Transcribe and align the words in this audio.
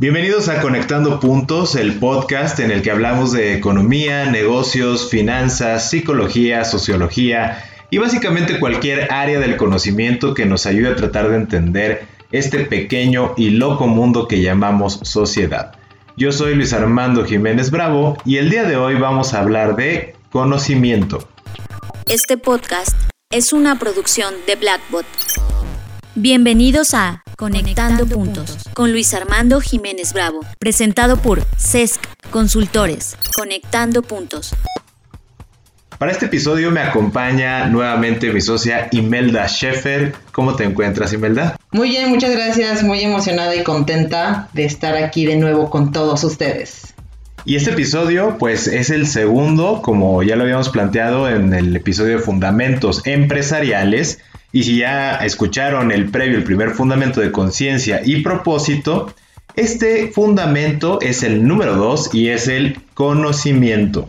Bienvenidos 0.00 0.48
a 0.48 0.60
Conectando 0.60 1.18
Puntos, 1.18 1.74
el 1.74 1.98
podcast 1.98 2.60
en 2.60 2.70
el 2.70 2.82
que 2.82 2.92
hablamos 2.92 3.32
de 3.32 3.56
economía, 3.56 4.26
negocios, 4.26 5.10
finanzas, 5.10 5.90
psicología, 5.90 6.64
sociología 6.64 7.64
y 7.90 7.98
básicamente 7.98 8.60
cualquier 8.60 9.12
área 9.12 9.40
del 9.40 9.56
conocimiento 9.56 10.34
que 10.34 10.46
nos 10.46 10.66
ayude 10.66 10.90
a 10.90 10.94
tratar 10.94 11.30
de 11.30 11.34
entender 11.34 12.06
este 12.30 12.60
pequeño 12.60 13.34
y 13.36 13.50
loco 13.50 13.88
mundo 13.88 14.28
que 14.28 14.40
llamamos 14.40 15.00
sociedad. 15.02 15.74
Yo 16.16 16.30
soy 16.30 16.54
Luis 16.54 16.72
Armando 16.72 17.24
Jiménez 17.24 17.72
Bravo 17.72 18.16
y 18.24 18.36
el 18.36 18.50
día 18.50 18.62
de 18.62 18.76
hoy 18.76 18.94
vamos 18.94 19.34
a 19.34 19.40
hablar 19.40 19.74
de 19.74 20.14
conocimiento. 20.30 21.28
Este 22.06 22.38
podcast 22.38 22.96
es 23.32 23.52
una 23.52 23.80
producción 23.80 24.32
de 24.46 24.54
Blackbot. 24.54 25.06
Bienvenidos 26.14 26.94
a 26.94 27.24
Conectando 27.38 28.04
Puntos 28.04 28.58
con 28.74 28.90
Luis 28.90 29.14
Armando 29.14 29.60
Jiménez 29.60 30.12
Bravo, 30.12 30.40
presentado 30.58 31.18
por 31.18 31.44
CESC 31.56 32.00
Consultores. 32.32 33.16
Conectando 33.36 34.02
Puntos. 34.02 34.56
Para 35.98 36.10
este 36.10 36.26
episodio 36.26 36.72
me 36.72 36.80
acompaña 36.80 37.66
nuevamente 37.68 38.32
mi 38.32 38.40
socia 38.40 38.88
Imelda 38.90 39.46
Scheffer. 39.46 40.16
¿Cómo 40.32 40.56
te 40.56 40.64
encuentras, 40.64 41.12
Imelda? 41.12 41.56
Muy 41.70 41.90
bien, 41.90 42.10
muchas 42.10 42.32
gracias. 42.32 42.82
Muy 42.82 43.02
emocionada 43.02 43.54
y 43.54 43.62
contenta 43.62 44.48
de 44.52 44.64
estar 44.64 44.96
aquí 44.96 45.24
de 45.24 45.36
nuevo 45.36 45.70
con 45.70 45.92
todos 45.92 46.24
ustedes. 46.24 46.92
Y 47.44 47.54
este 47.54 47.70
episodio, 47.70 48.36
pues 48.36 48.66
es 48.66 48.90
el 48.90 49.06
segundo, 49.06 49.80
como 49.80 50.24
ya 50.24 50.34
lo 50.34 50.42
habíamos 50.42 50.70
planteado 50.70 51.28
en 51.30 51.54
el 51.54 51.76
episodio 51.76 52.16
de 52.16 52.18
Fundamentos 52.18 53.06
Empresariales. 53.06 54.18
Y 54.58 54.64
si 54.64 54.78
ya 54.78 55.14
escucharon 55.18 55.92
el 55.92 56.10
previo, 56.10 56.36
el 56.36 56.42
primer 56.42 56.70
fundamento 56.70 57.20
de 57.20 57.30
conciencia 57.30 58.02
y 58.04 58.22
propósito, 58.22 59.14
este 59.54 60.08
fundamento 60.08 61.00
es 61.00 61.22
el 61.22 61.46
número 61.46 61.76
2 61.76 62.12
y 62.12 62.30
es 62.30 62.48
el 62.48 62.76
conocimiento. 62.94 64.08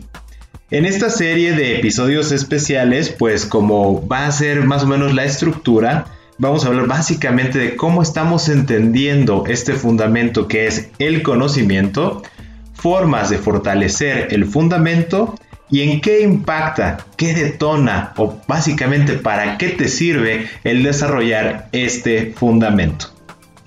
En 0.72 0.86
esta 0.86 1.08
serie 1.08 1.52
de 1.52 1.78
episodios 1.78 2.32
especiales, 2.32 3.10
pues 3.10 3.46
como 3.46 4.04
va 4.08 4.26
a 4.26 4.32
ser 4.32 4.64
más 4.64 4.82
o 4.82 4.88
menos 4.88 5.14
la 5.14 5.22
estructura, 5.22 6.06
vamos 6.38 6.64
a 6.64 6.66
hablar 6.66 6.88
básicamente 6.88 7.60
de 7.60 7.76
cómo 7.76 8.02
estamos 8.02 8.48
entendiendo 8.48 9.44
este 9.46 9.74
fundamento 9.74 10.48
que 10.48 10.66
es 10.66 10.88
el 10.98 11.22
conocimiento, 11.22 12.24
formas 12.74 13.30
de 13.30 13.38
fortalecer 13.38 14.26
el 14.34 14.46
fundamento 14.46 15.36
y 15.70 15.82
en 15.82 16.00
qué 16.00 16.22
impacta, 16.22 16.98
qué 17.16 17.34
detona 17.34 18.12
o 18.16 18.40
básicamente 18.46 19.14
para 19.14 19.58
qué 19.58 19.70
te 19.70 19.88
sirve 19.88 20.48
el 20.64 20.82
desarrollar 20.82 21.68
este 21.72 22.32
fundamento. 22.36 23.06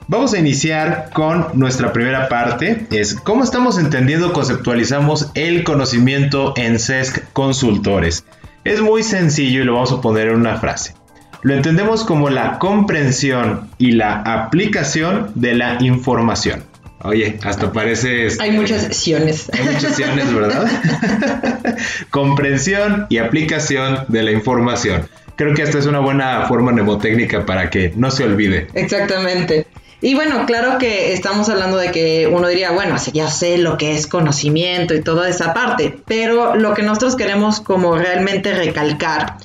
Vamos 0.07 0.33
a 0.33 0.39
iniciar 0.39 1.11
con 1.13 1.47
nuestra 1.53 1.93
primera 1.93 2.27
parte, 2.27 2.87
es 2.91 3.15
cómo 3.15 3.43
estamos 3.43 3.79
entendiendo, 3.79 4.33
conceptualizamos 4.33 5.31
el 5.33 5.63
conocimiento 5.63 6.53
en 6.57 6.77
CESC 6.77 7.31
Consultores. 7.31 8.25
Es 8.65 8.81
muy 8.81 9.03
sencillo 9.03 9.61
y 9.61 9.65
lo 9.65 9.75
vamos 9.75 9.93
a 9.93 10.01
poner 10.01 10.27
en 10.27 10.35
una 10.35 10.57
frase. 10.57 10.93
Lo 11.41 11.53
entendemos 11.53 12.03
como 12.03 12.29
la 12.29 12.59
comprensión 12.59 13.69
y 13.77 13.91
la 13.91 14.21
aplicación 14.21 15.31
de 15.35 15.55
la 15.55 15.81
información. 15.81 16.63
Oye, 17.03 17.37
hasta 17.43 17.71
parece... 17.71 18.29
Hay 18.39 18.51
muchas 18.51 18.85
acciones. 18.85 19.49
Hay 19.53 19.65
muchas 19.65 19.85
acciones, 19.85 20.33
¿verdad? 20.33 20.67
Comprensión 22.09 23.07
y 23.09 23.17
aplicación 23.17 24.05
de 24.07 24.23
la 24.23 24.31
información. 24.31 25.09
Creo 25.35 25.53
que 25.53 25.63
esta 25.63 25.79
es 25.79 25.85
una 25.85 25.99
buena 25.99 26.45
forma 26.47 26.71
mnemotécnica 26.71 27.45
para 27.45 27.69
que 27.69 27.91
no 27.95 28.09
se 28.09 28.23
olvide. 28.23 28.67
Exactamente. 28.73 29.67
Y 29.99 30.15
bueno, 30.15 30.45
claro 30.45 30.77
que 30.77 31.13
estamos 31.13 31.47
hablando 31.49 31.77
de 31.77 31.91
que 31.91 32.27
uno 32.27 32.47
diría, 32.47 32.71
bueno, 32.71 32.97
ya 33.13 33.29
sé 33.29 33.57
lo 33.57 33.77
que 33.77 33.95
es 33.95 34.05
conocimiento 34.05 34.93
y 34.93 35.01
toda 35.01 35.29
esa 35.29 35.53
parte, 35.53 35.97
pero 36.05 36.55
lo 36.55 36.73
que 36.73 36.83
nosotros 36.83 37.15
queremos 37.15 37.61
como 37.61 37.97
realmente 37.97 38.53
recalcar, 38.53 39.37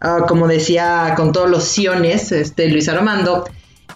ah, 0.00 0.24
como 0.26 0.48
decía 0.48 1.12
con 1.14 1.32
todos 1.32 1.50
los 1.50 1.64
siones, 1.64 2.32
este 2.32 2.68
Luis 2.68 2.88
Armando, 2.88 3.44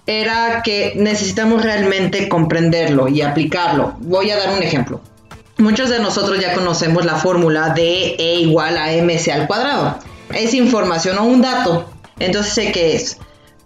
era 0.07 0.63
que 0.63 0.95
necesitamos 0.97 1.63
realmente 1.63 2.29
comprenderlo 2.29 3.09
y 3.09 3.23
aplicarlo. 3.23 3.95
Voy 4.01 4.31
a 4.31 4.37
dar 4.37 4.55
un 4.55 4.63
ejemplo. 4.63 5.01
Muchos 5.59 5.91
de 5.91 6.01
nosotros 6.01 6.41
ya 6.41 6.55
conocemos 6.55 7.05
la 7.05 7.17
fórmula 7.17 7.71
de 7.71 8.17
E 8.19 8.41
igual 8.41 8.77
a 8.79 8.91
mc 8.91 9.29
al 9.31 9.47
cuadrado. 9.47 9.99
Es 10.35 10.55
información 10.55 11.19
o 11.19 11.25
un 11.25 11.43
dato, 11.43 11.89
entonces 12.19 12.53
sé 12.55 12.73
qué 12.73 12.97
es. 12.97 13.19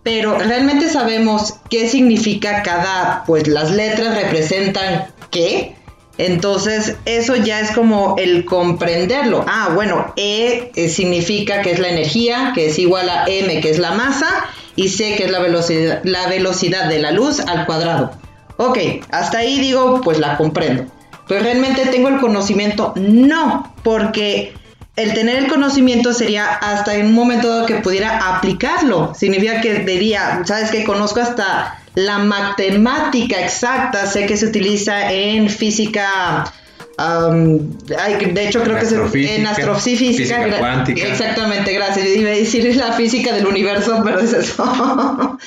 Pero 0.03 0.39
realmente 0.39 0.89
sabemos 0.89 1.55
qué 1.71 1.89
significa 1.89 2.63
cada, 2.63 3.25
pues 3.27 3.49
las 3.49 3.71
letras 3.71 4.15
representan 4.15 5.07
qué. 5.31 5.75
Entonces 6.19 6.97
eso 7.05 7.37
ya 7.37 7.61
es 7.61 7.73
como 7.73 8.17
el 8.19 8.45
comprenderlo. 8.45 9.45
Ah, 9.49 9.71
bueno, 9.75 10.13
E 10.17 10.71
significa 10.89 11.63
que 11.63 11.73
es 11.73 11.79
la 11.79 11.89
energía, 11.89 12.53
que 12.55 12.67
es 12.67 12.79
igual 12.79 13.09
a 13.09 13.25
M, 13.27 13.61
que 13.61 13.71
es 13.71 13.79
la 13.79 13.93
masa, 13.93 14.29
y 14.77 14.91
sé 14.91 15.17
que 15.17 15.25
es 15.25 15.31
la 15.31 15.41
velocidad, 15.41 16.01
la 16.05 16.29
velocidad 16.29 16.89
de 16.89 17.01
la 17.01 17.11
luz 17.11 17.41
al 17.41 17.67
cuadrado. 17.67 18.13
Ok, 18.59 18.79
hasta 19.11 19.39
ahí 19.39 19.59
digo, 19.59 20.01
pues 20.03 20.19
la 20.19 20.37
comprendo. 20.37 20.87
Pero 21.27 21.43
realmente 21.43 21.87
tengo 21.87 22.09
el 22.09 22.21
conocimiento, 22.21 22.93
no, 22.97 23.75
porque 23.83 24.55
el 24.95 25.13
tener 25.13 25.37
el 25.37 25.49
conocimiento 25.49 26.15
sería 26.15 26.47
hasta 26.47 26.95
en 26.95 27.07
un 27.07 27.15
momento 27.15 27.49
dado 27.49 27.67
que 27.67 27.77
pudiera 27.77 28.37
aplicarlo. 28.37 29.13
Significa 29.15 29.61
que 29.61 29.81
diría, 29.81 30.43
sabes 30.45 30.71
que 30.71 30.85
conozco 30.85 31.21
hasta 31.21 31.81
la 31.95 32.19
matemática 32.19 33.41
exacta, 33.41 34.07
sé 34.07 34.27
que 34.27 34.37
se 34.37 34.47
utiliza 34.47 35.13
en 35.13 35.51
física 35.51 36.53
de 36.99 38.49
hecho, 38.49 38.63
creo 38.63 38.79
que 38.79 38.85
es 38.85 38.93
en 38.93 39.47
astrofísica. 39.47 40.17
Física 40.17 40.59
cuántica. 40.59 41.07
Exactamente, 41.07 41.73
gracias. 41.73 42.07
Yo 42.07 42.13
iba 42.15 42.31
a 42.31 42.35
decir 42.35 42.77
la 42.77 42.93
física 42.93 43.35
del 43.35 43.47
universo, 43.47 44.01
pero 44.05 44.21
es 44.21 44.33
eso. 44.33 45.39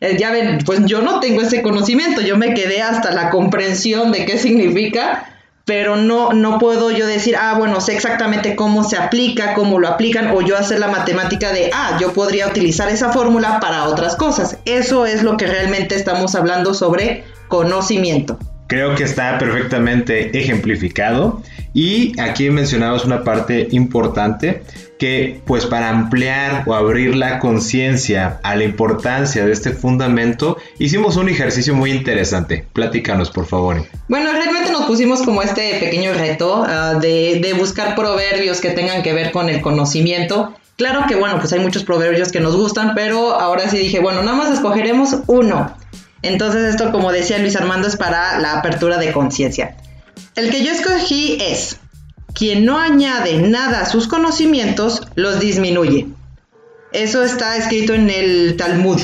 Eh, 0.00 0.16
ya 0.18 0.30
ven, 0.30 0.58
pues 0.66 0.80
yo 0.84 1.00
no 1.00 1.20
tengo 1.20 1.40
ese 1.40 1.62
conocimiento, 1.62 2.20
yo 2.20 2.36
me 2.36 2.52
quedé 2.52 2.82
hasta 2.82 3.12
la 3.12 3.30
comprensión 3.30 4.12
de 4.12 4.26
qué 4.26 4.36
significa, 4.36 5.32
pero 5.64 5.96
no, 5.96 6.34
no 6.34 6.58
puedo 6.58 6.90
yo 6.90 7.06
decir, 7.06 7.34
ah, 7.34 7.54
bueno, 7.56 7.80
sé 7.80 7.94
exactamente 7.94 8.56
cómo 8.56 8.84
se 8.84 8.98
aplica, 8.98 9.54
cómo 9.54 9.78
lo 9.78 9.88
aplican, 9.88 10.32
o 10.32 10.42
yo 10.42 10.58
hacer 10.58 10.80
la 10.80 10.88
matemática 10.88 11.50
de, 11.50 11.70
ah, 11.72 11.96
yo 11.98 12.12
podría 12.12 12.46
utilizar 12.46 12.90
esa 12.90 13.10
fórmula 13.10 13.58
para 13.58 13.84
otras 13.84 14.16
cosas. 14.16 14.58
Eso 14.66 15.06
es 15.06 15.22
lo 15.22 15.38
que 15.38 15.46
realmente 15.46 15.94
estamos 15.94 16.34
hablando 16.34 16.74
sobre 16.74 17.24
conocimiento. 17.48 18.38
Creo 18.66 18.94
que 18.94 19.04
está 19.04 19.38
perfectamente 19.38 20.36
ejemplificado 20.38 21.42
y 21.72 22.18
aquí 22.20 22.50
mencionabas 22.50 23.04
una 23.04 23.22
parte 23.22 23.68
importante 23.70 24.62
que 24.98 25.40
pues 25.44 25.66
para 25.66 25.90
ampliar 25.90 26.64
o 26.66 26.74
abrir 26.74 27.14
la 27.14 27.38
conciencia 27.38 28.40
a 28.42 28.56
la 28.56 28.64
importancia 28.64 29.44
de 29.44 29.52
este 29.52 29.70
fundamento 29.70 30.56
hicimos 30.78 31.16
un 31.16 31.28
ejercicio 31.28 31.74
muy 31.74 31.92
interesante. 31.92 32.64
Platícanos 32.72 33.30
por 33.30 33.46
favor. 33.46 33.84
Bueno, 34.08 34.32
realmente 34.32 34.72
nos 34.72 34.86
pusimos 34.86 35.22
como 35.22 35.42
este 35.42 35.78
pequeño 35.78 36.14
reto 36.14 36.64
ah, 36.66 36.98
de, 37.00 37.40
de 37.42 37.52
buscar 37.52 37.94
proverbios 37.94 38.60
que 38.60 38.70
tengan 38.70 39.02
que 39.02 39.12
ver 39.12 39.30
con 39.30 39.48
el 39.48 39.60
conocimiento 39.60 40.54
Claro 40.76 41.04
que 41.08 41.16
bueno, 41.16 41.38
pues 41.38 41.52
hay 41.54 41.60
muchos 41.60 41.84
proverbios 41.84 42.30
que 42.30 42.40
nos 42.40 42.54
gustan, 42.54 42.92
pero 42.94 43.32
ahora 43.32 43.66
sí 43.70 43.78
dije, 43.78 43.98
bueno, 43.98 44.22
nada 44.22 44.36
más 44.36 44.52
escogeremos 44.52 45.16
uno. 45.26 45.74
Entonces 46.26 46.64
esto, 46.64 46.90
como 46.90 47.12
decía 47.12 47.38
Luis 47.38 47.56
Armando, 47.56 47.86
es 47.88 47.96
para 47.96 48.38
la 48.40 48.58
apertura 48.58 48.98
de 48.98 49.12
conciencia. 49.12 49.76
El 50.34 50.50
que 50.50 50.64
yo 50.64 50.72
escogí 50.72 51.38
es, 51.40 51.78
quien 52.34 52.64
no 52.64 52.78
añade 52.78 53.38
nada 53.38 53.80
a 53.80 53.86
sus 53.86 54.08
conocimientos, 54.08 55.02
los 55.14 55.40
disminuye. 55.40 56.08
Eso 56.92 57.22
está 57.22 57.56
escrito 57.56 57.94
en 57.94 58.10
el 58.10 58.56
Talmud. 58.56 59.00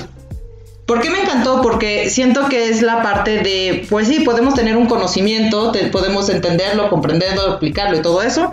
¿Por 0.86 1.00
qué 1.00 1.10
me 1.10 1.22
encantó? 1.22 1.62
Porque 1.62 2.10
siento 2.10 2.48
que 2.48 2.68
es 2.68 2.82
la 2.82 3.02
parte 3.02 3.38
de, 3.38 3.86
pues 3.88 4.08
sí, 4.08 4.20
podemos 4.20 4.54
tener 4.54 4.76
un 4.76 4.86
conocimiento, 4.86 5.72
podemos 5.92 6.28
entenderlo, 6.28 6.90
comprenderlo, 6.90 7.52
aplicarlo 7.52 7.98
y 7.98 8.02
todo 8.02 8.22
eso, 8.22 8.50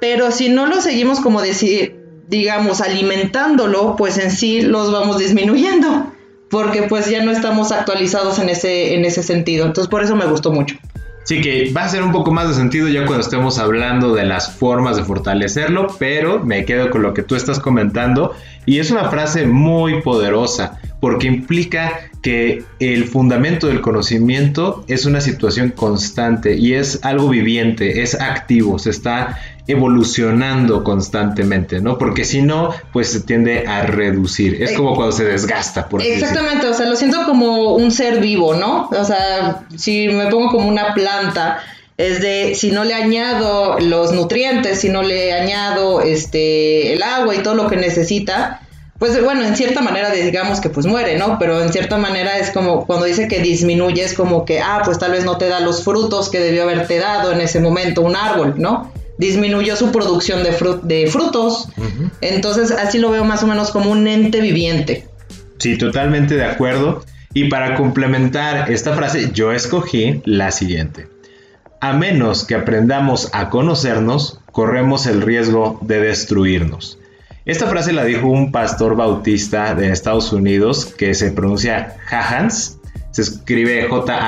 pero 0.00 0.32
si 0.32 0.48
no 0.48 0.66
lo 0.66 0.80
seguimos 0.80 1.20
como 1.20 1.40
decir, 1.40 2.00
digamos, 2.26 2.80
alimentándolo, 2.80 3.94
pues 3.96 4.18
en 4.18 4.30
sí 4.30 4.62
los 4.62 4.90
vamos 4.90 5.18
disminuyendo 5.18 6.12
porque 6.50 6.82
pues 6.82 7.08
ya 7.08 7.22
no 7.24 7.30
estamos 7.30 7.72
actualizados 7.72 8.38
en 8.38 8.48
ese, 8.48 8.94
en 8.94 9.04
ese 9.04 9.22
sentido. 9.22 9.66
Entonces 9.66 9.88
por 9.88 10.02
eso 10.02 10.16
me 10.16 10.26
gustó 10.26 10.52
mucho. 10.52 10.76
Sí, 11.24 11.40
que 11.40 11.70
va 11.72 11.84
a 11.84 11.88
ser 11.88 12.02
un 12.02 12.12
poco 12.12 12.32
más 12.32 12.48
de 12.48 12.54
sentido 12.54 12.88
ya 12.88 13.04
cuando 13.06 13.20
estemos 13.20 13.58
hablando 13.58 14.14
de 14.14 14.24
las 14.24 14.50
formas 14.52 14.96
de 14.96 15.04
fortalecerlo, 15.04 15.86
pero 15.98 16.42
me 16.42 16.64
quedo 16.64 16.90
con 16.90 17.02
lo 17.02 17.14
que 17.14 17.22
tú 17.22 17.36
estás 17.36 17.60
comentando 17.60 18.34
y 18.66 18.78
es 18.78 18.90
una 18.90 19.10
frase 19.10 19.46
muy 19.46 20.02
poderosa. 20.02 20.80
porque 21.00 21.26
implica 21.26 22.10
que 22.20 22.62
el 22.78 23.04
fundamento 23.04 23.68
del 23.68 23.80
conocimiento 23.80 24.84
es 24.86 25.06
una 25.06 25.22
situación 25.22 25.70
constante 25.70 26.56
y 26.56 26.74
es 26.74 27.00
algo 27.02 27.30
viviente, 27.30 28.02
es 28.02 28.20
activo, 28.20 28.78
se 28.78 28.90
está 28.90 29.38
evolucionando 29.66 30.82
constantemente, 30.84 31.80
¿no? 31.80 31.98
Porque 31.98 32.24
si 32.24 32.42
no, 32.42 32.70
pues 32.92 33.10
se 33.10 33.20
tiende 33.20 33.66
a 33.66 33.82
reducir. 33.82 34.62
Es 34.62 34.72
como 34.72 34.94
cuando 34.94 35.12
se 35.12 35.24
desgasta, 35.24 35.88
por 35.88 36.02
Exactamente, 36.02 36.66
o 36.66 36.74
sea, 36.74 36.86
lo 36.86 36.96
siento 36.96 37.24
como 37.24 37.74
un 37.74 37.90
ser 37.90 38.20
vivo, 38.20 38.54
¿no? 38.54 38.88
O 38.90 39.04
sea, 39.04 39.64
si 39.76 40.08
me 40.08 40.26
pongo 40.26 40.50
como 40.50 40.68
una 40.68 40.94
planta, 40.94 41.62
es 41.96 42.20
de 42.22 42.54
si 42.54 42.70
no 42.70 42.84
le 42.84 42.94
añado 42.94 43.78
los 43.78 44.12
nutrientes, 44.12 44.80
si 44.80 44.88
no 44.88 45.02
le 45.02 45.32
añado 45.32 46.00
este 46.00 46.94
el 46.94 47.02
agua 47.02 47.34
y 47.34 47.42
todo 47.42 47.54
lo 47.54 47.68
que 47.68 47.76
necesita, 47.76 48.62
pues 48.98 49.22
bueno, 49.22 49.44
en 49.44 49.56
cierta 49.56 49.82
manera 49.82 50.10
digamos 50.10 50.60
que 50.60 50.70
pues 50.70 50.86
muere, 50.86 51.18
¿no? 51.18 51.38
Pero 51.38 51.62
en 51.62 51.72
cierta 51.72 51.98
manera 51.98 52.38
es 52.38 52.50
como 52.50 52.86
cuando 52.86 53.06
dice 53.06 53.28
que 53.28 53.40
disminuye, 53.40 54.02
es 54.02 54.14
como 54.14 54.44
que, 54.44 54.60
ah, 54.60 54.80
pues 54.84 54.98
tal 54.98 55.12
vez 55.12 55.24
no 55.24 55.36
te 55.36 55.48
da 55.48 55.60
los 55.60 55.84
frutos 55.84 56.30
que 56.30 56.40
debió 56.40 56.62
haberte 56.62 56.98
dado 56.98 57.32
en 57.32 57.40
ese 57.40 57.60
momento 57.60 58.02
un 58.02 58.16
árbol, 58.16 58.54
¿no? 58.56 58.92
Disminuyó 59.20 59.76
su 59.76 59.92
producción 59.92 60.42
de, 60.42 60.56
de 60.82 61.06
frutos. 61.06 61.68
Entonces 62.22 62.70
así 62.70 62.98
lo 62.98 63.10
veo 63.10 63.24
más 63.24 63.42
o 63.42 63.46
menos 63.46 63.70
como 63.70 63.90
un 63.90 64.08
ente 64.08 64.40
viviente. 64.40 65.06
Sí, 65.58 65.76
totalmente 65.76 66.36
de 66.36 66.44
acuerdo. 66.46 67.04
Y 67.34 67.50
para 67.50 67.76
complementar 67.76 68.72
esta 68.72 68.94
frase, 68.94 69.30
yo 69.34 69.52
escogí 69.52 70.22
la 70.24 70.50
siguiente. 70.50 71.08
A 71.80 71.92
menos 71.92 72.46
que 72.46 72.54
aprendamos 72.54 73.28
a 73.34 73.50
conocernos, 73.50 74.40
corremos 74.52 75.06
el 75.06 75.20
riesgo 75.20 75.78
de 75.82 76.00
destruirnos. 76.00 76.98
Esta 77.44 77.66
frase 77.68 77.92
la 77.92 78.04
dijo 78.04 78.26
un 78.26 78.52
pastor 78.52 78.96
bautista 78.96 79.74
de 79.74 79.90
Estados 79.90 80.32
Unidos 80.32 80.86
que 80.86 81.14
se 81.14 81.30
pronuncia 81.30 81.96
Hahans. 82.10 82.79
Se 83.10 83.22
escribe 83.22 83.88
J-A-H-A-N-N-E-S. 83.88 84.26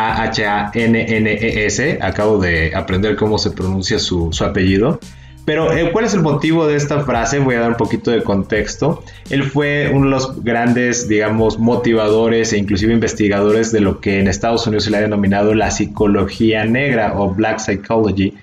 Acabo 2.00 2.38
de 2.38 2.74
aprender 2.74 3.16
cómo 3.16 3.38
se 3.38 3.50
pronuncia 3.50 3.98
su, 3.98 4.30
apellido. 4.40 4.98
Pero, 5.44 5.72
eh, 5.72 5.90
¿cuál 5.92 6.04
es 6.04 6.14
el 6.14 6.22
motivo 6.22 6.66
de 6.68 6.76
esta 6.76 7.00
frase? 7.00 7.40
Voy 7.40 7.56
a 7.56 7.60
dar 7.60 7.70
un 7.70 7.76
poquito 7.76 8.10
de 8.12 8.22
contexto. 8.22 9.02
Él 9.28 9.42
fue 9.44 9.90
uno 9.92 10.04
de 10.04 10.10
los 10.10 10.44
grandes, 10.44 11.08
digamos, 11.08 11.58
motivadores 11.58 12.52
e 12.52 12.58
inclusive 12.58 12.92
investigadores 12.92 13.72
de 13.72 13.80
lo 13.80 14.00
que 14.00 14.20
en 14.20 14.28
Estados 14.28 14.66
Unidos 14.66 14.84
se 14.84 14.90
le 14.90 14.98
ha 14.98 15.00
denominado 15.00 15.54
la 15.54 15.72
psicología 15.72 16.64
negra 16.64 17.14
o 17.18 17.34
Black 17.34 17.58
Psychology. 17.58 18.34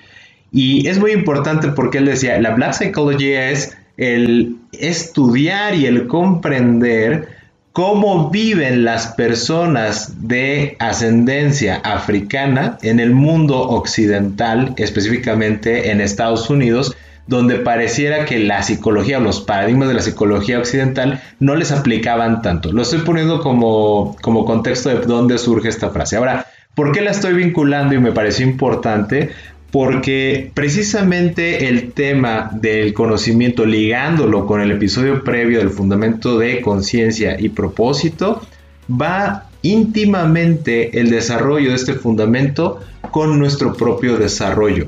Y 0.51 0.88
es 0.88 1.00
muy 1.00 1.12
importante 1.12 1.69
porque 1.69 2.00
él 2.00 2.06
decía, 2.06 2.39
la 2.39 2.51
Black 2.51 2.74
Psychology 2.74 3.31
es 3.31 3.77
el 3.97 4.57
estudiar 4.71 5.75
y 5.75 5.85
el 5.85 6.07
comprender 6.07 7.38
cómo 7.80 8.30
viven 8.30 8.84
las 8.84 9.08
personas 9.08 10.28
de 10.28 10.76
ascendencia 10.80 11.78
africana 11.78 12.78
en 12.81 13.00
el 13.00 13.12
mundo 13.12 13.58
occidental, 13.58 14.74
específicamente 14.76 15.90
en 15.90 16.02
Estados 16.02 16.50
Unidos, 16.50 16.98
donde 17.28 17.56
pareciera 17.56 18.26
que 18.26 18.38
la 18.40 18.64
psicología 18.64 19.20
o 19.20 19.22
los 19.22 19.40
paradigmas 19.40 19.88
de 19.88 19.94
la 19.94 20.02
psicología 20.02 20.60
occidental 20.60 21.22
no 21.40 21.56
les 21.56 21.72
aplicaban 21.72 22.42
tanto. 22.42 22.74
Lo 22.74 22.81
estoy 22.81 23.00
poniendo 23.00 23.40
como, 23.40 24.18
como 24.22 24.44
contexto 24.44 24.90
de 24.90 24.96
dónde 25.06 25.38
surge 25.38 25.70
esta 25.70 25.90
frase. 25.90 26.18
Ahora, 26.18 26.48
¿por 26.76 26.92
qué 26.92 27.00
la 27.00 27.12
estoy 27.12 27.34
vinculando 27.34 27.96
y 27.96 28.00
me 28.00 28.12
pareció 28.12 28.46
importante? 28.46 29.30
Porque 29.71 30.51
precisamente 30.54 31.68
el 31.68 31.92
tema 31.92 32.50
del 32.54 32.94
conocimiento, 32.94 33.66
ligándolo 33.66 34.45
con 34.48 34.62
el 34.62 34.71
episodio 34.71 35.24
previo 35.24 35.60
del 35.60 35.69
fundamento 35.69 36.39
de 36.39 36.62
conciencia 36.62 37.39
y 37.39 37.50
propósito, 37.50 38.42
va 38.89 39.50
íntimamente 39.62 41.00
el 41.00 41.10
desarrollo 41.10 41.69
de 41.69 41.75
este 41.75 41.94
fundamento 41.94 42.80
con 43.12 43.38
nuestro 43.38 43.74
propio 43.74 44.18
desarrollo. 44.18 44.88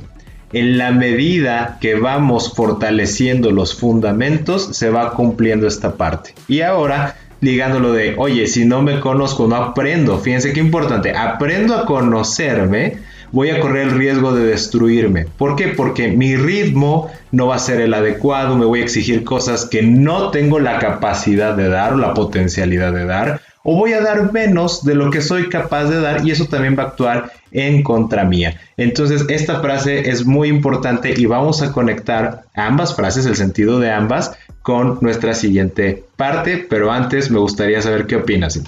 En 0.54 0.78
la 0.78 0.92
medida 0.92 1.78
que 1.80 1.96
vamos 1.96 2.54
fortaleciendo 2.54 3.52
los 3.52 3.76
fundamentos, 3.76 4.70
se 4.76 4.90
va 4.90 5.14
cumpliendo 5.14 5.68
esta 5.68 5.96
parte. 5.96 6.34
Y 6.48 6.62
ahora, 6.62 7.16
ligándolo 7.40 7.94
de, 7.94 8.16
oye, 8.18 8.48
si 8.48 8.66
no 8.66 8.82
me 8.82 9.00
conozco, 9.00 9.48
no 9.48 9.56
aprendo. 9.56 10.18
Fíjense 10.20 10.52
qué 10.52 10.60
importante, 10.60 11.16
aprendo 11.16 11.76
a 11.76 11.86
conocerme 11.86 12.98
voy 13.32 13.50
a 13.50 13.60
correr 13.60 13.88
el 13.88 13.98
riesgo 13.98 14.34
de 14.34 14.46
destruirme. 14.46 15.26
¿Por 15.38 15.56
qué? 15.56 15.70
Porque 15.70 16.10
mi 16.10 16.36
ritmo 16.36 17.12
no 17.32 17.48
va 17.48 17.56
a 17.56 17.60
ser 17.60 17.82
el 17.82 17.94
adecuado, 17.94 18.58
me 18.58 18.66
voy 18.66 18.82
a 18.82 18.84
exigir 18.84 19.24
cosas 19.24 19.66
que 19.66 19.82
no 19.82 20.32
tengo 20.32 20.60
la 20.60 20.80
capacidad 20.80 21.56
de 21.56 21.70
dar 21.70 21.94
o 21.94 21.98
la 21.98 22.14
potencialidad 22.14 22.94
de 22.94 23.06
dar, 23.06 23.42
o 23.64 23.76
voy 23.76 23.94
a 23.94 24.02
dar 24.02 24.34
menos 24.34 24.84
de 24.84 24.96
lo 24.96 25.12
que 25.12 25.22
soy 25.22 25.50
capaz 25.50 25.86
de 25.86 26.02
dar 26.02 26.26
y 26.26 26.32
eso 26.32 26.46
también 26.46 26.76
va 26.78 26.84
a 26.84 26.88
actuar 26.88 27.32
en 27.52 27.84
contra 27.84 28.24
mía. 28.26 28.60
Entonces 28.78 29.26
esta 29.30 29.60
frase 29.62 30.10
es 30.10 30.26
muy 30.26 30.48
importante 30.48 31.14
y 31.16 31.26
vamos 31.26 31.62
a 31.62 31.72
conectar 31.72 32.44
ambas 32.56 32.96
frases, 32.96 33.26
el 33.26 33.36
sentido 33.36 33.80
de 33.80 33.92
ambas, 33.92 34.38
con 34.62 35.00
nuestra 35.02 35.34
siguiente 35.34 36.04
parte, 36.16 36.66
pero 36.70 36.92
antes 36.92 37.32
me 37.32 37.40
gustaría 37.40 37.82
saber 37.82 38.08
qué 38.08 38.18
opinas. 38.18 38.62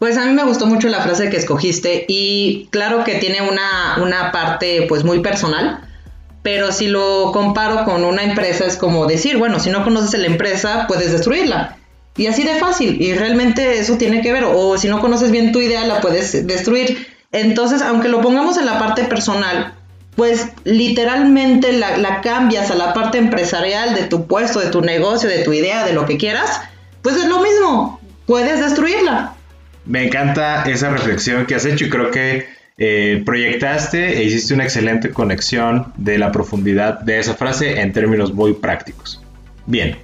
Pues 0.00 0.16
a 0.16 0.24
mí 0.24 0.32
me 0.32 0.44
gustó 0.44 0.66
mucho 0.66 0.88
la 0.88 1.02
frase 1.02 1.28
que 1.28 1.36
escogiste 1.36 2.06
y 2.08 2.68
claro 2.70 3.04
que 3.04 3.16
tiene 3.16 3.42
una, 3.42 3.98
una 4.02 4.32
parte 4.32 4.86
pues 4.88 5.04
muy 5.04 5.20
personal, 5.20 5.86
pero 6.42 6.72
si 6.72 6.88
lo 6.88 7.32
comparo 7.32 7.84
con 7.84 8.04
una 8.04 8.22
empresa 8.22 8.64
es 8.64 8.78
como 8.78 9.04
decir, 9.04 9.36
bueno, 9.36 9.60
si 9.60 9.68
no 9.68 9.84
conoces 9.84 10.18
la 10.18 10.26
empresa 10.26 10.86
puedes 10.88 11.12
destruirla. 11.12 11.76
Y 12.16 12.28
así 12.28 12.44
de 12.44 12.54
fácil, 12.54 12.96
y 12.98 13.12
realmente 13.12 13.78
eso 13.78 13.98
tiene 13.98 14.22
que 14.22 14.32
ver, 14.32 14.44
o 14.46 14.78
si 14.78 14.88
no 14.88 15.02
conoces 15.02 15.30
bien 15.30 15.52
tu 15.52 15.60
idea 15.60 15.86
la 15.86 16.00
puedes 16.00 16.46
destruir. 16.46 17.06
Entonces, 17.30 17.82
aunque 17.82 18.08
lo 18.08 18.22
pongamos 18.22 18.56
en 18.56 18.64
la 18.64 18.78
parte 18.78 19.04
personal, 19.04 19.74
pues 20.16 20.46
literalmente 20.64 21.74
la, 21.74 21.98
la 21.98 22.22
cambias 22.22 22.70
a 22.70 22.74
la 22.74 22.94
parte 22.94 23.18
empresarial 23.18 23.94
de 23.94 24.04
tu 24.04 24.26
puesto, 24.26 24.60
de 24.60 24.70
tu 24.70 24.80
negocio, 24.80 25.28
de 25.28 25.44
tu 25.44 25.52
idea, 25.52 25.84
de 25.84 25.92
lo 25.92 26.06
que 26.06 26.16
quieras, 26.16 26.58
pues 27.02 27.16
es 27.16 27.26
lo 27.26 27.42
mismo, 27.42 28.00
puedes 28.24 28.60
destruirla. 28.60 29.34
Me 29.90 30.06
encanta 30.06 30.62
esa 30.70 30.88
reflexión 30.90 31.46
que 31.46 31.56
has 31.56 31.64
hecho 31.64 31.84
y 31.84 31.90
creo 31.90 32.12
que 32.12 32.46
eh, 32.78 33.24
proyectaste 33.26 34.18
e 34.18 34.22
hiciste 34.22 34.54
una 34.54 34.62
excelente 34.62 35.10
conexión 35.10 35.92
de 35.96 36.16
la 36.16 36.30
profundidad 36.30 37.00
de 37.00 37.18
esa 37.18 37.34
frase 37.34 37.80
en 37.80 37.92
términos 37.92 38.32
muy 38.32 38.52
prácticos. 38.52 39.20
Bien, 39.66 39.96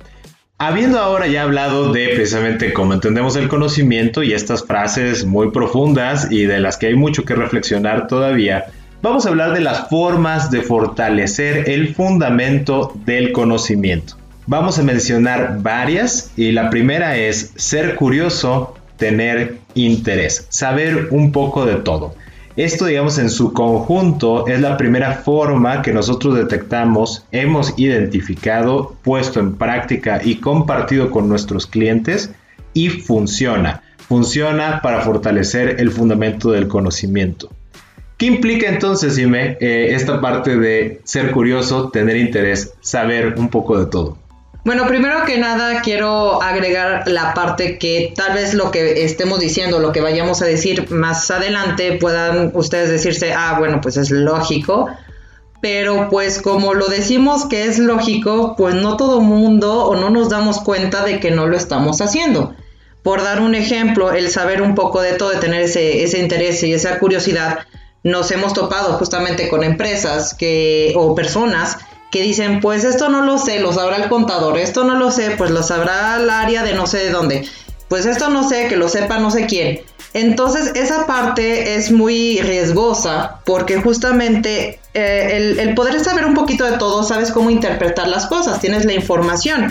habiendo 0.59 0.99
ahora 0.99 1.29
ya 1.29 1.43
hablado 1.43 1.93
de 1.93 2.09
precisamente 2.09 2.73
cómo 2.73 2.95
entendemos 2.95 3.37
el 3.37 3.47
conocimiento 3.47 4.25
y 4.25 4.33
estas 4.33 4.65
frases 4.67 5.25
muy 5.25 5.53
profundas 5.53 6.33
y 6.33 6.47
de 6.47 6.59
las 6.59 6.79
que 6.79 6.87
hay 6.87 6.97
mucho 6.97 7.25
que 7.25 7.37
reflexionar 7.37 8.09
todavía, 8.09 8.65
vamos 9.03 9.25
a 9.25 9.29
hablar 9.29 9.53
de 9.53 9.61
las 9.61 9.89
formas 9.89 10.51
de 10.51 10.63
fortalecer 10.63 11.71
el 11.71 11.95
fundamento 11.95 12.93
del 13.05 13.31
conocimiento. 13.31 14.17
Vamos 14.47 14.81
a 14.81 14.83
mencionar 14.83 15.59
varias 15.63 16.33
y 16.37 16.51
la 16.51 16.71
primera 16.71 17.17
es 17.17 17.53
ser 17.55 17.95
curioso, 17.95 18.75
tener 18.97 19.65
interés, 19.77 20.47
saber 20.49 21.09
un 21.13 21.31
poco 21.31 21.65
de 21.65 21.77
todo. 21.77 22.15
Esto, 22.57 22.87
digamos, 22.87 23.19
en 23.19 23.29
su 23.29 23.53
conjunto 23.53 24.47
es 24.47 24.63
la 24.63 24.79
primera 24.79 25.13
forma 25.13 25.83
que 25.83 25.93
nosotros 25.93 26.35
detectamos, 26.35 27.27
hemos 27.31 27.75
identificado, 27.79 28.97
puesto 29.03 29.41
en 29.41 29.57
práctica 29.57 30.23
y 30.25 30.37
compartido 30.37 31.11
con 31.11 31.29
nuestros 31.29 31.67
clientes 31.67 32.31
y 32.73 32.89
funciona. 32.89 33.83
Funciona 34.09 34.81
para 34.81 35.03
fortalecer 35.03 35.77
el 35.81 35.91
fundamento 35.91 36.51
del 36.51 36.67
conocimiento. 36.67 37.51
¿Qué 38.17 38.25
implica 38.25 38.69
entonces, 38.69 39.19
Ime, 39.19 39.59
eh, 39.61 39.89
esta 39.91 40.23
parte 40.23 40.57
de 40.57 41.03
ser 41.05 41.33
curioso, 41.33 41.91
tener 41.91 42.17
interés, 42.17 42.73
saber 42.81 43.35
un 43.37 43.51
poco 43.51 43.79
de 43.79 43.87
todo? 43.91 44.17
Bueno, 44.67 44.89
primero 44.89 45.25
que 45.25 45.39
nada 45.39 45.81
quiero 45.81 46.43
agregar 46.43 47.07
la 47.07 47.35
parte 47.35 47.79
que 47.79 48.13
tal 48.17 48.35
vez 48.35 48.53
lo 48.53 48.73
que 48.73 49.05
estemos 49.05 49.39
diciendo, 49.39 49.79
lo 49.79 49.93
que 49.93 50.01
vayamos 50.01 50.43
a 50.43 50.45
decir 50.45 50.91
más 50.91 51.31
adelante, 51.31 51.93
puedan 51.93 52.51
ustedes 52.53 52.91
decirse, 52.91 53.33
ah, 53.33 53.55
bueno, 53.61 53.81
pues 53.81 53.97
es 53.97 54.11
lógico. 54.11 54.89
Pero 55.61 56.09
pues 56.11 56.43
como 56.43 56.75
lo 56.75 56.89
decimos 56.89 57.45
que 57.47 57.67
es 57.67 57.79
lógico, 57.79 58.57
pues 58.59 58.75
no 58.75 58.97
todo 58.97 59.21
mundo 59.21 59.85
o 59.85 59.95
no 59.95 60.11
nos 60.11 60.31
damos 60.31 60.59
cuenta 60.59 61.05
de 61.05 61.21
que 61.21 61.31
no 61.31 61.47
lo 61.47 61.57
estamos 61.57 62.01
haciendo. 62.01 62.57
Por 63.05 63.23
dar 63.23 63.43
un 63.43 63.55
ejemplo, 63.55 64.11
el 64.11 64.31
saber 64.31 64.63
un 64.63 64.75
poco 64.75 65.01
de 65.01 65.13
todo, 65.13 65.31
de 65.31 65.37
tener 65.37 65.63
ese, 65.63 66.03
ese 66.03 66.19
interés 66.19 66.65
y 66.65 66.73
esa 66.73 66.99
curiosidad, 66.99 67.61
nos 68.03 68.33
hemos 68.33 68.53
topado 68.53 68.95
justamente 68.95 69.49
con 69.49 69.63
empresas 69.63 70.35
que, 70.35 70.93
o 70.97 71.15
personas 71.15 71.79
dicen, 72.23 72.61
pues 72.61 72.85
esto 72.85 73.09
no 73.09 73.23
lo 73.23 73.39
sé, 73.39 73.61
lo 73.61 73.73
sabrá 73.73 73.97
el 73.97 74.09
contador, 74.09 74.59
esto 74.59 74.85
no 74.85 74.95
lo 74.97 75.11
sé, 75.11 75.33
pues 75.33 75.51
lo 75.51 75.63
sabrá 75.63 76.17
el 76.17 76.31
área 76.31 76.63
de 76.63 76.75
no 76.75 76.87
sé 76.87 76.99
de 76.99 77.11
dónde, 77.11 77.49
pues 77.89 78.07
esto 78.07 78.29
no 78.29 78.49
sé, 78.49 78.69
que 78.69 78.77
lo 78.77 78.89
sepa 78.89 79.19
no 79.19 79.31
sé 79.31 79.47
quién. 79.47 79.81
Entonces 80.17 80.73
esa 80.75 81.07
parte 81.07 81.75
es 81.75 81.93
muy 81.93 82.41
riesgosa 82.41 83.41
porque 83.45 83.77
justamente 83.83 84.81
eh, 84.95 85.57
el, 85.59 85.75
poder 85.75 86.01
saber 86.01 86.25
un 86.25 86.33
poquito 86.33 86.65
de 86.65 86.79
todo, 86.79 87.03
sabes 87.03 87.31
cómo 87.31 87.51
interpretar 87.51 88.09
las 88.09 88.27
cosas, 88.27 88.61
tienes 88.61 88.87
la 88.87 88.95
información. 88.95 89.71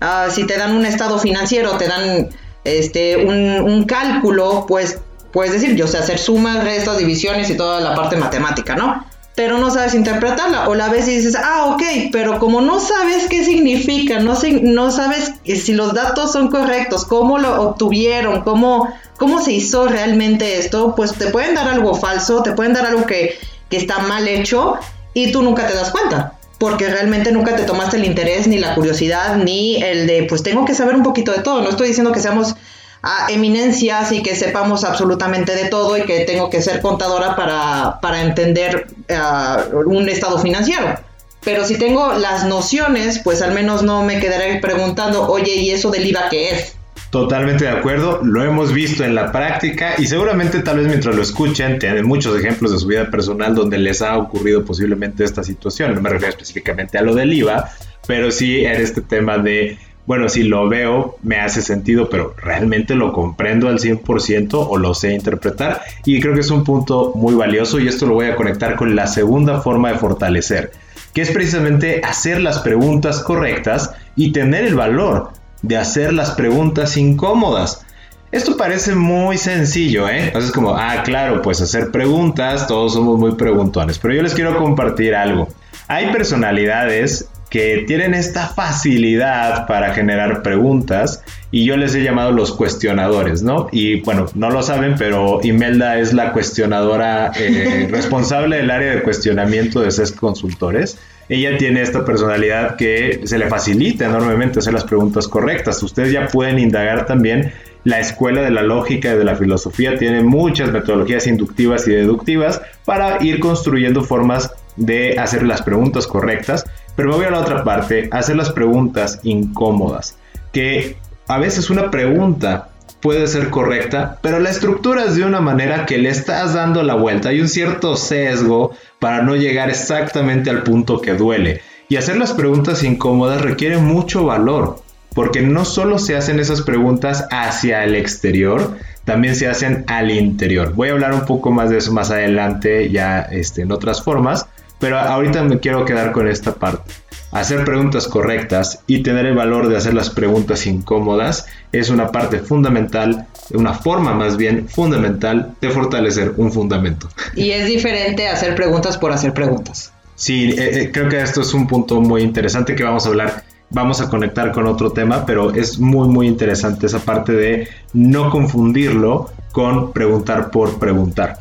Ah, 0.00 0.28
si 0.30 0.46
te 0.46 0.56
dan 0.56 0.76
un 0.76 0.86
estado 0.86 1.18
financiero, 1.18 1.72
te 1.72 1.88
dan 1.88 2.28
este, 2.62 3.16
un, 3.16 3.84
cálculo, 3.84 4.64
pues 4.68 5.00
puedes 5.32 5.52
decir, 5.52 5.74
yo 5.74 5.88
sé 5.88 5.98
hacer 5.98 6.18
sumas, 6.18 6.62
restas, 6.62 6.98
divisiones 6.98 7.50
y 7.50 7.56
toda 7.56 7.80
la 7.80 7.96
parte 7.96 8.16
matemática, 8.16 8.76
¿no? 8.76 9.04
Pero 9.34 9.58
no 9.58 9.70
sabes 9.70 9.94
interpretarla, 9.94 10.68
o 10.68 10.74
la 10.74 10.88
ves 10.88 11.08
y 11.08 11.16
dices, 11.16 11.36
ah, 11.36 11.66
ok, 11.66 11.82
pero 12.12 12.38
como 12.38 12.60
no 12.60 12.80
sabes 12.80 13.28
qué 13.28 13.44
significa, 13.44 14.18
no, 14.18 14.36
no 14.62 14.90
sabes 14.90 15.32
si 15.44 15.72
los 15.72 15.94
datos 15.94 16.32
son 16.32 16.48
correctos, 16.48 17.04
cómo 17.04 17.38
lo 17.38 17.62
obtuvieron, 17.62 18.42
cómo, 18.42 18.92
cómo 19.16 19.40
se 19.40 19.52
hizo 19.52 19.86
realmente 19.86 20.58
esto, 20.58 20.94
pues 20.94 21.14
te 21.14 21.28
pueden 21.28 21.54
dar 21.54 21.68
algo 21.68 21.94
falso, 21.94 22.42
te 22.42 22.52
pueden 22.52 22.74
dar 22.74 22.86
algo 22.86 23.06
que, 23.06 23.38
que 23.70 23.76
está 23.76 24.00
mal 24.00 24.26
hecho 24.28 24.74
y 25.14 25.32
tú 25.32 25.42
nunca 25.42 25.66
te 25.66 25.74
das 25.74 25.90
cuenta 25.90 26.34
porque 26.60 26.90
realmente 26.90 27.32
nunca 27.32 27.56
te 27.56 27.64
tomaste 27.64 27.96
el 27.96 28.04
interés, 28.04 28.46
ni 28.46 28.58
la 28.58 28.74
curiosidad, 28.74 29.36
ni 29.38 29.82
el 29.82 30.06
de, 30.06 30.24
pues 30.24 30.42
tengo 30.42 30.66
que 30.66 30.74
saber 30.74 30.94
un 30.94 31.02
poquito 31.02 31.32
de 31.32 31.38
todo. 31.38 31.62
No 31.62 31.70
estoy 31.70 31.88
diciendo 31.88 32.12
que 32.12 32.20
seamos 32.20 32.54
a 33.02 33.30
eminencias 33.30 34.12
y 34.12 34.22
que 34.22 34.36
sepamos 34.36 34.84
absolutamente 34.84 35.54
de 35.54 35.68
todo 35.68 35.96
y 35.96 36.02
que 36.02 36.20
tengo 36.20 36.50
que 36.50 36.60
ser 36.60 36.80
contadora 36.80 37.34
para, 37.34 37.98
para 38.00 38.22
entender 38.22 38.88
ah, 39.10 39.64
un 39.86 40.08
estado 40.08 40.38
financiero. 40.38 40.98
Pero 41.42 41.64
si 41.64 41.78
tengo 41.78 42.12
las 42.14 42.44
nociones, 42.44 43.20
pues 43.24 43.40
al 43.40 43.54
menos 43.54 43.82
no 43.82 44.02
me 44.04 44.20
quedaré 44.20 44.60
preguntando, 44.60 45.26
oye, 45.26 45.54
¿y 45.54 45.70
eso 45.70 45.90
del 45.90 46.06
IVA 46.06 46.28
qué 46.30 46.50
es? 46.50 46.76
Totalmente 47.10 47.64
de 47.64 47.70
acuerdo, 47.70 48.20
lo 48.22 48.44
hemos 48.44 48.72
visto 48.72 49.02
en 49.04 49.16
la 49.16 49.32
práctica 49.32 49.94
y 49.98 50.06
seguramente 50.06 50.60
tal 50.60 50.78
vez 50.78 50.86
mientras 50.86 51.16
lo 51.16 51.22
escuchen 51.22 51.80
tienen 51.80 52.06
muchos 52.06 52.38
ejemplos 52.38 52.70
de 52.70 52.78
su 52.78 52.86
vida 52.86 53.10
personal 53.10 53.52
donde 53.52 53.78
les 53.78 54.00
ha 54.00 54.16
ocurrido 54.16 54.64
posiblemente 54.64 55.24
esta 55.24 55.42
situación. 55.42 55.94
No 55.94 56.02
me 56.02 56.10
refiero 56.10 56.30
específicamente 56.30 56.98
a 56.98 57.02
lo 57.02 57.12
del 57.14 57.32
IVA, 57.32 57.68
pero 58.06 58.30
sí 58.30 58.64
en 58.64 58.80
este 58.80 59.00
tema 59.00 59.38
de, 59.38 59.76
bueno, 60.06 60.28
si 60.28 60.42
lo 60.42 60.68
veo 60.68 61.18
me 61.22 61.40
hace 61.40 61.62
sentido, 61.62 62.08
pero 62.08 62.34
realmente 62.36 62.94
lo 62.94 63.12
comprendo 63.12 63.68
al 63.68 63.78
100% 63.78 64.66
o 64.68 64.78
lo 64.78 64.94
sé 64.94 65.12
interpretar 65.12 65.82
y 66.04 66.20
creo 66.20 66.34
que 66.34 66.40
es 66.40 66.50
un 66.50 66.64
punto 66.64 67.12
muy 67.14 67.34
valioso 67.34 67.78
y 67.78 67.88
esto 67.88 68.06
lo 68.06 68.14
voy 68.14 68.26
a 68.26 68.36
conectar 68.36 68.76
con 68.76 68.96
la 68.96 69.06
segunda 69.06 69.60
forma 69.60 69.92
de 69.92 69.98
fortalecer, 69.98 70.72
que 71.12 71.22
es 71.22 71.30
precisamente 71.30 72.00
hacer 72.04 72.40
las 72.40 72.58
preguntas 72.60 73.20
correctas 73.20 73.92
y 74.16 74.32
tener 74.32 74.64
el 74.64 74.74
valor 74.74 75.30
de 75.62 75.76
hacer 75.76 76.12
las 76.12 76.32
preguntas 76.32 76.96
incómodas. 76.96 77.84
Esto 78.32 78.56
parece 78.56 78.94
muy 78.94 79.38
sencillo, 79.38 80.08
¿eh? 80.08 80.26
Entonces 80.26 80.52
como, 80.52 80.76
ah, 80.76 81.02
claro, 81.04 81.42
pues 81.42 81.60
hacer 81.60 81.90
preguntas, 81.90 82.66
todos 82.66 82.94
somos 82.94 83.18
muy 83.18 83.34
preguntones, 83.34 83.98
pero 83.98 84.14
yo 84.14 84.22
les 84.22 84.34
quiero 84.34 84.56
compartir 84.56 85.14
algo. 85.14 85.48
Hay 85.88 86.12
personalidades 86.12 87.28
que 87.50 87.84
tienen 87.86 88.14
esta 88.14 88.48
facilidad 88.48 89.66
para 89.66 89.92
generar 89.92 90.42
preguntas 90.42 91.22
y 91.50 91.64
yo 91.64 91.76
les 91.76 91.94
he 91.94 92.02
llamado 92.02 92.30
los 92.30 92.52
cuestionadores, 92.52 93.42
¿no? 93.42 93.68
Y 93.72 94.00
bueno, 94.00 94.26
no 94.34 94.50
lo 94.50 94.62
saben, 94.62 94.94
pero 94.96 95.40
Imelda 95.42 95.98
es 95.98 96.12
la 96.12 96.32
cuestionadora 96.32 97.32
eh, 97.36 97.88
responsable 97.90 98.58
del 98.58 98.70
área 98.70 98.94
de 98.94 99.02
cuestionamiento 99.02 99.80
de 99.80 99.90
CES 99.90 100.12
Consultores 100.12 100.96
ella 101.30 101.56
tiene 101.56 101.80
esta 101.80 102.04
personalidad 102.04 102.74
que 102.74 103.20
se 103.24 103.38
le 103.38 103.46
facilita 103.46 104.06
enormemente 104.06 104.58
hacer 104.58 104.72
las 104.74 104.82
preguntas 104.82 105.28
correctas. 105.28 105.80
Ustedes 105.80 106.12
ya 106.12 106.26
pueden 106.26 106.58
indagar 106.58 107.06
también 107.06 107.52
la 107.84 108.00
escuela 108.00 108.42
de 108.42 108.50
la 108.50 108.62
lógica 108.62 109.14
y 109.14 109.16
de 109.16 109.24
la 109.24 109.36
filosofía 109.36 109.96
tiene 109.96 110.24
muchas 110.24 110.72
metodologías 110.72 111.28
inductivas 111.28 111.86
y 111.86 111.92
deductivas 111.92 112.60
para 112.84 113.22
ir 113.24 113.38
construyendo 113.38 114.02
formas 114.02 114.52
de 114.74 115.20
hacer 115.20 115.44
las 115.44 115.62
preguntas 115.62 116.08
correctas. 116.08 116.64
Pero 117.00 117.16
voy 117.16 117.24
a 117.24 117.30
la 117.30 117.38
otra 117.38 117.64
parte, 117.64 118.10
hacer 118.12 118.36
las 118.36 118.50
preguntas 118.52 119.20
incómodas. 119.22 120.18
Que 120.52 120.98
a 121.28 121.38
veces 121.38 121.70
una 121.70 121.90
pregunta 121.90 122.68
puede 123.00 123.26
ser 123.26 123.48
correcta, 123.48 124.18
pero 124.20 124.38
la 124.38 124.50
estructura 124.50 125.04
es 125.06 125.16
de 125.16 125.24
una 125.24 125.40
manera 125.40 125.86
que 125.86 125.96
le 125.96 126.10
estás 126.10 126.52
dando 126.52 126.82
la 126.82 126.96
vuelta. 126.96 127.30
Hay 127.30 127.40
un 127.40 127.48
cierto 127.48 127.96
sesgo 127.96 128.72
para 128.98 129.22
no 129.22 129.34
llegar 129.34 129.70
exactamente 129.70 130.50
al 130.50 130.62
punto 130.62 131.00
que 131.00 131.14
duele. 131.14 131.62
Y 131.88 131.96
hacer 131.96 132.18
las 132.18 132.34
preguntas 132.34 132.84
incómodas 132.84 133.40
requiere 133.40 133.78
mucho 133.78 134.26
valor, 134.26 134.82
porque 135.14 135.40
no 135.40 135.64
solo 135.64 135.98
se 135.98 136.18
hacen 136.18 136.38
esas 136.38 136.60
preguntas 136.60 137.26
hacia 137.30 137.82
el 137.82 137.94
exterior, 137.94 138.76
también 139.06 139.36
se 139.36 139.48
hacen 139.48 139.84
al 139.86 140.10
interior. 140.10 140.74
Voy 140.74 140.90
a 140.90 140.92
hablar 140.92 141.14
un 141.14 141.24
poco 141.24 141.50
más 141.50 141.70
de 141.70 141.78
eso 141.78 141.94
más 141.94 142.10
adelante, 142.10 142.90
ya 142.90 143.20
este, 143.22 143.62
en 143.62 143.72
otras 143.72 144.02
formas, 144.02 144.46
pero 144.80 144.98
ahorita 144.98 145.44
me 145.44 145.60
quiero 145.60 145.84
quedar 145.84 146.10
con 146.10 146.26
esta 146.26 146.54
parte. 146.54 146.92
Hacer 147.30 147.64
preguntas 147.64 148.08
correctas 148.08 148.80
y 148.88 149.04
tener 149.04 149.24
el 149.26 149.36
valor 149.36 149.68
de 149.68 149.76
hacer 149.76 149.94
las 149.94 150.10
preguntas 150.10 150.66
incómodas 150.66 151.46
es 151.70 151.88
una 151.88 152.10
parte 152.10 152.40
fundamental, 152.40 153.28
una 153.52 153.74
forma 153.74 154.14
más 154.14 154.36
bien 154.36 154.68
fundamental 154.68 155.54
de 155.60 155.70
fortalecer 155.70 156.32
un 156.38 156.50
fundamento. 156.50 157.08
Y 157.36 157.50
es 157.50 157.66
diferente 157.66 158.26
hacer 158.26 158.56
preguntas 158.56 158.98
por 158.98 159.12
hacer 159.12 159.32
preguntas. 159.32 159.92
Sí, 160.16 160.50
eh, 160.50 160.82
eh, 160.82 160.90
creo 160.92 161.08
que 161.08 161.22
esto 161.22 161.42
es 161.42 161.54
un 161.54 161.68
punto 161.68 162.00
muy 162.00 162.22
interesante 162.22 162.74
que 162.74 162.82
vamos 162.82 163.06
a 163.06 163.10
hablar 163.10 163.44
vamos 163.70 164.00
a 164.00 164.08
conectar 164.08 164.50
con 164.50 164.66
otro 164.66 164.90
tema, 164.90 165.24
pero 165.24 165.54
es 165.54 165.78
muy 165.78 166.08
muy 166.08 166.26
interesante 166.26 166.86
esa 166.86 166.98
parte 166.98 167.32
de 167.32 167.68
no 167.92 168.28
confundirlo 168.28 169.30
con 169.52 169.92
preguntar 169.92 170.50
por 170.50 170.80
preguntar. 170.80 171.38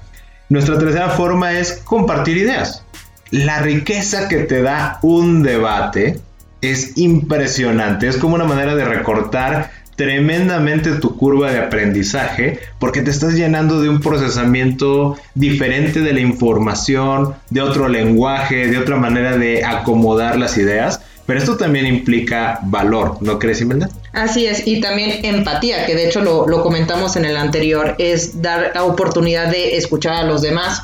Nuestra 0.49 0.77
tercera 0.77 1.09
forma 1.09 1.53
es 1.53 1.81
compartir 1.83 2.37
ideas 2.37 2.83
la 3.31 3.59
riqueza 3.59 4.27
que 4.27 4.39
te 4.39 4.61
da 4.61 4.99
un 5.01 5.43
debate 5.43 6.19
es 6.61 6.97
impresionante. 6.97 8.07
Es 8.07 8.17
como 8.17 8.35
una 8.35 8.45
manera 8.45 8.75
de 8.75 8.85
recortar 8.85 9.71
tremendamente 9.95 10.91
tu 10.93 11.17
curva 11.17 11.51
de 11.51 11.59
aprendizaje 11.59 12.59
porque 12.79 13.01
te 13.01 13.11
estás 13.11 13.33
llenando 13.33 13.81
de 13.81 13.89
un 13.89 13.99
procesamiento 13.99 15.17
diferente 15.35 15.99
de 15.99 16.13
la 16.13 16.21
información, 16.21 17.35
de 17.49 17.61
otro 17.61 17.89
lenguaje, 17.89 18.67
de 18.67 18.77
otra 18.77 18.95
manera 18.95 19.37
de 19.37 19.65
acomodar 19.65 20.37
las 20.37 20.57
ideas. 20.57 21.01
Pero 21.25 21.39
esto 21.39 21.57
también 21.57 21.85
implica 21.85 22.59
valor, 22.63 23.17
¿no 23.21 23.37
crees, 23.37 23.61
Imelda? 23.61 23.89
Así 24.13 24.47
es, 24.47 24.65
y 24.65 24.81
también 24.81 25.23
empatía, 25.23 25.85
que 25.85 25.93
de 25.93 26.07
hecho 26.07 26.21
lo, 26.21 26.47
lo 26.47 26.63
comentamos 26.63 27.17
en 27.17 27.25
el 27.25 27.37
anterior, 27.37 27.95
es 27.99 28.41
dar 28.41 28.71
la 28.73 28.83
oportunidad 28.83 29.51
de 29.51 29.77
escuchar 29.77 30.13
a 30.13 30.23
los 30.23 30.41
demás 30.41 30.81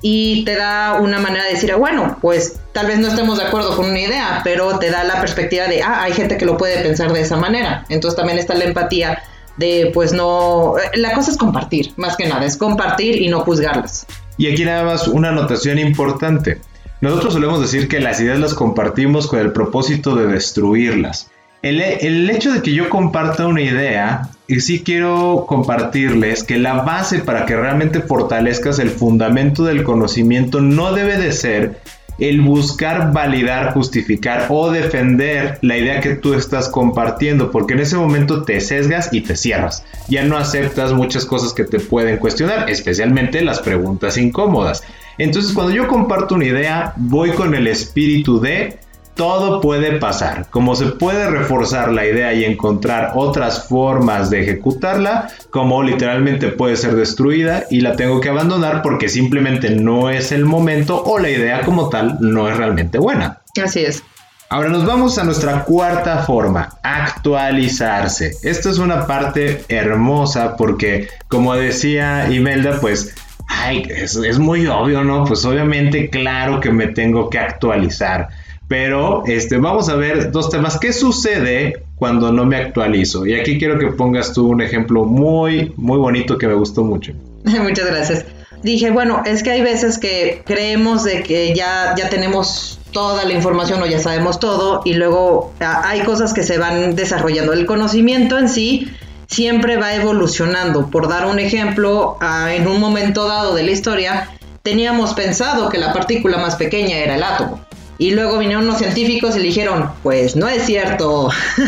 y 0.00 0.44
te 0.44 0.54
da 0.54 0.98
una 1.00 1.18
manera 1.18 1.44
de 1.44 1.50
decir, 1.50 1.72
ah, 1.72 1.76
bueno, 1.76 2.18
pues 2.20 2.60
tal 2.72 2.86
vez 2.86 2.98
no 2.98 3.08
estemos 3.08 3.38
de 3.38 3.44
acuerdo 3.44 3.74
con 3.76 3.86
una 3.86 4.00
idea, 4.00 4.40
pero 4.44 4.78
te 4.78 4.90
da 4.90 5.04
la 5.04 5.20
perspectiva 5.20 5.66
de, 5.66 5.82
ah, 5.82 6.02
hay 6.02 6.12
gente 6.12 6.36
que 6.36 6.46
lo 6.46 6.56
puede 6.56 6.80
pensar 6.82 7.12
de 7.12 7.20
esa 7.20 7.36
manera. 7.36 7.84
Entonces 7.88 8.16
también 8.16 8.38
está 8.38 8.54
la 8.54 8.64
empatía 8.64 9.22
de, 9.56 9.90
pues 9.92 10.12
no, 10.12 10.74
la 10.94 11.12
cosa 11.12 11.32
es 11.32 11.36
compartir, 11.36 11.92
más 11.96 12.16
que 12.16 12.26
nada, 12.26 12.44
es 12.44 12.56
compartir 12.56 13.20
y 13.20 13.28
no 13.28 13.40
juzgarlas. 13.40 14.06
Y 14.36 14.52
aquí 14.52 14.64
nada 14.64 14.84
más 14.84 15.08
una 15.08 15.30
anotación 15.30 15.78
importante. 15.80 16.60
Nosotros 17.00 17.34
solemos 17.34 17.60
decir 17.60 17.88
que 17.88 18.00
las 18.00 18.20
ideas 18.20 18.38
las 18.38 18.54
compartimos 18.54 19.26
con 19.26 19.40
el 19.40 19.52
propósito 19.52 20.14
de 20.14 20.26
destruirlas. 20.26 21.30
El, 21.60 22.30
hecho 22.30 22.52
de 22.52 22.62
que 22.62 22.72
yo 22.72 22.88
comparta 22.88 23.46
una 23.46 23.62
idea, 23.62 24.28
y 24.46 24.60
sí 24.60 24.82
quiero 24.84 25.44
compartirles 25.48 26.44
que 26.44 26.56
la 26.56 26.74
base 26.74 27.18
para 27.18 27.46
que 27.46 27.56
realmente 27.56 28.00
fortalezcas 28.00 28.78
el 28.78 28.90
fundamento 28.90 29.64
del 29.64 29.82
conocimiento 29.82 30.60
no 30.60 30.92
debe 30.92 31.18
de 31.18 31.32
ser 31.32 31.80
el 32.18 32.40
buscar 32.40 33.12
validar, 33.12 33.74
justificar 33.74 34.46
o 34.48 34.70
defender 34.70 35.58
la 35.62 35.76
idea 35.76 36.00
que 36.00 36.14
tú 36.14 36.34
estás 36.34 36.68
compartiendo, 36.68 37.50
porque 37.50 37.74
en 37.74 37.80
ese 37.80 37.96
momento 37.96 38.42
te 38.42 38.60
sesgas 38.60 39.10
y 39.12 39.20
te 39.20 39.36
cierras. 39.36 39.84
Ya 40.08 40.24
no 40.24 40.36
aceptas 40.36 40.92
muchas 40.92 41.24
cosas 41.24 41.52
que 41.52 41.64
te 41.64 41.78
pueden 41.80 42.18
cuestionar, 42.18 42.70
especialmente 42.70 43.42
las 43.42 43.60
preguntas 43.60 44.16
incómodas. 44.16 44.82
Entonces, 45.16 45.52
cuando 45.52 45.72
yo 45.72 45.88
comparto 45.88 46.36
una 46.36 46.46
idea, 46.46 46.92
voy 46.96 47.30
con 47.30 47.54
el 47.54 47.66
espíritu 47.66 48.40
de 48.40 48.78
todo 49.18 49.60
puede 49.60 49.98
pasar. 49.98 50.46
Como 50.48 50.76
se 50.76 50.86
puede 50.86 51.28
reforzar 51.28 51.90
la 51.90 52.06
idea 52.06 52.32
y 52.32 52.44
encontrar 52.44 53.12
otras 53.16 53.66
formas 53.68 54.30
de 54.30 54.42
ejecutarla, 54.42 55.28
como 55.50 55.82
literalmente 55.82 56.48
puede 56.48 56.76
ser 56.76 56.94
destruida 56.94 57.64
y 57.68 57.80
la 57.80 57.96
tengo 57.96 58.20
que 58.20 58.28
abandonar 58.28 58.80
porque 58.80 59.08
simplemente 59.08 59.70
no 59.70 60.08
es 60.08 60.30
el 60.30 60.44
momento 60.44 61.02
o 61.02 61.18
la 61.18 61.30
idea 61.30 61.62
como 61.62 61.88
tal 61.88 62.18
no 62.20 62.48
es 62.48 62.56
realmente 62.56 62.98
buena. 62.98 63.40
Así 63.62 63.80
es. 63.80 64.04
Ahora 64.50 64.68
nos 64.68 64.86
vamos 64.86 65.18
a 65.18 65.24
nuestra 65.24 65.64
cuarta 65.64 66.18
forma, 66.18 66.70
actualizarse. 66.84 68.36
Esto 68.44 68.70
es 68.70 68.78
una 68.78 69.06
parte 69.06 69.64
hermosa 69.68 70.56
porque, 70.56 71.08
como 71.26 71.54
decía 71.56 72.30
Imelda, 72.30 72.78
pues 72.80 73.14
ay, 73.48 73.82
es, 73.90 74.14
es, 74.14 74.38
muy 74.38 74.66
obvio, 74.68 75.02
¿no? 75.02 75.24
Pues 75.24 75.44
obviamente, 75.44 76.08
claro 76.08 76.60
que 76.60 76.70
me 76.70 76.86
tengo 76.86 77.28
que 77.28 77.38
actualizar. 77.38 78.28
Pero 78.68 79.24
este, 79.26 79.56
vamos 79.56 79.88
a 79.88 79.96
ver 79.96 80.30
dos 80.30 80.50
temas. 80.50 80.78
¿Qué 80.78 80.92
sucede 80.92 81.84
cuando 81.96 82.30
no 82.32 82.44
me 82.44 82.56
actualizo? 82.56 83.26
Y 83.26 83.34
aquí 83.34 83.58
quiero 83.58 83.78
que 83.78 83.88
pongas 83.88 84.34
tú 84.34 84.48
un 84.48 84.60
ejemplo 84.60 85.04
muy, 85.04 85.72
muy 85.76 85.98
bonito 85.98 86.36
que 86.36 86.46
me 86.46 86.54
gustó 86.54 86.84
mucho. 86.84 87.12
Muchas 87.44 87.86
gracias. 87.86 88.24
Dije, 88.62 88.90
bueno, 88.90 89.22
es 89.24 89.42
que 89.42 89.52
hay 89.52 89.62
veces 89.62 89.98
que 89.98 90.42
creemos 90.44 91.04
de 91.04 91.22
que 91.22 91.54
ya, 91.54 91.94
ya 91.96 92.10
tenemos 92.10 92.78
toda 92.92 93.24
la 93.24 93.32
información 93.32 93.80
o 93.82 93.86
ya 93.86 94.00
sabemos 94.00 94.40
todo 94.40 94.82
y 94.84 94.94
luego 94.94 95.52
hay 95.60 96.00
cosas 96.00 96.34
que 96.34 96.42
se 96.42 96.58
van 96.58 96.96
desarrollando. 96.96 97.52
El 97.52 97.66
conocimiento 97.66 98.36
en 98.36 98.48
sí 98.48 98.88
siempre 99.28 99.76
va 99.76 99.94
evolucionando. 99.94 100.90
Por 100.90 101.08
dar 101.08 101.26
un 101.26 101.38
ejemplo, 101.38 102.16
ah, 102.20 102.52
en 102.52 102.66
un 102.66 102.80
momento 102.80 103.28
dado 103.28 103.54
de 103.54 103.62
la 103.62 103.70
historia, 103.70 104.30
teníamos 104.62 105.14
pensado 105.14 105.68
que 105.68 105.78
la 105.78 105.92
partícula 105.92 106.38
más 106.38 106.56
pequeña 106.56 106.96
era 106.96 107.14
el 107.14 107.22
átomo. 107.22 107.60
Y 108.00 108.12
luego 108.12 108.38
vinieron 108.38 108.64
unos 108.64 108.78
científicos 108.78 109.34
y 109.34 109.40
le 109.40 109.46
dijeron, 109.46 109.90
pues 110.04 110.36
no 110.36 110.48
es 110.48 110.64
cierto. 110.64 111.30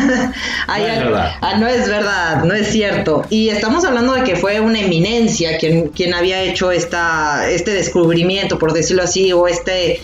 no, 0.69 0.77
es 0.77 1.05
verdad. 1.05 1.33
Ah, 1.41 1.57
no 1.59 1.67
es 1.67 1.89
verdad, 1.89 2.45
no 2.45 2.55
es 2.55 2.69
cierto. 2.69 3.25
Y 3.31 3.49
estamos 3.49 3.85
hablando 3.85 4.13
de 4.13 4.23
que 4.23 4.37
fue 4.37 4.61
una 4.61 4.81
eminencia 4.81 5.59
quien, 5.59 5.89
quien 5.89 6.15
había 6.15 6.41
hecho 6.43 6.71
esta, 6.71 7.51
este 7.51 7.73
descubrimiento, 7.73 8.61
por 8.61 8.73
decirlo 8.73 9.03
así, 9.03 9.33
o 9.33 9.49
este, 9.49 10.01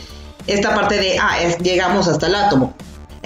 esta 0.49 0.75
parte 0.75 0.97
de, 0.97 1.17
ah, 1.21 1.39
llegamos 1.63 2.09
hasta 2.09 2.27
el 2.27 2.35
átomo. 2.35 2.75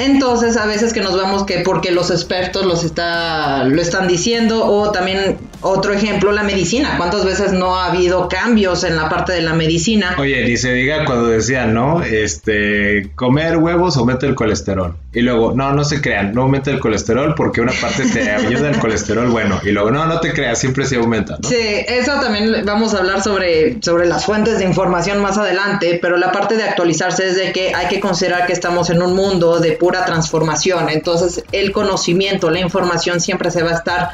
Entonces, 0.01 0.57
a 0.57 0.67
veces 0.67 0.95
que 0.95 1.01
nos 1.03 1.15
vemos 1.15 1.45
que 1.45 1.59
porque 1.59 1.91
los 1.91 2.11
expertos 2.11 2.65
los 2.65 2.85
está, 2.85 3.65
lo 3.65 3.81
están 3.83 4.09
diciendo, 4.09 4.65
o 4.65 4.91
también 4.93 5.37
otro 5.61 5.93
ejemplo, 5.93 6.33
la 6.33 6.43
medicina. 6.43 6.95
¿Cuántas 6.97 7.25
veces 7.25 7.53
no 7.53 7.77
ha 7.77 7.87
habido 7.87 8.29
cambios 8.29 8.83
en 8.85 8.97
la 8.97 9.11
parte 9.11 9.33
de 9.33 9.43
la 9.43 9.53
medicina? 9.53 10.17
Oye, 10.19 10.43
dice, 10.43 10.73
diga 10.73 11.05
cuando 11.05 11.27
decían, 11.27 11.75
¿no? 11.75 12.03
Este, 12.03 13.11
comer 13.15 13.59
huevos 13.59 13.99
aumenta 13.99 14.27
el 14.27 14.35
colesterol. 14.35 14.97
Y 15.13 15.23
luego, 15.23 15.53
no, 15.53 15.73
no 15.73 15.85
se 15.85 16.01
crean, 16.01 16.33
no 16.33 16.43
aumenta 16.43 16.71
el 16.71 16.79
colesterol 16.79 17.35
porque 17.37 17.61
una 17.61 17.73
parte 17.73 18.05
te 18.09 18.31
ayuda 18.31 18.71
el 18.71 18.79
colesterol 18.79 19.29
bueno. 19.29 19.61
Y 19.65 19.71
luego, 19.71 19.91
no, 19.91 20.07
no 20.07 20.21
te 20.21 20.33
creas, 20.33 20.59
siempre 20.59 20.87
se 20.87 20.97
aumenta, 20.97 21.37
¿no? 21.43 21.49
Sí, 21.49 21.57
eso 21.59 22.13
también 22.21 22.65
vamos 22.65 22.95
a 22.95 22.99
hablar 22.99 23.23
sobre, 23.23 23.83
sobre 23.83 24.07
las 24.07 24.25
fuentes 24.25 24.59
de 24.59 24.65
información 24.65 25.21
más 25.21 25.37
adelante, 25.37 25.99
pero 26.01 26.17
la 26.17 26.31
parte 26.31 26.57
de 26.57 26.63
actualizarse 26.63 27.29
es 27.29 27.37
de 27.37 27.53
que 27.53 27.75
hay 27.75 27.89
que 27.89 27.99
considerar 27.99 28.47
que 28.47 28.53
estamos 28.53 28.89
en 28.91 29.03
un 29.03 29.15
mundo 29.17 29.59
de 29.59 29.73
pura 29.73 30.05
transformación. 30.05 30.89
Entonces, 30.89 31.43
el 31.51 31.73
conocimiento, 31.73 32.51
la 32.51 32.61
información 32.61 33.21
siempre 33.21 33.51
se 33.51 33.63
va 33.63 33.71
a 33.71 33.75
estar 33.75 34.11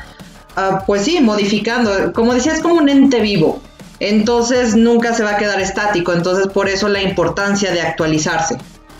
Ah, 0.56 0.82
pues 0.86 1.02
sí, 1.02 1.20
modificando. 1.20 2.12
Como 2.14 2.32
decía, 2.32 2.54
es 2.54 2.60
como 2.60 2.76
un 2.76 2.88
ente 2.88 3.20
vivo. 3.20 3.60
Entonces 4.00 4.74
nunca 4.74 5.14
se 5.14 5.22
va 5.22 5.32
a 5.32 5.36
quedar 5.36 5.60
estático. 5.60 6.12
Entonces 6.14 6.48
por 6.48 6.68
eso 6.68 6.88
la 6.88 7.02
importancia 7.02 7.70
de 7.70 7.82
actualizarse. 7.82 8.56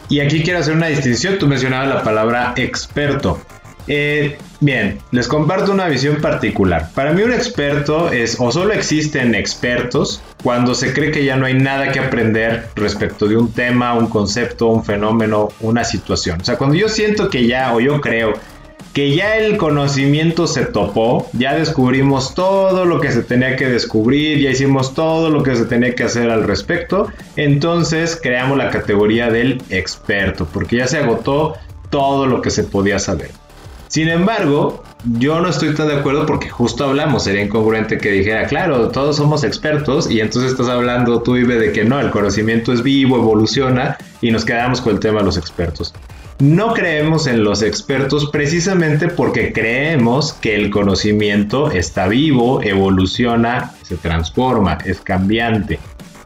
Y 0.09 0.21
aquí 0.21 0.43
quiero 0.43 0.61
hacer 0.61 0.75
una 0.75 0.87
distinción. 0.87 1.39
Tú 1.39 1.47
mencionabas 1.47 1.89
la 1.89 2.03
palabra 2.03 2.55
experto. 2.57 3.41
Eh, 3.89 4.37
bien, 4.61 4.99
les 5.13 5.29
comparto 5.29 5.73
una 5.73 5.87
visión 5.87 6.17
particular. 6.21 6.91
Para 6.95 7.13
mí 7.13 7.23
un 7.23 7.33
experto 7.33 8.11
es 8.11 8.37
o 8.41 8.51
solo 8.51 8.73
existen 8.73 9.35
expertos 9.35 10.23
cuando 10.43 10.75
se 10.75 10.93
cree 10.93 11.13
que 11.13 11.25
ya 11.25 11.37
no 11.37 11.47
hay 11.47 11.55
nada 11.55 11.93
que 11.93 12.01
aprender 12.01 12.69
respecto 12.75 13.29
de 13.29 13.37
un 13.37 13.53
tema, 13.53 13.95
un 13.95 14.09
concepto, 14.09 14.67
un 14.67 14.85
fenómeno, 14.85 15.51
una 15.61 15.85
situación. 15.85 16.41
O 16.41 16.45
sea, 16.45 16.57
cuando 16.57 16.77
yo 16.77 16.89
siento 16.89 17.31
que 17.31 17.47
ya 17.47 17.75
o 17.75 17.81
yo 17.81 18.01
creo 18.01 18.35
que 18.97 19.15
ya 19.15 19.37
el 19.37 19.59
conocimiento 19.59 20.47
se 20.47 20.65
topó, 20.65 21.29
ya 21.35 21.55
descubrimos 21.55 22.35
todo 22.35 22.87
lo 22.87 22.99
que 22.99 23.13
se 23.13 23.23
tenía 23.23 23.55
que 23.55 23.69
descubrir, 23.69 24.39
ya 24.39 24.49
hicimos 24.49 24.95
todo 24.95 25.29
lo 25.29 25.43
que 25.43 25.55
se 25.55 25.67
tenía 25.67 25.95
que 25.95 26.05
hacer 26.05 26.31
al 26.31 26.45
respecto, 26.45 27.09
entonces 27.37 28.19
creamos 28.23 28.57
la 28.57 28.71
categoría 28.71 29.29
del 29.29 29.61
experto, 29.69 30.49
porque 30.51 30.77
ya 30.77 30.87
se 30.87 30.97
agotó 30.97 31.57
todo 31.91 32.25
lo 32.25 32.41
que 32.41 32.49
se 32.49 32.65
podía 32.65 32.99
saber. 32.99 33.33
Sin 33.89 34.09
embargo, 34.09 34.83
yo 35.19 35.41
no 35.41 35.51
estoy 35.51 35.75
tan 35.75 35.89
de 35.89 35.97
acuerdo 35.97 36.25
porque 36.25 36.49
justo 36.49 36.85
hablamos, 36.85 37.25
sería 37.25 37.43
incongruente 37.43 37.99
que 37.99 38.11
dijera, 38.11 38.47
claro, 38.47 38.89
todos 38.89 39.17
somos 39.17 39.45
expertos 39.45 40.11
y 40.11 40.21
entonces 40.21 40.53
estás 40.53 40.71
hablando 40.71 41.21
tú, 41.21 41.37
Ibe, 41.37 41.59
de 41.59 41.71
que 41.71 41.85
no, 41.85 42.01
el 42.01 42.11
conocimiento 42.11 42.73
es 42.73 42.83
vivo, 42.83 43.17
evoluciona 43.17 43.99
y 44.23 44.31
nos 44.31 44.47
quedamos 44.47 44.81
con 44.81 44.95
el 44.95 45.01
tema 45.01 45.19
de 45.19 45.27
los 45.27 45.37
expertos. 45.37 45.93
No 46.39 46.75
creemos 46.75 47.27
en 47.27 47.45
los 47.45 47.63
expertos 47.63 48.29
precisamente 48.31 49.09
porque 49.09 49.55
creemos 49.55 50.35
que 50.35 50.55
el 50.55 50.69
conocimiento 50.69 51.71
está 51.71 52.09
vivo, 52.09 52.63
evoluciona, 52.63 53.73
se 53.83 53.97
transforma, 53.97 54.77
es 54.85 55.01
cambiante. 55.01 55.79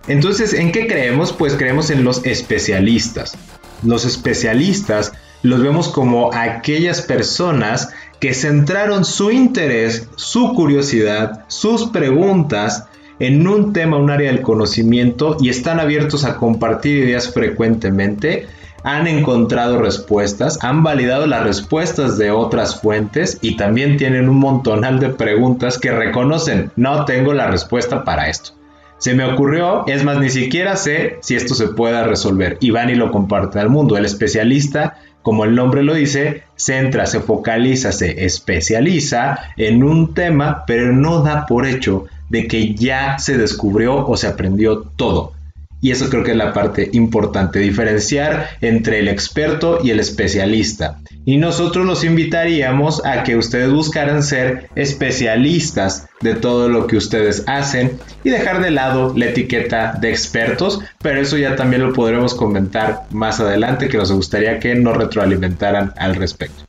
Entonces, 0.09 0.53
¿en 0.53 0.73
qué 0.73 0.89
creemos? 0.89 1.33
Pues 1.33 1.55
creemos 1.55 1.91
en 1.91 2.03
los 2.03 2.27
especialistas. 2.27 3.39
Los 3.85 4.05
especialistas 4.05 5.13
los 5.43 5.63
vemos 5.63 5.89
como 5.89 6.35
aquellas 6.35 7.03
personas 7.03 7.91
que 8.19 8.35
centraron 8.35 9.05
su 9.05 9.31
interés, 9.31 10.09
su 10.17 10.55
curiosidad, 10.55 11.45
sus 11.47 11.87
preguntas 11.91 12.87
en 13.21 13.47
un 13.47 13.73
tema, 13.73 13.97
un 13.97 14.11
área 14.11 14.33
del 14.33 14.43
conocimiento 14.43 15.37
y 15.41 15.51
están 15.51 15.79
abiertos 15.79 16.25
a 16.25 16.37
compartir 16.37 17.05
ideas 17.05 17.33
frecuentemente 17.33 18.49
han 18.83 19.07
encontrado 19.07 19.79
respuestas, 19.79 20.59
han 20.63 20.83
validado 20.83 21.27
las 21.27 21.45
respuestas 21.45 22.19
de 22.19 22.31
otras 22.31 22.81
fuentes 22.81 23.39
y 23.41 23.57
también 23.57 23.97
tienen 23.97 24.29
un 24.29 24.39
montonal 24.39 25.01
de 25.01 25.11
preguntas 25.11 25.79
que 25.79 25.93
reconocen, 25.93 26.71
no 26.77 27.05
tengo 27.05 27.33
la 27.33 27.49
respuesta 27.49 28.05
para 28.05 28.29
esto. 28.29 28.53
Se 29.01 29.15
me 29.15 29.25
ocurrió, 29.25 29.87
es 29.87 30.05
más, 30.05 30.19
ni 30.19 30.29
siquiera 30.29 30.77
sé 30.77 31.17
si 31.23 31.35
esto 31.35 31.55
se 31.55 31.69
pueda 31.69 32.05
resolver. 32.05 32.59
Y 32.61 32.71
van 32.71 32.91
y 32.91 32.95
lo 32.95 33.11
comparten 33.11 33.63
al 33.63 33.71
mundo. 33.71 33.97
El 33.97 34.05
especialista, 34.05 34.99
como 35.23 35.47
el 35.47 35.55
nombre 35.55 35.83
lo 35.83 35.95
dice, 35.95 36.43
centra, 36.57 37.07
se 37.07 37.21
focaliza, 37.21 37.93
se 37.93 38.27
especializa 38.27 39.39
en 39.57 39.83
un 39.83 40.13
tema, 40.13 40.65
pero 40.67 40.93
no 40.93 41.23
da 41.23 41.47
por 41.47 41.67
hecho 41.67 42.05
de 42.29 42.47
que 42.47 42.75
ya 42.75 43.19
se 43.19 43.39
descubrió 43.39 44.07
o 44.07 44.19
se 44.19 44.27
aprendió 44.27 44.83
todo. 44.83 45.33
Y 45.81 45.91
eso 45.91 46.11
creo 46.11 46.23
que 46.23 46.33
es 46.33 46.37
la 46.37 46.53
parte 46.53 46.91
importante, 46.93 47.59
diferenciar 47.59 48.51
entre 48.61 48.99
el 48.99 49.09
experto 49.09 49.79
y 49.83 49.91
el 49.91 50.01
especialista. 50.01 50.99
Y 51.25 51.37
nosotros 51.37 51.87
los 51.87 52.05
invitaríamos 52.05 53.05
a 53.05 53.23
que 53.23 53.37
ustedes 53.37 53.71
buscaran 53.71 54.23
ser 54.23 54.69
especialistas 54.75 56.09
de 56.21 56.35
todo 56.35 56.69
lo 56.69 56.87
que 56.87 56.97
ustedes 56.97 57.45
hacen 57.47 57.99
y 58.25 58.31
dejar 58.31 58.63
de 58.63 58.71
lado 58.71 59.13
la 59.17 59.27
etiqueta 59.27 59.95
de 60.01 60.11
expertos, 60.11 60.81
pero 61.03 61.21
eso 61.21 61.39
ya 61.39 61.57
también 61.57 61.83
lo 61.83 61.93
podremos 61.93 62.35
comentar 62.35 63.03
más 63.11 63.41
adelante, 63.41 63.89
que 63.89 63.97
nos 63.97 64.13
gustaría 64.13 64.59
que 64.59 64.75
nos 64.75 64.97
retroalimentaran 64.97 65.93
al 65.97 66.17
respecto. 66.17 66.65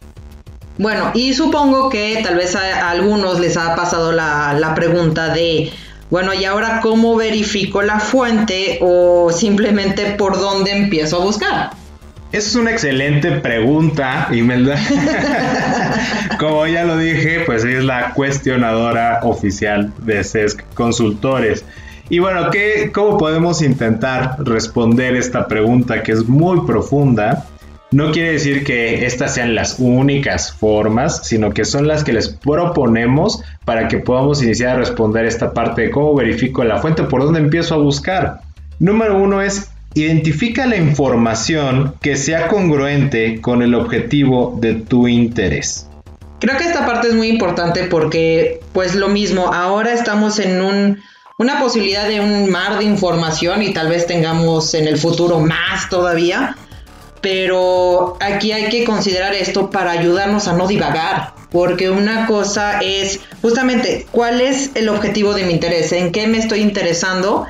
Bueno, 0.78 1.12
y 1.14 1.34
supongo 1.34 1.90
que 1.90 2.22
tal 2.24 2.36
vez 2.36 2.56
a, 2.56 2.90
algunos 2.90 3.40
les 3.40 3.58
ha 3.58 3.76
pasado 3.76 4.12
la, 4.12 4.54
la 4.54 4.74
pregunta 4.74 5.34
de 5.34 5.72
bueno, 6.12 6.34
¿y 6.34 6.44
ahora 6.44 6.82
cómo 6.82 7.16
verifico 7.16 7.82
la 7.82 8.02
fuente 8.02 8.80
o 8.82 9.32
simplemente 9.32 10.12
por 10.18 10.38
dónde 10.38 10.72
empiezo 10.72 11.22
a 11.22 11.26
buscar? 11.26 11.70
Esa 12.34 12.50
es 12.50 12.56
una 12.56 12.72
excelente 12.72 13.32
pregunta, 13.32 14.28
Imelda. 14.30 14.78
Como 16.40 16.68
ya 16.68 16.84
lo 16.84 16.98
dije, 16.98 17.44
pues 17.46 17.64
es 17.64 17.86
la 17.86 18.14
cuestionadora 18.14 19.22
oficial 19.24 19.94
de 20.00 20.24
CESC 20.24 20.66
Consultores. 20.74 21.64
Y 22.10 22.20
bueno, 22.20 22.50
¿qué, 22.52 22.92
¿cómo 22.94 23.18
podemos 23.18 23.62
intentar 23.62 24.36
responder 24.40 25.16
esta 25.16 25.48
pregunta 25.48 26.04
que 26.04 26.12
es 26.12 26.28
muy 26.28 26.66
profunda? 26.66 27.46
No 27.92 28.12
quiere 28.14 28.32
decir 28.32 28.64
que 28.64 29.06
estas 29.06 29.34
sean 29.34 29.54
las 29.54 29.76
únicas 29.78 30.54
formas, 30.54 31.28
sino 31.28 31.54
que 31.54 31.66
son 31.66 31.90
las 31.90 32.06
que 32.06 32.14
les 32.14 32.30
proponemos 32.30 33.44
para 33.66 33.90
que 33.90 33.98
podamos 33.98 34.42
iniciar 34.42 34.76
a 34.76 34.80
responder 34.80 35.26
esta 35.26 35.54
parte 35.54 35.82
de 35.82 35.92
cómo 35.92 36.16
verifico 36.16 36.64
la 36.64 36.80
fuente, 36.80 37.04
por 37.04 37.22
dónde 37.22 37.42
empiezo 37.42 37.76
a 37.76 37.80
buscar. 37.80 38.40
Número 38.80 39.18
uno 39.18 39.42
es 39.42 39.70
identifica 39.94 40.66
la 40.68 40.78
información 40.78 41.96
que 42.02 42.16
sea 42.16 42.48
congruente 42.48 43.42
con 43.42 43.62
el 43.62 43.76
objetivo 43.76 44.58
de 44.62 44.76
tu 44.76 45.10
interés. 45.10 45.88
Creo 46.40 46.58
que 46.58 46.64
esta 46.64 46.86
parte 46.86 47.10
es 47.10 47.14
muy 47.14 47.28
importante 47.28 47.84
porque, 47.84 48.62
pues 48.72 48.96
lo 48.96 49.10
mismo, 49.10 49.54
ahora 49.54 49.92
estamos 49.94 50.40
en 50.40 50.62
un, 50.62 51.00
una 51.38 51.60
posibilidad 51.60 52.08
de 52.08 52.22
un 52.22 52.50
mar 52.50 52.80
de 52.80 52.86
información 52.86 53.62
y 53.62 53.74
tal 53.74 53.90
vez 53.90 54.08
tengamos 54.08 54.74
en 54.74 54.88
el 54.88 54.98
futuro 54.98 55.42
más 55.42 55.90
todavía 55.90 56.56
pero 57.22 58.18
aquí 58.20 58.52
hay 58.52 58.70
que 58.70 58.84
considerar 58.84 59.34
esto 59.34 59.70
para 59.70 59.92
ayudarnos 59.92 60.48
a 60.48 60.54
no 60.54 60.68
divagar, 60.68 61.34
porque 61.52 61.90
una 61.90 62.26
cosa 62.26 62.80
es 62.82 63.20
justamente 63.42 64.08
cuál 64.12 64.42
es 64.42 64.72
el 64.76 64.90
objetivo 64.90 65.34
de 65.34 65.46
mi 65.46 65.54
interés, 65.54 65.92
en 65.92 66.12
qué 66.12 66.28
me 66.28 66.40
estoy 66.40 66.62
interesando. 66.62 67.46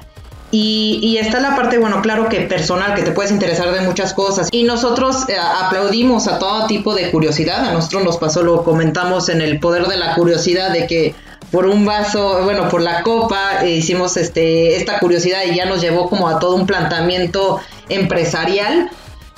Y, 0.54 1.18
está 1.18 1.40
la 1.40 1.56
parte, 1.56 1.78
bueno, 1.78 2.02
claro 2.02 2.28
que 2.28 2.42
personal, 2.42 2.94
que 2.94 3.04
te 3.04 3.12
puedes 3.12 3.32
interesar 3.32 3.72
de 3.72 3.80
muchas 3.80 4.14
cosas. 4.14 4.50
Y 4.52 4.66
nosotros 4.66 5.30
eh, 5.30 5.36
aplaudimos 5.38 6.28
a 6.28 6.40
todo 6.40 6.68
tipo 6.68 6.94
de 6.94 7.10
curiosidad. 7.10 7.70
A 7.70 7.72
nosotros 7.72 8.04
nos 8.04 8.18
pasó, 8.18 8.44
lo 8.44 8.62
comentamos 8.66 9.30
en 9.30 9.40
el 9.42 9.62
poder 9.62 9.86
de 9.88 9.96
la 9.96 10.14
curiosidad, 10.14 10.74
de 10.74 10.88
que 10.88 11.16
por 11.52 11.68
un 11.68 11.86
vaso, 11.86 12.44
bueno, 12.44 12.68
por 12.68 12.82
la 12.82 13.02
copa, 13.02 13.64
eh, 13.64 13.72
hicimos 13.72 14.18
este, 14.18 14.76
esta 14.76 15.00
curiosidad 15.00 15.44
y 15.50 15.56
ya 15.56 15.66
nos 15.66 15.80
llevó 15.80 16.10
como 16.10 16.28
a 16.28 16.40
todo 16.40 16.56
un 16.56 16.68
planteamiento 16.68 17.62
empresarial 17.88 18.90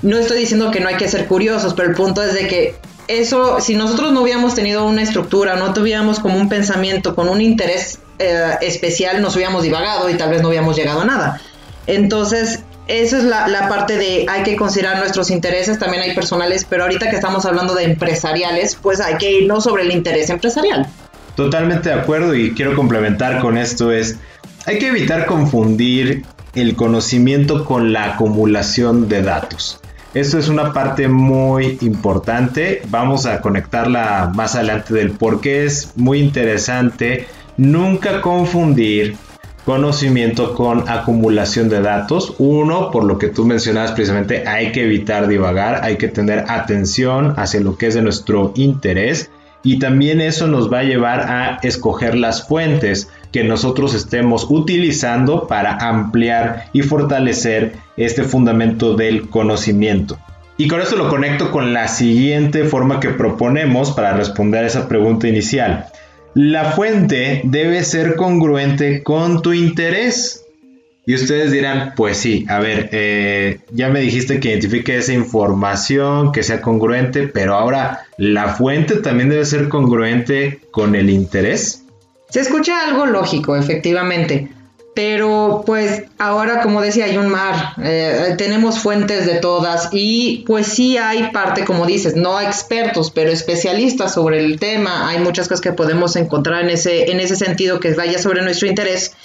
no 0.04 0.18
estoy 0.18 0.40
diciendo 0.40 0.70
que 0.70 0.80
no 0.80 0.90
hay 0.90 0.98
que 0.98 1.08
ser 1.08 1.26
curiosos, 1.28 1.74
pero 1.74 1.90
el 1.90 1.96
punto 1.96 2.22
es 2.22 2.34
de 2.34 2.48
que 2.48 2.76
eso, 3.08 3.60
si 3.60 3.76
nosotros 3.76 4.12
no 4.14 4.22
hubiéramos 4.22 4.54
tenido 4.54 4.86
una 4.86 5.02
estructura, 5.02 5.56
no 5.56 5.74
tuviéramos 5.74 6.20
como 6.20 6.38
un 6.38 6.50
pensamiento 6.50 7.16
con 7.16 7.30
un 7.30 7.42
interés 7.42 8.00
eh, 8.20 8.52
especial, 8.62 9.22
nos 9.22 9.36
hubiéramos 9.36 9.64
divagado 9.64 10.10
y 10.10 10.16
tal 10.16 10.30
vez 10.30 10.42
no 10.42 10.50
hubiéramos 10.50 10.76
llegado 10.76 11.02
a 11.02 11.06
nada. 11.06 11.42
Entonces, 11.88 12.64
esa 12.88 13.18
es 13.18 13.24
la, 13.24 13.48
la, 13.48 13.70
parte 13.70 13.98
de 13.98 14.26
hay 14.30 14.44
que 14.44 14.56
considerar 14.56 15.00
nuestros 15.00 15.32
intereses, 15.32 15.80
también 15.80 16.04
hay 16.04 16.14
personales, 16.14 16.66
pero 16.70 16.84
ahorita 16.84 17.10
que 17.10 17.16
estamos 17.16 17.46
hablando 17.46 17.74
de 17.74 17.86
empresariales, 17.86 18.76
pues 18.76 19.00
hay 19.00 19.18
que 19.18 19.32
irnos 19.32 19.64
sobre 19.64 19.84
el 19.84 19.92
interés 19.92 20.30
empresarial. 20.30 20.88
Totalmente 21.36 21.90
de 21.90 21.96
acuerdo 21.96 22.36
y 22.36 22.54
quiero 22.54 22.76
complementar 22.76 23.40
con 23.40 23.58
esto 23.58 23.92
es, 23.92 24.18
hay 24.66 24.80
que 24.80 24.88
evitar 24.88 25.26
confundir 25.26 26.26
el 26.56 26.76
conocimiento 26.76 27.66
con 27.66 27.92
la 27.92 28.14
acumulación 28.14 29.10
de 29.10 29.24
datos. 29.24 29.80
Esto 30.14 30.38
es 30.38 30.48
una 30.48 30.74
parte 30.74 31.08
muy 31.08 31.80
importante. 31.82 32.84
Vamos 32.90 33.26
a 33.26 33.42
conectarla 33.42 34.32
más 34.36 34.54
adelante 34.54 34.94
del 34.94 35.12
por 35.12 35.42
qué 35.42 35.66
es 35.66 35.94
muy 35.96 36.20
interesante 36.20 37.26
nunca 37.58 38.22
confundir 38.22 39.18
conocimiento 39.66 40.54
con 40.54 40.88
acumulación 40.88 41.68
de 41.68 41.82
datos. 41.82 42.36
Uno, 42.38 42.92
por 42.92 43.06
lo 43.06 43.18
que 43.18 43.30
tú 43.30 43.44
mencionabas 43.46 43.94
precisamente, 43.94 44.48
hay 44.48 44.72
que 44.72 44.84
evitar 44.84 45.28
divagar, 45.28 45.84
hay 45.84 45.98
que 45.98 46.10
tener 46.10 46.46
atención 46.48 47.34
hacia 47.38 47.62
lo 47.62 47.76
que 47.76 47.88
es 47.88 47.96
de 47.96 48.04
nuestro 48.04 48.54
interés 48.56 49.32
y 49.64 49.80
también 49.80 50.22
eso 50.22 50.46
nos 50.46 50.72
va 50.72 50.80
a 50.80 50.84
llevar 50.84 51.22
a 51.22 51.60
escoger 51.64 52.16
las 52.16 52.48
fuentes 52.48 53.10
que 53.34 53.44
nosotros 53.44 53.96
estemos 53.96 54.46
utilizando 54.50 55.48
para 55.48 55.76
ampliar 55.78 56.70
y 56.72 56.84
fortalecer 56.84 57.74
este 57.98 58.24
fundamento 58.24 58.96
del 58.96 59.28
conocimiento. 59.28 60.18
Y 60.56 60.68
con 60.68 60.80
esto 60.80 60.96
lo 60.96 61.10
conecto 61.10 61.52
con 61.52 61.74
la 61.74 61.88
siguiente 61.88 62.64
forma 62.66 63.00
que 63.00 63.10
proponemos 63.10 63.92
para 63.92 64.14
responder 64.14 64.64
a 64.64 64.68
esa 64.68 64.88
pregunta 64.88 65.28
inicial. 65.28 65.88
La 66.36 66.72
fuente 66.72 67.42
debe 67.44 67.84
ser 67.84 68.16
congruente 68.16 69.02
con 69.02 69.42
tu 69.42 69.52
interés. 69.52 70.46
Y 71.06 71.16
ustedes 71.16 71.52
dirán, 71.52 71.94
pues 71.98 72.18
sí, 72.18 72.46
a 72.48 72.60
ver, 72.60 72.90
eh, 72.94 73.60
ya 73.72 73.90
me 73.90 74.00
dijiste 74.00 74.40
que 74.40 74.52
identifique 74.52 74.96
esa 74.96 75.12
información, 75.12 76.32
que 76.32 76.44
sea 76.44 76.62
congruente, 76.62 77.28
pero 77.28 77.56
ahora 77.56 78.06
la 78.18 78.54
fuente 78.54 78.96
también 78.98 79.30
debe 79.30 79.44
ser 79.44 79.68
congruente 79.68 80.60
con 80.72 80.96
el 80.96 81.10
interés. 81.10 81.83
Se 82.34 82.40
escucha 82.40 82.84
algo 82.84 83.06
lógico, 83.06 83.56
efectivamente, 83.56 84.50
pero 84.96 85.62
pues 85.68 86.06
ahora, 86.18 86.64
como 86.64 86.82
decía, 86.82 87.06
hay 87.06 87.16
un 87.16 87.28
mar, 87.28 87.76
eh, 87.80 88.34
tenemos 88.40 88.80
fuentes 88.80 89.28
de 89.28 89.36
todas 89.36 89.90
y 89.92 90.44
pues 90.48 90.66
sí 90.66 90.98
hay 90.98 91.30
parte, 91.30 91.64
como 91.64 91.86
dices, 91.86 92.16
no 92.16 92.42
expertos, 92.42 93.12
pero 93.12 93.30
especialistas 93.30 94.16
sobre 94.16 94.44
el 94.44 94.60
tema, 94.60 95.10
hay 95.10 95.20
muchas 95.20 95.48
cosas 95.48 95.62
que 95.62 95.74
podemos 95.74 96.16
encontrar 96.16 96.64
en 96.64 96.72
ese, 96.72 97.12
en 97.12 97.20
ese 97.20 97.36
sentido 97.36 97.80
que 97.80 97.94
vaya 97.94 98.18
sobre 98.18 98.42
nuestro 98.42 98.68
interés 98.68 99.16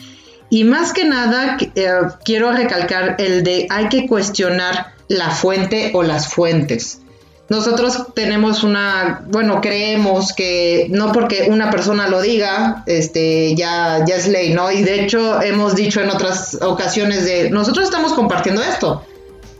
y 0.51 0.64
más 0.64 0.92
que 0.92 1.07
nada, 1.07 1.57
eh, 1.61 1.88
quiero 2.27 2.53
recalcar 2.53 3.16
el 3.21 3.42
de 3.42 3.68
hay 3.71 3.88
que 3.88 4.07
cuestionar 4.07 4.88
la 5.09 5.31
fuente 5.31 5.92
o 5.94 6.03
las 6.03 6.29
fuentes. 6.29 7.01
Nosotros 7.48 8.08
tenemos 8.14 8.62
una, 8.62 9.22
bueno, 9.26 9.62
creemos 9.62 10.34
que 10.34 10.87
no 10.90 11.12
porque 11.12 11.48
una 11.50 11.70
persona 11.70 12.06
lo 12.06 12.20
diga, 12.20 12.82
este, 12.84 13.54
ya, 13.54 14.04
ya 14.06 14.16
es 14.16 14.28
ley, 14.28 14.52
¿no? 14.52 14.70
Y 14.70 14.82
de 14.82 15.02
hecho 15.02 15.40
hemos 15.40 15.74
dicho 15.74 16.02
en 16.02 16.11
otras 16.11 16.58
ocasiones 16.61 17.24
de, 17.24 17.48
nosotros 17.48 17.87
estamos 17.87 18.12
compartiendo 18.12 18.62
esto, 18.62 19.02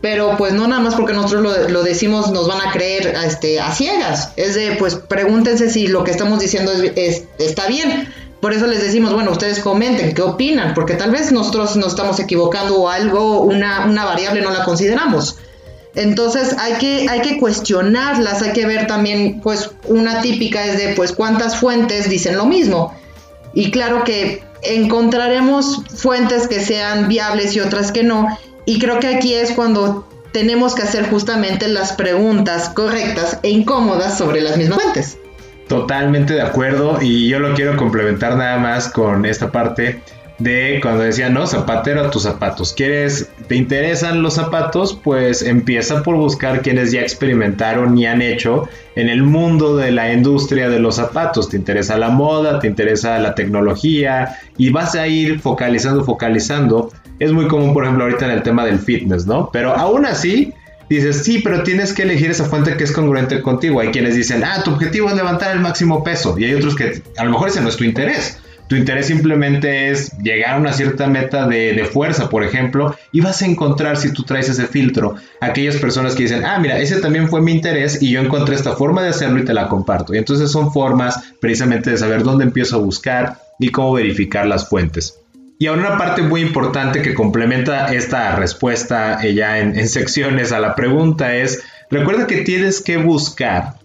pero 0.03 0.37
pues 0.37 0.53
no 0.53 0.69
nada 0.69 0.83
más 0.83 0.97
porque 0.97 1.15
nosotros 1.15 1.71
lo, 1.71 1.83
decimos 1.83 2.31
nos 2.31 2.47
van 2.47 2.61
a 2.61 2.73
creer 2.73 3.17
este, 3.25 3.59
a 3.59 3.73
ciegas. 3.73 4.33
Es 4.37 4.55
de, 4.55 4.77
pues 4.79 4.95
pregúntense 4.95 5.71
si 5.71 5.87
lo 5.87 6.05
que 6.05 6.11
estamos 6.11 6.41
diciendo 6.41 6.71
es, 6.73 7.25
está 7.39 7.69
bien. 7.69 8.13
Por 8.43 8.53
eso 8.53 8.67
les 8.67 8.83
decimos, 8.83 9.15
bueno, 9.15 9.33
ustedes 9.33 9.61
comenten, 9.61 10.15
¿qué 10.15 10.23
opinan? 10.23 10.75
Porque 10.75 10.95
tal 10.95 11.11
vez 11.11 11.33
nosotros 11.33 11.75
nos 11.77 11.89
estamos 11.89 12.21
equivocando 12.21 12.83
o 12.83 12.89
algo, 12.89 13.41
una, 13.41 13.87
una 13.87 14.05
variable 14.05 14.43
no 14.43 14.51
la 14.53 14.65
consideramos. 14.65 15.39
Entonces 15.99 16.55
hay 16.59 16.75
que, 16.75 17.09
hay 17.11 17.23
que 17.23 17.39
cuestionarlas, 17.39 18.41
hay 18.43 18.53
que 18.53 18.67
ver 18.67 18.87
también, 18.87 19.41
pues 19.43 19.73
una 19.89 20.21
típica 20.21 20.65
es 20.65 20.79
de, 20.79 20.95
pues 20.95 21.11
cuántas 21.11 21.59
fuentes 21.59 22.09
dicen 22.09 22.37
lo 22.37 22.47
mismo. 22.47 22.95
Y 23.53 23.73
claro 23.73 24.05
que 24.05 24.45
encontraremos 24.63 25.83
fuentes 25.93 26.47
que 26.47 26.61
sean 26.61 27.09
viables 27.09 27.57
y 27.57 27.61
otras 27.61 27.91
que 27.91 28.05
no. 28.05 28.39
Y 28.65 28.79
creo 28.79 29.01
que 29.01 29.09
aquí 29.09 29.35
es 29.35 29.51
cuando 29.51 30.09
tenemos 30.33 30.77
que 30.77 30.83
hacer 30.83 31.11
justamente 31.11 31.67
las 31.67 31.95
preguntas 31.95 32.69
correctas 32.69 33.41
e 33.43 33.51
incómodas 33.51 34.17
sobre 34.17 34.41
las 34.41 34.57
mismas 34.57 34.81
fuentes. 34.81 35.19
Totalmente 35.67 36.35
de 36.35 36.43
acuerdo 36.43 37.03
y 37.03 37.29
yo 37.29 37.41
lo 37.41 37.55
quiero 37.55 37.77
complementar 37.77 38.37
nada 38.37 38.59
más 38.59 38.89
con 38.89 39.27
esta 39.27 39.51
parte 39.51 40.01
de 40.39 40.79
cuando 40.81 41.03
decía, 41.03 41.29
no, 41.29 41.47
zapatero 41.47 42.01
a 42.03 42.11
tus 42.11 42.23
zapatos. 42.23 42.73
¿Quieres, 42.73 43.29
te 43.49 43.57
interesan 43.57 44.23
los 44.23 44.35
zapatos? 44.35 44.99
Pues 45.03 45.43
empieza 45.43 46.03
por 46.03 46.17
buscar 46.17 46.63
quienes 46.63 46.93
ya 46.93 47.01
experimentaron 47.01 47.99
y 47.99 48.07
han 48.07 48.23
hecho 48.23 48.69
en 48.95 49.09
el 49.09 49.23
mundo 49.23 49.77
de 49.77 49.91
la 49.91 50.13
industria 50.13 50.69
de 50.69 50.79
los 50.79 50.97
zapatos. 50.97 51.49
Te 51.49 51.57
interesa 51.57 51.99
la 51.99 52.11
moda, 52.11 52.61
te 52.61 52.69
interesa 52.69 53.19
la 53.19 53.35
tecnología 53.35 54.39
y 54.57 54.71
vas 54.71 54.95
a 54.95 55.09
ir 55.09 55.41
focalizando, 55.41 56.05
focalizando. 56.05 56.93
Es 57.19 57.33
muy 57.33 57.49
común, 57.49 57.75
por 57.75 57.85
ejemplo, 57.85 58.05
ahorita 58.05 58.27
en 58.27 58.33
el 58.33 58.43
tema 58.43 58.65
del 58.65 58.79
fitness, 58.79 59.27
¿no? 59.27 59.51
Pero 59.53 59.75
aún 59.75 60.07
así, 60.07 60.53
dices, 60.89 61.25
sí, 61.25 61.41
pero 61.43 61.65
tienes 61.65 61.93
que 61.93 62.03
elegir 62.03 62.31
esa 62.31 62.45
fuente 62.45 62.77
que 62.77 62.85
es 62.85 62.93
congruente 62.93 63.43
contigo. 63.43 63.81
Hay 63.81 63.89
quienes 63.89 64.15
dicen, 64.15 64.45
ah, 64.45 64.63
tu 64.65 64.71
objetivo 64.71 65.09
es 65.09 65.17
levantar 65.17 65.51
el 65.51 65.61
máximo 65.61 66.05
peso. 66.05 66.39
Y 66.39 66.45
hay 66.45 66.55
otros 66.55 66.77
que 66.77 67.03
a 67.17 67.25
lo 67.25 67.31
mejor 67.31 67.49
ese 67.49 67.61
no 67.61 67.69
es 67.69 67.77
tu 67.77 67.83
interés. 67.83 68.39
Tu 68.69 68.77
interés 68.77 69.07
simplemente 69.07 69.91
es 69.91 70.13
llegar 70.19 70.55
a 70.55 70.59
una 70.59 70.75
cierta 70.75 71.07
meta 71.07 71.49
de, 71.49 71.89
fuerza, 71.91 72.29
por 72.29 72.45
ejemplo, 72.45 72.95
y 73.13 73.23
vas 73.23 73.41
a 73.41 73.47
encontrar, 73.47 73.97
si 73.97 74.13
tú 74.13 74.25
traes 74.25 74.51
ese 74.51 74.67
filtro, 74.67 75.17
aquellas 75.41 75.77
personas 75.77 76.15
que 76.15 76.25
dicen, 76.25 76.45
ah, 76.45 76.59
mira, 76.59 76.79
ese 76.79 77.01
también 77.01 77.31
fue 77.31 77.41
mi 77.41 77.53
interés 77.53 78.03
y 78.03 78.11
yo 78.11 78.21
encontré 78.21 78.55
esta 78.55 78.77
forma 78.77 79.03
de 79.03 79.09
hacerlo 79.09 79.41
y 79.41 79.47
te 79.47 79.55
la 79.55 79.69
comparto. 79.69 80.15
Y 80.15 80.19
entonces 80.19 80.53
son 80.53 80.71
formas 80.71 81.33
precisamente 81.41 81.91
de 81.91 81.97
saber 81.97 82.23
dónde 82.23 82.45
empiezo 82.45 82.77
a 82.77 82.81
buscar 82.81 83.39
y 83.59 83.71
cómo 83.71 83.95
verificar 83.95 84.47
las 84.47 84.69
fuentes. 84.69 85.19
Y 85.59 85.67
ahora 85.67 85.89
una 85.89 85.99
parte 85.99 86.21
muy 86.23 86.43
importante 86.43 87.01
que 87.01 87.15
complementa 87.15 87.93
esta 87.95 88.37
respuesta 88.37 89.27
eh, 89.27 89.33
ya 89.33 89.61
en, 89.61 89.79
en 89.79 89.89
secciones 89.89 90.53
a 90.53 90.61
la 90.61 90.75
pregunta 90.75 91.35
es, 91.35 91.65
recuerda 91.91 92.27
que 92.27 92.43
tienes 92.43 92.83
que 92.83 92.99
buscar 92.99 93.77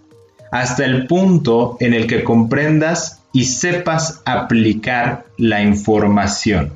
hasta 0.52 0.84
el 0.84 1.06
punto 1.06 1.78
en 1.80 1.94
el 1.94 2.06
que 2.06 2.22
comprendas 2.22 3.23
y 3.34 3.44
sepas 3.44 4.22
aplicar 4.24 5.26
la 5.36 5.60
información 5.62 6.72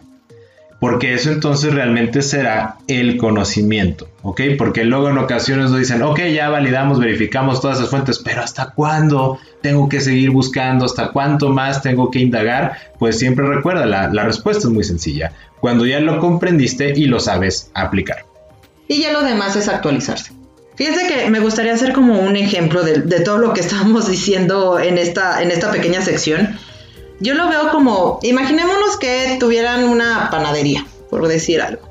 porque 0.80 1.14
eso 1.14 1.30
entonces 1.32 1.74
realmente 1.74 2.22
será 2.22 2.76
el 2.86 3.16
conocimiento, 3.16 4.08
¿ok? 4.22 4.42
Porque 4.56 4.84
luego 4.84 5.08
en 5.08 5.18
ocasiones 5.18 5.70
nos 5.70 5.78
dicen, 5.80 6.02
ok, 6.02 6.20
ya 6.32 6.48
validamos, 6.50 7.00
verificamos 7.00 7.60
todas 7.60 7.78
esas 7.78 7.90
fuentes, 7.90 8.20
pero 8.20 8.42
¿hasta 8.42 8.70
cuándo 8.70 9.38
tengo 9.60 9.88
que 9.88 10.00
seguir 10.00 10.30
buscando? 10.30 10.84
¿Hasta 10.84 11.10
cuánto 11.10 11.48
más 11.48 11.82
tengo 11.82 12.10
que 12.10 12.20
indagar? 12.20 12.76
Pues 12.98 13.18
siempre 13.18 13.46
recuerda, 13.46 13.86
la, 13.86 14.24
respuesta 14.24 14.68
es 14.68 14.72
muy 14.72 14.84
sencilla, 14.84 15.32
cuando 15.60 15.84
ya 15.84 15.98
lo 15.98 16.20
comprendiste 16.20 16.92
y 16.94 17.06
lo 17.06 17.18
sabes 17.18 17.70
aplicar. 17.74 18.24
Y 18.86 19.02
ya 19.02 19.12
lo 19.12 19.22
demás 19.22 19.56
es 19.56 19.68
actualizarse. 19.68 20.37
Fíjense 20.78 21.06
que 21.06 21.28
me 21.28 21.40
gustaría 21.40 21.74
hacer 21.74 21.92
como 21.92 22.18
un 22.18 22.36
ejemplo 22.36 22.82
de, 22.82 23.00
de 23.02 23.20
todo 23.20 23.36
lo 23.36 23.52
que 23.52 23.60
estábamos 23.66 24.08
diciendo 24.08 24.80
en 24.80 24.96
esta, 24.96 25.42
en 25.42 25.50
esta 25.50 25.70
pequeña 25.70 26.00
sección 26.00 26.58
yo 27.20 27.34
lo 27.34 27.48
veo 27.48 27.70
como, 27.70 28.20
imaginémonos 28.22 28.96
que 28.96 29.36
tuvieran 29.40 29.84
una 29.84 30.28
panadería, 30.30 30.86
por 31.10 31.26
decir 31.26 31.60
algo. 31.60 31.82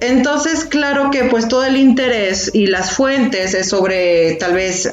Entonces, 0.00 0.64
claro 0.64 1.10
que 1.10 1.24
pues 1.24 1.48
todo 1.48 1.64
el 1.64 1.76
interés 1.76 2.50
y 2.52 2.66
las 2.66 2.92
fuentes 2.92 3.54
es 3.54 3.68
sobre 3.68 4.34
tal 4.34 4.54
vez 4.54 4.90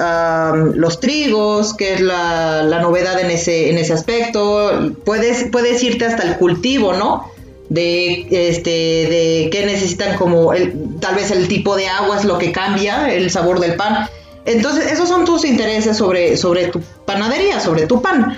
los 0.75 0.99
trigos, 0.99 1.73
que 1.73 1.95
es 1.95 2.01
la, 2.01 2.80
novedad 2.82 3.19
en 3.19 3.32
ese, 3.32 3.71
en 3.71 3.77
ese 3.80 3.93
aspecto. 3.93 4.93
Puedes, 5.04 5.45
puedes 5.51 5.84
irte 5.84 6.06
hasta 6.06 6.23
el 6.23 6.38
cultivo, 6.38 6.93
¿no? 6.93 7.32
De, 7.74 8.28
este, 8.50 8.70
de 8.70 9.50
qué 9.50 9.66
necesitan 9.66 10.18
como, 10.18 10.52
el, 10.52 10.74
tal 11.00 11.16
vez 11.16 11.32
el 11.32 11.48
tipo 11.48 11.78
de 11.78 11.88
agua 11.88 12.18
es 12.18 12.26
lo 12.26 12.38
que 12.38 12.52
cambia 12.52 13.10
el 13.14 13.32
sabor 13.32 13.62
del 13.62 13.76
pan. 13.76 14.10
Entonces, 14.44 14.92
esos 14.92 15.08
son 15.08 15.24
tus 15.24 15.46
intereses 15.46 15.96
sobre, 15.96 16.36
sobre 16.36 16.68
tu 16.68 16.82
panadería, 17.06 17.62
sobre 17.62 17.88
tu 17.88 18.02
pan 18.02 18.38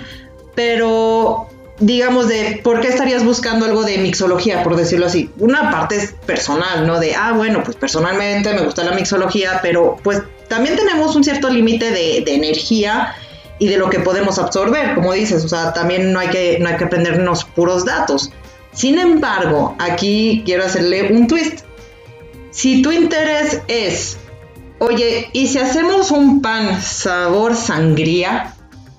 pero 0.54 1.48
digamos 1.78 2.28
de 2.28 2.60
por 2.62 2.80
qué 2.80 2.88
estarías 2.88 3.24
buscando 3.24 3.66
algo 3.66 3.82
de 3.82 3.98
mixología, 3.98 4.62
por 4.62 4.76
decirlo 4.76 5.06
así. 5.06 5.30
Una 5.38 5.70
parte 5.70 5.96
es 5.96 6.14
personal, 6.26 6.86
¿no? 6.86 7.00
De, 7.00 7.14
ah, 7.14 7.32
bueno, 7.32 7.62
pues 7.64 7.76
personalmente 7.76 8.52
me 8.54 8.62
gusta 8.62 8.84
la 8.84 8.92
mixología, 8.92 9.58
pero 9.62 9.96
pues 10.02 10.22
también 10.48 10.76
tenemos 10.76 11.16
un 11.16 11.24
cierto 11.24 11.50
límite 11.50 11.90
de, 11.90 12.18
energía 12.26 13.14
y 13.58 13.68
de 13.68 13.76
lo 13.76 13.90
que 13.90 14.00
podemos 14.00 14.38
absorber, 14.38 14.94
como 14.94 15.12
dices, 15.12 15.44
o 15.44 15.48
sea, 15.48 15.72
también 15.72 16.12
no 16.12 16.20
hay 16.20 16.28
que, 16.28 16.58
no 16.60 16.68
hay 16.68 16.76
que 16.76 16.84
aprendernos 16.84 17.44
puros 17.44 17.84
datos. 17.84 18.30
Sin 18.74 18.98
embargo, 18.98 19.76
aquí 19.78 20.42
quiero 20.44 20.64
hacerle 20.64 21.12
un 21.12 21.26
twist. 21.26 21.60
Si 22.50 22.82
tu 22.82 22.92
interés 22.92 23.62
es, 23.68 24.18
oye, 24.78 25.28
¿y 25.32 25.46
si 25.46 25.58
hacemos 25.58 26.10
un 26.10 26.42
pan 26.42 26.82
sabor 26.82 27.54
sangría? 27.54 28.54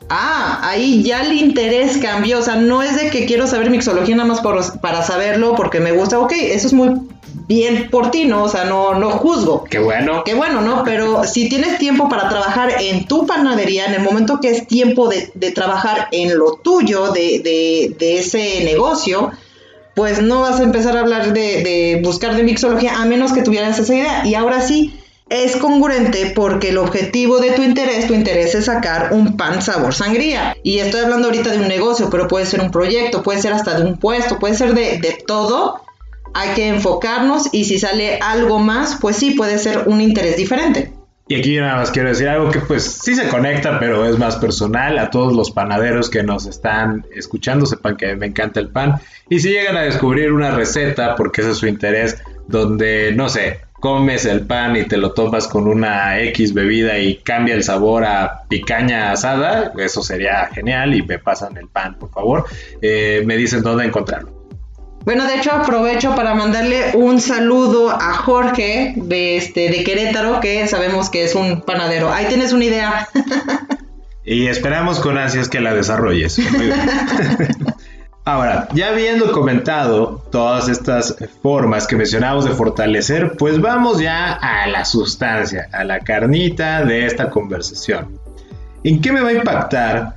Ah, 0.09 0.59
ahí 0.63 1.03
ya 1.03 1.23
el 1.23 1.33
interés 1.33 1.97
cambió. 1.97 2.39
O 2.39 2.41
sea, 2.41 2.55
no 2.55 2.83
es 2.83 2.95
de 2.95 3.09
que 3.09 3.25
quiero 3.25 3.47
saber 3.47 3.69
mixología 3.69 4.15
nada 4.15 4.27
más 4.29 4.41
para 4.81 5.03
saberlo 5.03 5.55
porque 5.55 5.79
me 5.79 5.91
gusta. 5.91 6.19
Ok, 6.19 6.33
eso 6.33 6.67
es 6.67 6.73
muy 6.73 6.91
bien 7.47 7.89
por 7.89 8.11
ti, 8.11 8.25
¿no? 8.25 8.43
O 8.43 8.49
sea, 8.49 8.65
no, 8.65 8.95
no 8.95 9.11
juzgo. 9.11 9.63
Qué 9.63 9.79
bueno. 9.79 10.23
Qué 10.23 10.35
bueno, 10.35 10.61
¿no? 10.61 10.83
Pero 10.83 11.23
si 11.25 11.49
tienes 11.49 11.77
tiempo 11.79 12.07
para 12.07 12.29
trabajar 12.29 12.75
en 12.79 13.05
tu 13.05 13.25
panadería, 13.25 13.85
en 13.88 13.95
el 13.95 14.01
momento 14.01 14.39
que 14.39 14.49
es 14.49 14.67
tiempo 14.67 15.09
de, 15.09 15.51
trabajar 15.51 16.07
en 16.11 16.38
lo 16.38 16.53
tuyo, 16.53 17.11
de, 17.11 17.39
de, 17.39 17.95
de, 17.97 18.19
ese 18.19 18.63
negocio, 18.63 19.31
pues 19.95 20.21
no 20.21 20.41
vas 20.41 20.60
a 20.60 20.63
empezar 20.63 20.97
a 20.97 20.99
hablar 20.99 21.34
de, 21.34 21.99
buscar 22.03 22.36
de 22.36 22.43
mixología 22.43 23.01
a 23.01 23.05
menos 23.05 23.34
que 23.34 23.41
tuvieras 23.41 23.79
esa 23.79 23.95
idea. 23.95 24.25
Y 24.25 24.36
ahora 24.36 24.62
sí, 24.62 24.93
es 25.29 25.55
congruente 25.55 26.34
porque 26.36 26.69
el 26.69 26.77
objetivo 26.77 27.39
de 27.39 27.51
tu 27.51 27.63
interés, 27.63 28.05
tu 28.08 28.13
interés 28.13 28.53
es 28.55 28.65
sacar 28.65 29.13
un 29.13 29.38
pan 29.38 29.62
sabor 29.62 29.93
sangría. 29.93 30.55
Y 30.63 30.79
estoy 30.79 31.01
hablando 31.01 31.27
ahorita 31.27 31.51
de 31.51 31.60
un 31.60 31.67
negocio, 31.67 32.10
pero 32.10 32.27
puede 32.27 32.45
ser 32.45 32.62
un 32.62 32.71
proyecto, 32.71 33.23
puede 33.23 33.41
ser 33.41 33.53
hasta 33.53 33.79
de 33.79 33.86
un 33.86 33.97
puesto, 33.97 34.38
puede 34.38 34.55
ser 34.55 34.73
de, 34.73 34.99
de 34.99 35.17
todo. 35.25 35.81
Hay 36.34 36.49
que 36.49 36.67
enfocarnos 36.67 37.47
y 37.53 37.63
si 37.63 37.79
sale 37.79 38.19
algo 38.21 38.60
más, 38.60 38.97
pues 38.99 39.15
sí, 39.15 39.31
puede 39.31 39.58
ser 39.58 39.88
un 39.88 40.01
interés 40.01 40.36
diferente. 40.36 40.91
Y 41.27 41.35
aquí 41.35 41.57
nada 41.57 41.77
más 41.77 41.89
quiero 41.89 42.09
decir 42.09 42.27
algo 42.27 42.51
que 42.51 42.59
pues 42.59 42.83
sí 42.83 43.15
se 43.15 43.27
conecta, 43.29 43.79
pero 43.79 44.05
es 44.05 44.19
más 44.19 44.35
personal. 44.35 44.99
A 44.99 45.09
todos 45.09 45.33
los 45.33 45.49
panaderos 45.49 46.09
que 46.09 46.21
nos 46.21 46.45
están 46.45 47.05
escuchando, 47.15 47.65
sepan 47.65 47.97
que 47.97 48.15
me 48.15 48.27
encanta 48.27 48.59
el 48.59 48.69
pan. 48.69 48.99
Y 49.27 49.39
si 49.39 49.49
llegan 49.49 49.75
a 49.75 49.81
descubrir 49.81 50.31
una 50.31 50.51
receta, 50.51 51.15
porque 51.15 51.41
ese 51.41 51.51
es 51.51 51.57
su 51.57 51.67
interés, 51.67 52.21
donde, 52.47 53.11
no 53.15 53.27
sé, 53.27 53.61
comes 53.79 54.25
el 54.25 54.45
pan 54.45 54.75
y 54.75 54.83
te 54.83 54.97
lo 54.97 55.13
tomas 55.13 55.47
con 55.47 55.67
una 55.67 56.19
X 56.19 56.53
bebida 56.53 56.99
y 56.99 57.15
cambia 57.17 57.55
el 57.55 57.63
sabor 57.63 58.05
a 58.05 58.43
picaña 58.47 59.11
asada, 59.11 59.73
eso 59.79 60.03
sería 60.03 60.47
genial 60.53 60.93
y 60.93 61.01
me 61.01 61.17
pasan 61.17 61.57
el 61.57 61.67
pan, 61.67 61.95
por 61.95 62.11
favor. 62.11 62.45
Eh, 62.83 63.23
me 63.25 63.35
dicen 63.35 63.63
dónde 63.63 63.85
encontrarlo. 63.85 64.44
Bueno, 65.05 65.27
de 65.27 65.35
hecho 65.35 65.51
aprovecho 65.51 66.15
para 66.15 66.33
mandarle 66.33 66.91
un 66.95 67.21
saludo 67.21 67.91
a 67.91 68.13
Jorge 68.13 68.93
de, 68.97 69.37
este, 69.37 69.69
de 69.69 69.83
Querétaro, 69.83 70.39
que 70.39 70.67
sabemos 70.67 71.11
que 71.11 71.23
es 71.23 71.35
un 71.35 71.61
panadero. 71.61 72.11
Ahí 72.11 72.25
tienes 72.25 72.53
una 72.53 72.65
idea. 72.65 73.07
y 74.25 74.47
esperamos 74.47 74.99
con 74.99 75.19
ansias 75.19 75.47
que 75.47 75.61
la 75.61 75.75
desarrolles. 75.75 76.39
Ahora, 78.25 78.67
ya 78.73 78.89
habiendo 78.89 79.31
comentado 79.31 80.25
todas 80.31 80.67
estas 80.69 81.15
formas 81.43 81.85
que 81.85 81.95
mencionamos 81.95 82.43
de 82.43 82.51
fortalecer, 82.55 83.33
pues 83.37 83.61
vamos 83.61 83.99
ya 83.99 84.33
a 84.33 84.65
la 84.65 84.85
sustancia, 84.85 85.69
a 85.71 85.83
la 85.83 85.99
carnita 85.99 86.83
de 86.83 87.05
esta 87.05 87.29
conversación. 87.29 88.19
¿En 88.83 88.99
qué 88.99 89.11
me 89.11 89.21
va 89.21 89.29
a 89.29 89.33
impactar 89.33 90.15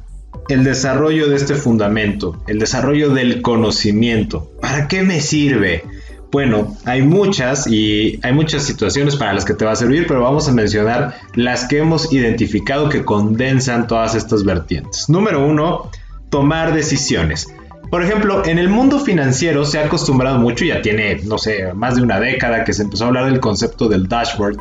el 0.49 0.65
desarrollo 0.65 1.29
de 1.29 1.37
este 1.37 1.55
fundamento, 1.55 2.43
el 2.47 2.59
desarrollo 2.59 3.11
del 3.11 3.43
conocimiento? 3.43 4.51
¿Para 4.61 4.89
qué 4.89 5.03
me 5.03 5.21
sirve? 5.21 5.85
Bueno, 6.31 6.77
hay 6.85 7.03
muchas 7.03 7.67
y 7.67 8.21
hay 8.23 8.33
muchas 8.33 8.63
situaciones 8.63 9.17
para 9.17 9.33
las 9.33 9.45
que 9.45 9.55
te 9.55 9.65
va 9.65 9.73
a 9.73 9.77
servir, 9.77 10.07
pero 10.07 10.23
vamos 10.23 10.49
a 10.49 10.53
mencionar 10.53 11.15
las 11.35 11.67
que 11.67 11.79
hemos 11.79 12.13
identificado 12.13 12.89
que 12.91 13.05
condensan 13.05 13.87
todas 13.87 14.15
estas 14.15 14.45
vertientes. 14.45 15.09
Número 15.09 15.47
uno, 15.47 15.91
tomar 16.29 16.75
decisiones. 16.75 17.49
Por 17.91 18.03
ejemplo, 18.03 18.45
en 18.45 18.59
el 18.59 18.69
mundo 18.69 19.01
financiero 19.01 19.65
se 19.65 19.79
ha 19.79 19.87
acostumbrado 19.87 20.39
mucho, 20.39 20.67
ya 20.67 20.83
tiene, 20.83 21.21
no 21.25 21.39
sé, 21.39 21.73
más 21.73 21.97
de 21.97 22.03
una 22.03 22.21
década 22.21 22.65
que 22.65 22.75
se 22.75 22.83
empezó 22.83 23.05
a 23.05 23.09
hablar 23.09 23.25
del 23.25 23.41
concepto 23.41 23.89
del 23.89 24.09
dashboard 24.09 24.59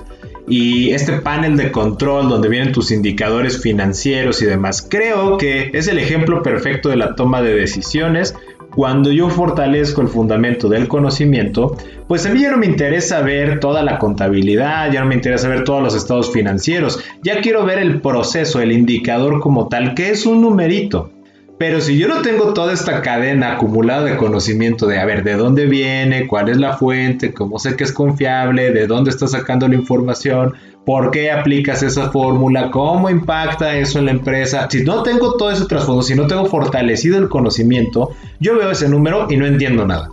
y 0.47 0.91
este 0.91 1.13
panel 1.13 1.57
de 1.57 1.71
control 1.71 2.29
donde 2.29 2.47
vienen 2.47 2.71
tus 2.71 2.91
indicadores 2.91 3.61
financieros 3.61 4.41
y 4.41 4.45
demás. 4.45 4.85
Creo 4.89 5.37
que 5.37 5.71
es 5.73 5.87
el 5.87 5.99
ejemplo 5.99 6.41
perfecto 6.41 6.89
de 6.89 6.95
la 6.95 7.15
toma 7.15 7.41
de 7.41 7.53
decisiones. 7.53 8.35
Cuando 8.73 9.11
yo 9.11 9.29
fortalezco 9.29 10.01
el 10.01 10.07
fundamento 10.07 10.69
del 10.69 10.87
conocimiento, 10.87 11.75
pues 12.07 12.25
a 12.25 12.29
mí 12.29 12.41
ya 12.41 12.51
no 12.51 12.57
me 12.57 12.67
interesa 12.67 13.21
ver 13.21 13.59
toda 13.59 13.81
la 13.81 13.97
contabilidad, 13.97 14.91
ya 14.91 15.01
no 15.01 15.07
me 15.07 15.15
interesa 15.15 15.49
ver 15.49 15.63
todos 15.63 15.81
los 15.81 15.95
estados 15.95 16.31
financieros, 16.31 17.03
ya 17.23 17.41
quiero 17.41 17.65
ver 17.65 17.79
el 17.79 18.01
proceso, 18.01 18.61
el 18.61 18.71
indicador 18.71 19.39
como 19.39 19.67
tal, 19.67 19.95
que 19.95 20.11
es 20.11 20.25
un 20.25 20.41
numerito. 20.41 21.11
Pero 21.57 21.81
si 21.81 21.97
yo 21.97 22.07
no 22.07 22.21
tengo 22.21 22.53
toda 22.53 22.71
esta 22.71 23.01
cadena 23.01 23.53
acumulada 23.53 24.03
de 24.03 24.17
conocimiento 24.17 24.85
de, 24.85 24.99
a 24.99 25.05
ver, 25.05 25.23
de 25.23 25.33
dónde 25.33 25.65
viene, 25.65 26.27
cuál 26.27 26.49
es 26.49 26.57
la 26.57 26.77
fuente, 26.77 27.33
cómo 27.33 27.57
sé 27.57 27.75
que 27.75 27.83
es 27.83 27.91
confiable, 27.91 28.71
de 28.71 28.85
dónde 28.85 29.09
está 29.09 29.25
sacando 29.25 29.67
la 29.67 29.73
información, 29.73 30.53
por 30.85 31.09
qué 31.09 31.31
aplicas 31.31 31.81
esa 31.81 32.11
fórmula, 32.11 32.69
cómo 32.69 33.09
impacta 33.09 33.75
eso 33.75 33.97
en 33.97 34.05
la 34.05 34.11
empresa. 34.11 34.67
Si 34.69 34.83
no 34.83 35.01
tengo 35.01 35.33
todo 35.33 35.49
ese 35.49 35.65
trasfondo, 35.65 36.03
si 36.03 36.13
no 36.13 36.27
tengo 36.27 36.45
fortalecido 36.45 37.17
el 37.17 37.27
conocimiento, 37.27 38.11
yo 38.39 38.55
veo 38.55 38.69
ese 38.69 38.87
número 38.87 39.25
y 39.29 39.37
no 39.37 39.47
entiendo 39.47 39.87
nada. 39.87 40.11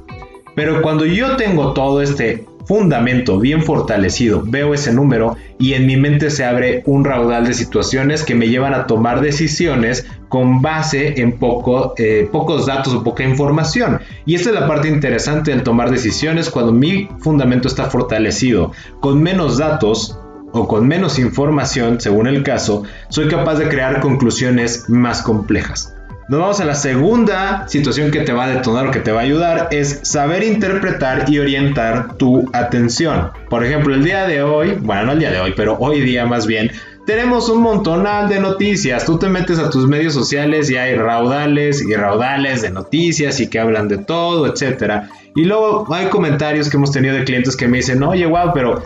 Pero 0.55 0.81
cuando 0.81 1.05
yo 1.05 1.37
tengo 1.37 1.75
todo 1.75 2.01
este 2.01 2.47
fundamento 2.67 3.39
bien 3.39 3.63
fortalecido, 3.63 4.43
veo 4.45 4.75
ese 4.75 4.93
número 4.93 5.37
y 5.59 5.75
en 5.75 5.87
mi 5.87 5.97
mente 5.97 6.31
se 6.31 6.45
abre 6.45 6.83
un 6.87 7.05
raudal 7.05 7.47
de 7.47 7.55
situaciones 7.55 8.23
que 8.23 8.35
me 8.35 8.49
llevan 8.49 8.75
a 8.75 8.87
tomar 8.87 9.21
decisiones 9.21 10.07
con 10.29 10.63
base 10.63 11.21
en 11.21 11.39
poco, 11.39 11.95
eh, 11.97 12.29
pocos 12.31 12.67
datos 12.67 12.93
o 12.95 13.05
poca 13.05 13.23
información. 13.23 14.01
Y 14.27 14.35
esta 14.35 14.51
es 14.51 14.55
la 14.55 14.67
parte 14.67 14.89
interesante 14.89 15.53
del 15.53 15.63
tomar 15.63 15.91
decisiones 15.91 16.51
cuando 16.51 16.73
mi 16.73 17.09
fundamento 17.21 17.69
está 17.69 17.85
fortalecido. 17.85 18.73
Con 19.01 19.23
menos 19.23 19.59
datos 19.59 20.19
o 20.53 20.67
con 20.67 20.89
menos 20.89 21.19
información, 21.19 22.01
según 22.01 22.27
el 22.27 22.43
caso, 22.43 22.85
soy 23.09 23.29
capaz 23.29 23.57
de 23.57 23.69
crear 23.69 24.01
conclusiones 24.01 24.89
más 24.89 25.23
complejas. 25.23 25.94
Nos 26.27 26.41
vamos 26.41 26.61
a 26.61 26.65
la 26.65 26.75
segunda 26.75 27.69
situación 27.69 28.11
que 28.11 28.21
te 28.21 28.33
va 28.33 28.45
a 28.45 28.49
detonar 28.49 28.87
o 28.87 28.91
que 28.91 29.01
te 29.01 29.13
va 29.13 29.21
a 29.21 29.25
ayudar, 29.25 29.69
es 29.73 30.01
saber 30.05 30.43
interpretar 30.43 31.29
y 31.29 31.39
orientar 31.39 32.15
tu 32.17 32.49
atención. 32.55 33.31
Por 33.51 33.63
ejemplo, 33.63 33.95
el 33.95 34.03
día 34.03 34.27
de 34.27 34.43
hoy, 34.43 34.79
bueno, 34.81 35.05
no 35.05 35.13
el 35.13 35.19
día 35.19 35.31
de 35.31 35.41
hoy, 35.41 35.53
pero 35.55 35.77
hoy 35.79 36.01
día 36.01 36.25
más 36.25 36.47
bien, 36.47 36.71
tenemos 37.05 37.51
un 37.51 37.61
montonal 37.61 38.31
de 38.31 38.41
noticias. 38.41 39.05
Tú 39.05 39.19
te 39.19 39.29
metes 39.29 39.59
a 39.59 39.69
tus 39.69 39.87
medios 39.87 40.15
sociales 40.15 40.71
y 40.71 40.77
hay 40.79 40.97
raudales 40.97 41.83
y 41.83 41.95
raudales 41.95 42.63
de 42.63 42.71
noticias 42.71 43.39
y 43.41 43.49
que 43.49 43.59
hablan 43.59 43.89
de 43.89 43.99
todo, 43.99 44.47
etcétera. 44.47 45.11
Y 45.35 45.45
luego 45.45 45.93
hay 45.93 46.07
comentarios 46.07 46.71
que 46.71 46.79
hemos 46.79 46.91
tenido 46.91 47.15
de 47.15 47.25
clientes 47.25 47.55
que 47.55 47.69
me 47.69 47.79
dicen, 47.79 48.03
oye, 48.03 48.25
wow, 48.25 48.53
pero 48.55 48.83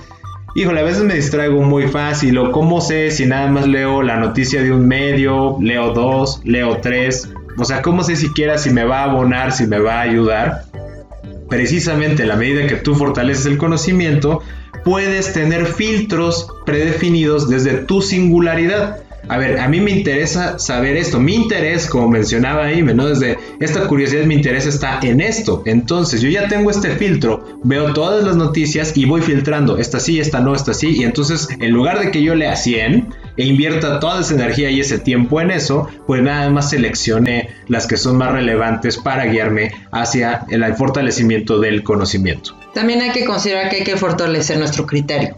híjole, 0.58 0.80
a 0.80 0.84
veces 0.84 1.04
me 1.04 1.14
distraigo 1.14 1.62
muy 1.62 1.86
fácil 1.86 2.36
o 2.36 2.50
cómo 2.50 2.80
sé 2.80 3.12
si 3.12 3.26
nada 3.26 3.46
más 3.48 3.68
leo 3.68 4.02
la 4.02 4.16
noticia 4.16 4.60
de 4.60 4.72
un 4.72 4.88
medio, 4.88 5.56
leo 5.60 5.92
dos, 5.92 6.40
leo 6.42 6.78
tres, 6.78 7.30
o 7.56 7.64
sea, 7.64 7.80
cómo 7.80 8.02
sé 8.02 8.16
siquiera 8.16 8.58
si 8.58 8.70
me 8.70 8.82
va 8.82 9.02
a 9.02 9.04
abonar, 9.04 9.52
si 9.52 9.68
me 9.68 9.78
va 9.78 9.98
a 9.98 10.00
ayudar. 10.00 10.64
Precisamente 11.48 12.24
a 12.24 12.26
la 12.26 12.34
medida 12.34 12.66
que 12.66 12.74
tú 12.74 12.96
fortaleces 12.96 13.46
el 13.46 13.56
conocimiento, 13.56 14.42
puedes 14.84 15.32
tener 15.32 15.64
filtros 15.64 16.48
predefinidos 16.66 17.48
desde 17.48 17.74
tu 17.74 18.02
singularidad. 18.02 19.02
A 19.28 19.36
ver, 19.36 19.58
a 19.58 19.68
mí 19.68 19.80
me 19.80 19.90
interesa 19.90 20.58
saber 20.58 20.96
esto. 20.96 21.20
Mi 21.20 21.34
interés, 21.34 21.86
como 21.86 22.08
mencionaba 22.08 22.64
ahí, 22.64 22.82
¿no? 22.82 23.06
Desde 23.06 23.38
esta 23.60 23.86
curiosidad, 23.86 24.24
mi 24.24 24.34
interés 24.34 24.66
está 24.66 25.00
en 25.02 25.20
esto. 25.20 25.62
Entonces, 25.66 26.20
yo 26.20 26.28
ya 26.30 26.48
tengo 26.48 26.70
este 26.70 26.90
filtro, 26.96 27.60
veo 27.64 27.92
todas 27.92 28.24
las 28.24 28.36
noticias 28.36 28.96
y 28.96 29.04
voy 29.04 29.20
filtrando. 29.20 29.76
Esta 29.76 30.00
sí, 30.00 30.20
esta 30.20 30.40
no, 30.40 30.54
esta 30.54 30.72
sí. 30.72 30.96
Y 30.98 31.04
entonces, 31.04 31.48
en 31.60 31.72
lugar 31.72 32.00
de 32.00 32.10
que 32.10 32.22
yo 32.22 32.34
lea 32.34 32.56
100 32.56 33.08
e 33.36 33.44
invierta 33.44 34.00
toda 34.00 34.20
esa 34.20 34.34
energía 34.34 34.70
y 34.70 34.80
ese 34.80 34.98
tiempo 34.98 35.40
en 35.40 35.50
eso, 35.50 35.88
pues 36.06 36.22
nada 36.22 36.48
más 36.50 36.70
seleccione 36.70 37.50
las 37.68 37.86
que 37.86 37.96
son 37.96 38.16
más 38.16 38.32
relevantes 38.32 38.96
para 38.96 39.26
guiarme 39.26 39.72
hacia 39.92 40.44
el 40.48 40.64
fortalecimiento 40.74 41.60
del 41.60 41.82
conocimiento. 41.82 42.58
También 42.74 43.00
hay 43.00 43.12
que 43.12 43.24
considerar 43.24 43.70
que 43.70 43.76
hay 43.76 43.84
que 43.84 43.96
fortalecer 43.96 44.58
nuestro 44.58 44.86
criterio. 44.86 45.36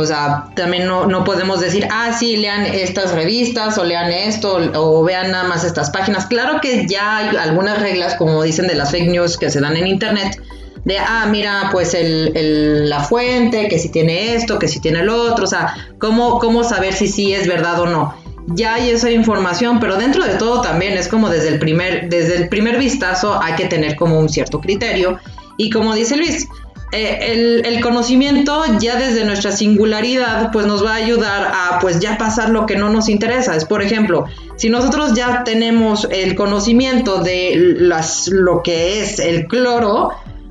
O 0.00 0.06
sea, 0.06 0.46
también 0.56 0.86
no, 0.86 1.24
podemos 1.24 1.60
decir, 1.60 1.86
ah, 1.90 2.12
sí, 2.18 2.36
lean 2.36 2.66
estas 2.66 3.12
revistas 3.12 3.78
o 3.78 3.84
lean 3.84 4.10
esto 4.10 4.58
o, 4.74 5.04
vean 5.04 5.30
nada 5.30 5.44
más 5.44 5.64
estas 5.64 5.90
páginas. 5.90 6.26
Claro 6.26 6.60
que 6.60 6.86
ya 6.86 7.18
hay 7.18 7.36
algunas 7.36 7.80
reglas, 7.80 8.16
como 8.16 8.42
dicen 8.42 8.66
de 8.66 8.74
las 8.74 8.90
fake 8.90 9.10
news 9.10 9.36
que 9.36 9.50
se 9.50 9.60
dan 9.60 9.76
en 9.76 9.86
Internet, 9.86 10.40
de, 10.84 10.98
ah, 10.98 11.26
mira, 11.30 11.68
pues 11.72 11.94
el, 11.94 12.88
la 12.88 13.00
fuente, 13.00 13.68
que 13.68 13.78
si 13.78 13.90
tiene 13.90 14.34
esto, 14.34 14.58
que 14.58 14.68
si 14.68 14.80
tiene 14.80 15.02
lo 15.02 15.14
otro, 15.22 15.44
o 15.44 15.48
sea, 15.48 15.74
¿cómo, 15.98 16.38
cómo 16.38 16.64
saber 16.64 16.94
si 16.94 17.06
sí 17.06 17.32
es 17.32 17.46
verdad 17.46 17.80
o 17.80 17.86
no. 17.86 18.14
Ya 18.46 18.74
hay 18.74 18.90
esa 18.90 19.10
información, 19.10 19.78
pero 19.78 19.96
dentro 19.96 20.24
de 20.24 20.34
todo 20.34 20.62
también 20.62 20.94
es 20.94 21.08
como 21.08 21.28
desde 21.28 21.48
el 21.48 21.58
primer, 21.58 22.08
desde 22.08 22.36
el 22.36 22.48
primer 22.48 22.78
vistazo 22.78 23.38
hay 23.40 23.54
que 23.54 23.66
tener 23.66 23.96
como 23.96 24.18
un 24.18 24.28
cierto 24.28 24.60
criterio. 24.60 25.18
Y 25.58 25.70
como 25.70 25.94
dice 25.94 26.16
Luis, 26.16 26.48
eh, 26.92 27.62
el, 27.64 27.80
conocimiento 27.80 28.64
ya 28.80 28.96
desde 28.96 29.24
nuestra 29.24 29.52
singularidad 29.52 30.50
pues 30.52 30.66
nos 30.66 30.84
va 30.84 30.92
a 30.92 30.96
ayudar 30.96 31.52
a 31.54 31.78
pues 31.80 32.00
ya 32.00 32.18
pasar 32.18 32.50
lo 32.50 32.66
que 32.66 32.76
no 32.76 32.90
nos 32.90 33.08
interesa. 33.08 33.56
Es 33.56 33.64
por 33.64 33.82
ejemplo, 33.82 34.26
si 34.56 34.70
nosotros 34.70 35.14
ya 35.14 35.44
tenemos 35.44 36.08
el 36.10 36.34
conocimiento 36.34 37.22
de 37.22 37.76
las, 37.78 38.28
lo 38.28 38.62
que 38.62 39.02
es 39.02 39.18
el 39.20 39.46
cloro, 39.46 40.10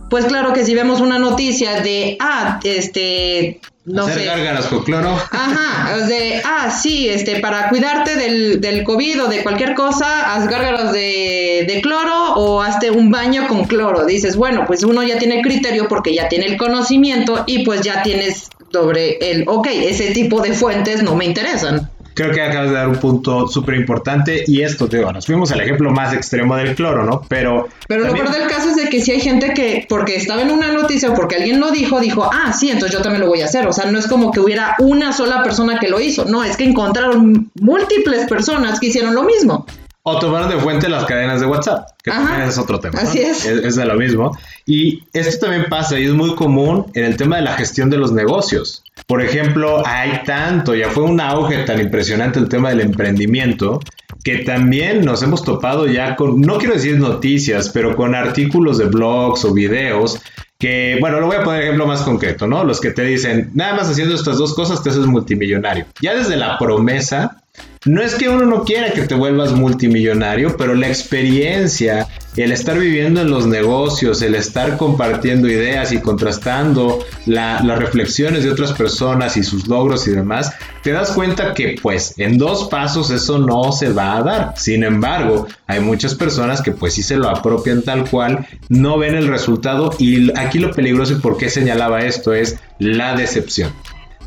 pues 0.09 0.25
claro 0.25 0.53
que 0.53 0.65
si 0.65 0.73
vemos 0.73 1.01
una 1.01 1.19
noticia 1.19 1.81
de, 1.81 2.17
ah, 2.19 2.59
este, 2.63 3.59
no 3.89 4.03
Hacer 4.05 4.19
sé. 4.19 4.25
gárgaras 4.25 4.65
con 4.67 4.83
cloro. 4.83 5.09
Ajá, 5.31 5.97
de, 6.07 6.41
ah, 6.45 6.69
sí, 6.71 7.09
este, 7.09 7.39
para 7.39 7.69
cuidarte 7.69 8.15
del, 8.15 8.61
del 8.61 8.83
COVID 8.83 9.23
o 9.23 9.27
de 9.27 9.41
cualquier 9.43 9.73
cosa, 9.73 10.33
haz 10.35 10.47
gárgaras 10.47 10.93
de, 10.93 11.65
de 11.67 11.81
cloro 11.81 12.33
o 12.35 12.61
hazte 12.61 12.91
un 12.91 13.09
baño 13.11 13.47
con 13.47 13.65
cloro. 13.65 14.05
Dices, 14.05 14.35
bueno, 14.35 14.65
pues 14.67 14.83
uno 14.83 15.03
ya 15.03 15.17
tiene 15.17 15.41
criterio 15.41 15.87
porque 15.87 16.13
ya 16.13 16.29
tiene 16.29 16.45
el 16.45 16.57
conocimiento 16.57 17.43
y 17.47 17.65
pues 17.65 17.81
ya 17.81 18.03
tienes 18.03 18.49
sobre 18.71 19.17
el, 19.31 19.45
ok, 19.47 19.67
ese 19.71 20.11
tipo 20.11 20.41
de 20.41 20.53
fuentes 20.53 21.01
no 21.01 21.15
me 21.15 21.25
interesan. 21.25 21.89
Creo 22.19 22.33
que 22.33 22.41
acabas 22.41 22.67
de 22.67 22.75
dar 22.75 22.89
un 22.89 22.97
punto 22.97 23.47
súper 23.47 23.75
importante 23.75 24.43
y 24.45 24.61
esto, 24.61 24.87
digo, 24.87 25.09
nos 25.13 25.25
fuimos 25.25 25.53
al 25.53 25.61
ejemplo 25.61 25.89
más 25.89 26.13
extremo 26.13 26.53
del 26.57 26.75
cloro, 26.75 27.05
¿no? 27.05 27.21
Pero... 27.29 27.69
Pero 27.87 28.03
lo 28.03 28.13
peor 28.13 28.29
del 28.29 28.45
caso 28.49 28.71
es 28.71 28.75
de 28.75 28.89
que 28.89 28.99
si 28.99 29.11
hay 29.11 29.21
gente 29.21 29.53
que, 29.53 29.85
porque 29.87 30.17
estaba 30.17 30.41
en 30.41 30.51
una 30.51 30.73
noticia 30.73 31.11
o 31.11 31.13
porque 31.13 31.37
alguien 31.37 31.61
lo 31.61 31.71
dijo, 31.71 32.01
dijo, 32.01 32.29
ah, 32.29 32.51
sí, 32.51 32.71
entonces 32.71 32.97
yo 32.97 33.01
también 33.01 33.21
lo 33.21 33.29
voy 33.29 33.39
a 33.39 33.45
hacer. 33.45 33.65
O 33.67 33.71
sea, 33.71 33.89
no 33.89 33.97
es 33.97 34.05
como 34.07 34.31
que 34.31 34.41
hubiera 34.41 34.75
una 34.79 35.13
sola 35.13 35.43
persona 35.43 35.79
que 35.79 35.87
lo 35.87 36.01
hizo. 36.01 36.25
No, 36.25 36.43
es 36.43 36.57
que 36.57 36.65
encontraron 36.65 37.49
múltiples 37.61 38.27
personas 38.27 38.81
que 38.81 38.87
hicieron 38.87 39.15
lo 39.15 39.23
mismo. 39.23 39.65
O 40.03 40.17
tomaron 40.17 40.49
de 40.49 40.57
fuente 40.57 40.87
las 40.87 41.05
cadenas 41.05 41.41
de 41.41 41.45
WhatsApp, 41.45 41.89
que 42.01 42.09
Ajá. 42.09 42.27
también 42.27 42.49
es 42.49 42.57
otro 42.57 42.79
tema. 42.79 43.01
¿no? 43.01 43.09
Así 43.09 43.19
es. 43.19 43.45
es. 43.45 43.75
de 43.75 43.85
lo 43.85 43.95
mismo. 43.95 44.37
Y 44.65 45.03
esto 45.13 45.45
también 45.45 45.65
pasa 45.69 45.99
y 45.99 46.05
es 46.05 46.13
muy 46.13 46.35
común 46.35 46.85
en 46.93 47.03
el 47.03 47.17
tema 47.17 47.35
de 47.35 47.43
la 47.43 47.53
gestión 47.53 47.89
de 47.89 47.97
los 47.97 48.13
negocios. 48.13 48.83
Por 49.07 49.21
ejemplo, 49.21 49.85
hay 49.85 50.23
tanto, 50.23 50.73
ya 50.73 50.89
fue 50.89 51.03
un 51.03 51.19
auge 51.19 51.63
tan 51.63 51.81
impresionante 51.81 52.39
el 52.39 52.47
tema 52.47 52.69
del 52.69 52.81
emprendimiento, 52.81 53.81
que 54.23 54.39
también 54.39 55.03
nos 55.03 55.21
hemos 55.21 55.43
topado 55.43 55.85
ya 55.85 56.15
con, 56.15 56.39
no 56.41 56.57
quiero 56.57 56.75
decir 56.75 56.97
noticias, 56.97 57.69
pero 57.69 57.95
con 57.95 58.15
artículos 58.15 58.77
de 58.77 58.85
blogs 58.85 59.43
o 59.45 59.53
videos 59.53 60.19
que, 60.59 60.97
bueno, 60.99 61.21
lo 61.21 61.27
voy 61.27 61.37
a 61.37 61.43
poner 61.43 61.61
ejemplo 61.61 61.87
más 61.87 62.01
concreto, 62.01 62.45
¿no? 62.45 62.65
Los 62.65 62.81
que 62.81 62.91
te 62.91 63.03
dicen, 63.03 63.49
nada 63.53 63.75
más 63.75 63.89
haciendo 63.89 64.13
estas 64.13 64.37
dos 64.37 64.53
cosas 64.53 64.83
te 64.83 64.89
haces 64.89 65.05
multimillonario. 65.05 65.85
Ya 66.01 66.13
desde 66.13 66.35
la 66.35 66.57
promesa, 66.57 67.43
no 67.85 68.01
es 68.01 68.15
que 68.15 68.27
uno 68.29 68.45
no 68.45 68.63
quiera 68.65 68.91
que 68.91 69.03
te 69.03 69.15
vuelvas 69.15 69.53
multimillonario, 69.53 70.57
pero 70.57 70.75
la 70.75 70.87
experiencia, 70.89 72.07
el 72.35 72.51
estar 72.51 72.77
viviendo 72.77 73.21
en 73.21 73.29
los 73.31 73.47
negocios, 73.47 74.21
el 74.21 74.35
estar 74.35 74.75
compartiendo 74.77 75.47
ideas 75.47 75.91
y 75.93 75.99
contrastando 76.01 76.99
la- 77.25 77.61
las 77.61 77.79
reflexiones 77.79 78.43
de 78.43 78.51
otras 78.51 78.73
personas 78.73 79.37
y 79.37 79.43
sus 79.43 79.67
logros 79.67 80.07
y 80.07 80.11
demás, 80.11 80.51
te 80.83 80.91
das 80.91 81.11
cuenta 81.11 81.53
que 81.53 81.77
pues 81.81 82.13
en 82.17 82.37
dos 82.37 82.67
pasos 82.69 83.11
eso 83.11 83.39
no 83.39 83.71
se 83.71 83.89
va 83.91 84.17
a 84.17 84.23
dar. 84.23 84.53
Sin 84.57 84.83
embargo, 84.83 85.47
hay 85.67 85.79
muchas 85.79 86.15
personas 86.15 86.61
que 86.61 86.71
pues 86.71 86.93
sí 86.93 87.03
se 87.03 87.15
lo 87.17 87.29
apropian 87.29 87.81
tal 87.83 88.09
cual, 88.09 88.45
no 88.67 88.97
ven 88.97 89.15
el 89.15 89.27
resultado 89.27 89.91
y 89.99 90.37
aquí 90.37 90.59
lo 90.59 90.71
peligroso 90.71 91.13
y 91.13 91.17
por 91.17 91.37
qué 91.37 91.49
señalaba 91.49 92.01
esto 92.01 92.33
es 92.33 92.57
la 92.77 93.15
decepción. 93.15 93.71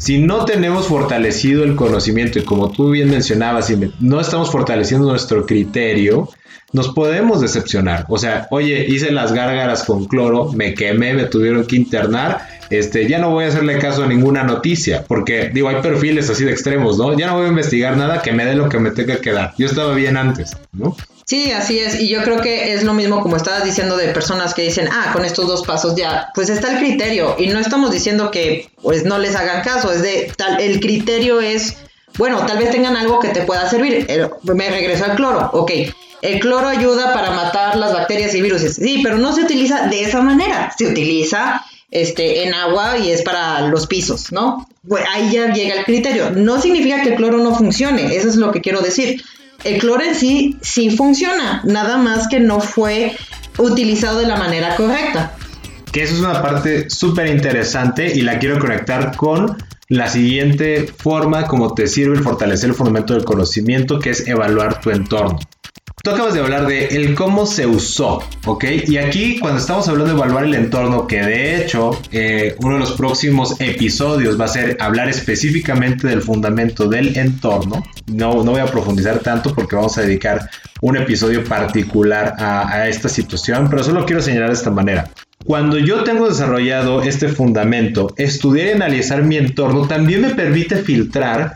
Si 0.02 0.18
no 0.18 0.44
tenemos 0.44 0.88
fortalecido 0.88 1.62
el 1.62 1.76
conocimiento 1.76 2.40
y 2.40 2.42
como 2.42 2.72
tú 2.72 2.90
bien 2.90 3.08
mencionabas, 3.08 3.68
si 3.68 3.78
no 4.00 4.20
estamos 4.20 4.50
fortaleciendo 4.50 5.08
nuestro 5.08 5.46
criterio, 5.46 6.28
nos 6.72 6.88
podemos 6.88 7.40
decepcionar. 7.40 8.06
O 8.08 8.18
sea, 8.18 8.48
oye, 8.50 8.84
hice 8.84 9.12
las 9.12 9.32
gárgaras 9.32 9.84
con 9.84 10.06
cloro, 10.06 10.52
me 10.54 10.74
quemé, 10.74 11.14
me 11.14 11.26
tuvieron 11.26 11.64
que 11.66 11.76
internar, 11.76 12.48
este, 12.78 13.06
ya 13.08 13.18
no 13.18 13.30
voy 13.30 13.44
a 13.44 13.48
hacerle 13.48 13.78
caso 13.78 14.04
a 14.04 14.06
ninguna 14.06 14.42
noticia, 14.44 15.04
porque 15.06 15.50
digo, 15.52 15.68
hay 15.68 15.82
perfiles 15.82 16.30
así 16.30 16.44
de 16.44 16.52
extremos, 16.52 16.96
¿no? 16.96 17.16
Ya 17.16 17.26
no 17.26 17.36
voy 17.36 17.46
a 17.46 17.48
investigar 17.48 17.96
nada 17.96 18.22
que 18.22 18.32
me 18.32 18.44
dé 18.44 18.54
lo 18.54 18.68
que 18.68 18.78
me 18.78 18.90
tenga 18.90 19.16
que 19.20 19.32
dar. 19.32 19.54
Yo 19.58 19.66
estaba 19.66 19.94
bien 19.94 20.16
antes, 20.16 20.56
¿no? 20.72 20.96
Sí, 21.26 21.52
así 21.52 21.78
es. 21.78 22.00
Y 22.00 22.08
yo 22.08 22.22
creo 22.22 22.40
que 22.40 22.72
es 22.74 22.82
lo 22.82 22.94
mismo 22.94 23.22
como 23.22 23.36
estabas 23.36 23.64
diciendo 23.64 23.96
de 23.96 24.08
personas 24.08 24.54
que 24.54 24.62
dicen, 24.62 24.88
ah, 24.90 25.10
con 25.12 25.24
estos 25.24 25.46
dos 25.46 25.66
pasos 25.66 25.96
ya, 25.96 26.28
pues 26.34 26.48
está 26.48 26.72
el 26.72 26.78
criterio. 26.78 27.36
Y 27.38 27.48
no 27.48 27.58
estamos 27.58 27.90
diciendo 27.90 28.30
que 28.30 28.70
pues 28.82 29.04
no 29.04 29.18
les 29.18 29.36
hagan 29.36 29.62
caso, 29.62 29.92
es 29.92 30.02
de 30.02 30.32
tal, 30.36 30.60
el 30.60 30.80
criterio 30.80 31.40
es, 31.40 31.76
bueno, 32.18 32.44
tal 32.46 32.58
vez 32.58 32.70
tengan 32.70 32.96
algo 32.96 33.20
que 33.20 33.28
te 33.28 33.42
pueda 33.42 33.68
servir. 33.68 34.06
Me 34.42 34.70
regreso 34.70 35.04
al 35.04 35.16
cloro, 35.16 35.50
ok. 35.52 35.70
El 36.22 36.38
cloro 36.38 36.68
ayuda 36.68 37.12
para 37.12 37.32
matar 37.32 37.76
las 37.76 37.92
bacterias 37.92 38.34
y 38.34 38.42
virus. 38.42 38.62
Sí, 38.62 39.00
pero 39.02 39.18
no 39.18 39.34
se 39.34 39.42
utiliza 39.42 39.88
de 39.88 40.04
esa 40.04 40.22
manera. 40.22 40.72
Se 40.76 40.86
utiliza 40.86 41.64
este, 41.92 42.44
en 42.44 42.54
agua 42.54 42.98
y 42.98 43.10
es 43.10 43.22
para 43.22 43.68
los 43.68 43.86
pisos, 43.86 44.32
¿no? 44.32 44.66
Ahí 45.12 45.30
ya 45.30 45.52
llega 45.52 45.76
el 45.76 45.84
criterio. 45.84 46.30
No 46.30 46.60
significa 46.60 47.02
que 47.02 47.10
el 47.10 47.14
cloro 47.14 47.38
no 47.38 47.54
funcione, 47.54 48.16
eso 48.16 48.28
es 48.28 48.36
lo 48.36 48.50
que 48.50 48.60
quiero 48.60 48.80
decir. 48.80 49.22
El 49.62 49.78
cloro 49.78 50.02
en 50.02 50.16
sí 50.16 50.56
sí 50.60 50.90
funciona, 50.90 51.62
nada 51.64 51.98
más 51.98 52.26
que 52.26 52.40
no 52.40 52.60
fue 52.60 53.14
utilizado 53.58 54.18
de 54.18 54.26
la 54.26 54.36
manera 54.36 54.74
correcta. 54.74 55.36
Que 55.92 56.02
eso 56.02 56.14
es 56.14 56.20
una 56.20 56.42
parte 56.42 56.88
súper 56.88 57.28
interesante 57.28 58.10
y 58.12 58.22
la 58.22 58.38
quiero 58.38 58.58
conectar 58.58 59.14
con 59.14 59.58
la 59.88 60.08
siguiente 60.08 60.90
forma 60.96 61.46
como 61.46 61.74
te 61.74 61.86
sirve 61.86 62.16
el 62.16 62.22
fortalecer 62.22 62.70
el 62.70 62.74
fundamento 62.74 63.12
del 63.12 63.24
conocimiento, 63.24 63.98
que 63.98 64.10
es 64.10 64.26
evaluar 64.26 64.80
tu 64.80 64.90
entorno. 64.90 65.38
Tú 66.02 66.10
acabas 66.10 66.34
de 66.34 66.40
hablar 66.40 66.66
de 66.66 66.86
el 66.88 67.14
cómo 67.14 67.46
se 67.46 67.64
usó, 67.64 68.24
¿ok? 68.44 68.64
Y 68.88 68.96
aquí 68.96 69.38
cuando 69.38 69.60
estamos 69.60 69.86
hablando 69.86 70.12
de 70.12 70.18
evaluar 70.18 70.42
el 70.42 70.54
entorno, 70.56 71.06
que 71.06 71.22
de 71.22 71.62
hecho 71.62 71.96
eh, 72.10 72.56
uno 72.58 72.74
de 72.74 72.80
los 72.80 72.92
próximos 72.94 73.54
episodios 73.60 74.40
va 74.40 74.46
a 74.46 74.48
ser 74.48 74.76
hablar 74.80 75.08
específicamente 75.08 76.08
del 76.08 76.20
fundamento 76.20 76.88
del 76.88 77.16
entorno. 77.16 77.84
No, 78.08 78.42
no 78.42 78.50
voy 78.50 78.60
a 78.60 78.66
profundizar 78.66 79.20
tanto 79.20 79.54
porque 79.54 79.76
vamos 79.76 79.96
a 79.96 80.02
dedicar 80.02 80.50
un 80.80 80.96
episodio 80.96 81.44
particular 81.44 82.34
a, 82.36 82.68
a 82.68 82.88
esta 82.88 83.08
situación, 83.08 83.68
pero 83.70 83.84
solo 83.84 84.04
quiero 84.04 84.20
señalar 84.20 84.48
de 84.48 84.56
esta 84.56 84.72
manera. 84.72 85.08
Cuando 85.44 85.78
yo 85.78 86.02
tengo 86.02 86.28
desarrollado 86.28 87.02
este 87.02 87.28
fundamento, 87.28 88.12
estudiar 88.16 88.66
y 88.66 88.70
analizar 88.72 89.22
mi 89.22 89.36
entorno 89.36 89.86
también 89.86 90.22
me 90.22 90.30
permite 90.30 90.76
filtrar 90.76 91.54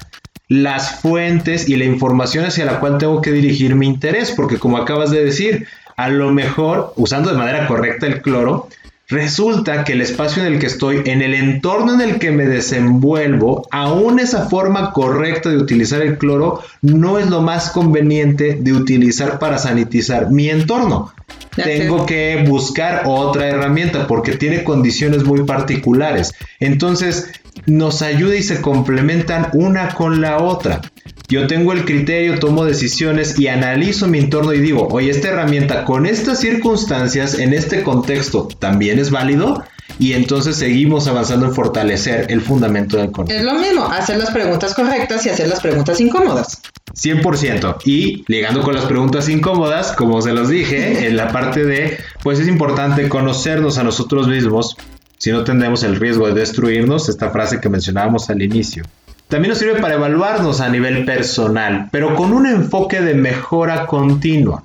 las 0.48 1.00
fuentes 1.00 1.68
y 1.68 1.76
la 1.76 1.84
información 1.84 2.44
hacia 2.44 2.64
la 2.64 2.78
cual 2.78 2.98
tengo 2.98 3.20
que 3.20 3.32
dirigir 3.32 3.74
mi 3.74 3.86
interés, 3.86 4.32
porque 4.32 4.58
como 4.58 4.76
acabas 4.76 5.10
de 5.10 5.24
decir, 5.24 5.66
a 5.96 6.08
lo 6.08 6.32
mejor, 6.32 6.92
usando 6.96 7.30
de 7.30 7.38
manera 7.38 7.66
correcta 7.66 8.06
el 8.06 8.22
cloro, 8.22 8.68
resulta 9.08 9.84
que 9.84 9.92
el 9.92 10.00
espacio 10.00 10.44
en 10.44 10.52
el 10.52 10.58
que 10.58 10.66
estoy, 10.66 11.02
en 11.04 11.22
el 11.22 11.34
entorno 11.34 11.94
en 11.94 12.00
el 12.00 12.18
que 12.18 12.32
me 12.32 12.44
desenvuelvo, 12.46 13.66
aún 13.70 14.18
esa 14.18 14.48
forma 14.48 14.92
correcta 14.92 15.48
de 15.48 15.58
utilizar 15.58 16.02
el 16.02 16.18
cloro 16.18 16.62
no 16.82 17.18
es 17.18 17.28
lo 17.28 17.40
más 17.40 17.70
conveniente 17.70 18.56
de 18.60 18.72
utilizar 18.72 19.38
para 19.38 19.58
sanitizar 19.58 20.30
mi 20.30 20.48
entorno. 20.50 21.12
Tengo 21.56 22.04
que 22.04 22.44
buscar 22.46 23.04
otra 23.06 23.48
herramienta 23.48 24.06
porque 24.06 24.36
tiene 24.36 24.62
condiciones 24.62 25.24
muy 25.24 25.44
particulares. 25.44 26.34
Entonces, 26.60 27.30
nos 27.66 28.02
ayuda 28.02 28.36
y 28.36 28.42
se 28.42 28.60
complementan 28.60 29.48
una 29.52 29.94
con 29.94 30.20
la 30.20 30.38
otra. 30.38 30.80
Yo 31.28 31.48
tengo 31.48 31.72
el 31.72 31.84
criterio, 31.84 32.38
tomo 32.38 32.64
decisiones 32.64 33.38
y 33.38 33.48
analizo 33.48 34.06
mi 34.06 34.18
entorno 34.18 34.52
y 34.52 34.60
digo, 34.60 34.86
oye, 34.90 35.10
esta 35.10 35.28
herramienta 35.28 35.84
con 35.84 36.06
estas 36.06 36.38
circunstancias, 36.40 37.38
en 37.38 37.52
este 37.52 37.82
contexto, 37.82 38.48
también 38.60 38.98
es 38.98 39.10
válido. 39.10 39.64
Y 39.98 40.12
entonces 40.12 40.56
seguimos 40.56 41.08
avanzando 41.08 41.46
en 41.46 41.54
fortalecer 41.54 42.26
el 42.28 42.42
fundamento 42.42 42.98
del 42.98 43.10
conocimiento. 43.10 43.48
Es 43.48 43.54
lo 43.54 43.60
mismo, 43.60 43.86
hacer 43.86 44.18
las 44.18 44.30
preguntas 44.30 44.74
correctas 44.74 45.24
y 45.24 45.30
hacer 45.30 45.48
las 45.48 45.60
preguntas 45.60 46.00
incómodas. 46.00 46.60
100%. 46.94 47.76
Y 47.84 48.24
ligando 48.26 48.62
con 48.62 48.74
las 48.74 48.84
preguntas 48.84 49.28
incómodas, 49.28 49.92
como 49.92 50.20
se 50.22 50.32
los 50.32 50.48
dije, 50.48 51.06
en 51.06 51.16
la 51.16 51.28
parte 51.28 51.64
de, 51.64 51.98
pues 52.22 52.38
es 52.38 52.48
importante 52.48 53.08
conocernos 53.08 53.78
a 53.78 53.84
nosotros 53.84 54.28
mismos, 54.28 54.76
si 55.18 55.32
no 55.32 55.44
tendremos 55.44 55.82
el 55.82 55.96
riesgo 55.96 56.26
de 56.28 56.34
destruirnos, 56.34 57.08
esta 57.08 57.30
frase 57.30 57.60
que 57.60 57.68
mencionábamos 57.68 58.30
al 58.30 58.42
inicio. 58.42 58.84
También 59.28 59.50
nos 59.50 59.58
sirve 59.58 59.80
para 59.80 59.94
evaluarnos 59.94 60.60
a 60.60 60.68
nivel 60.68 61.04
personal, 61.04 61.88
pero 61.90 62.14
con 62.14 62.32
un 62.32 62.46
enfoque 62.46 63.00
de 63.00 63.14
mejora 63.14 63.86
continua. 63.86 64.62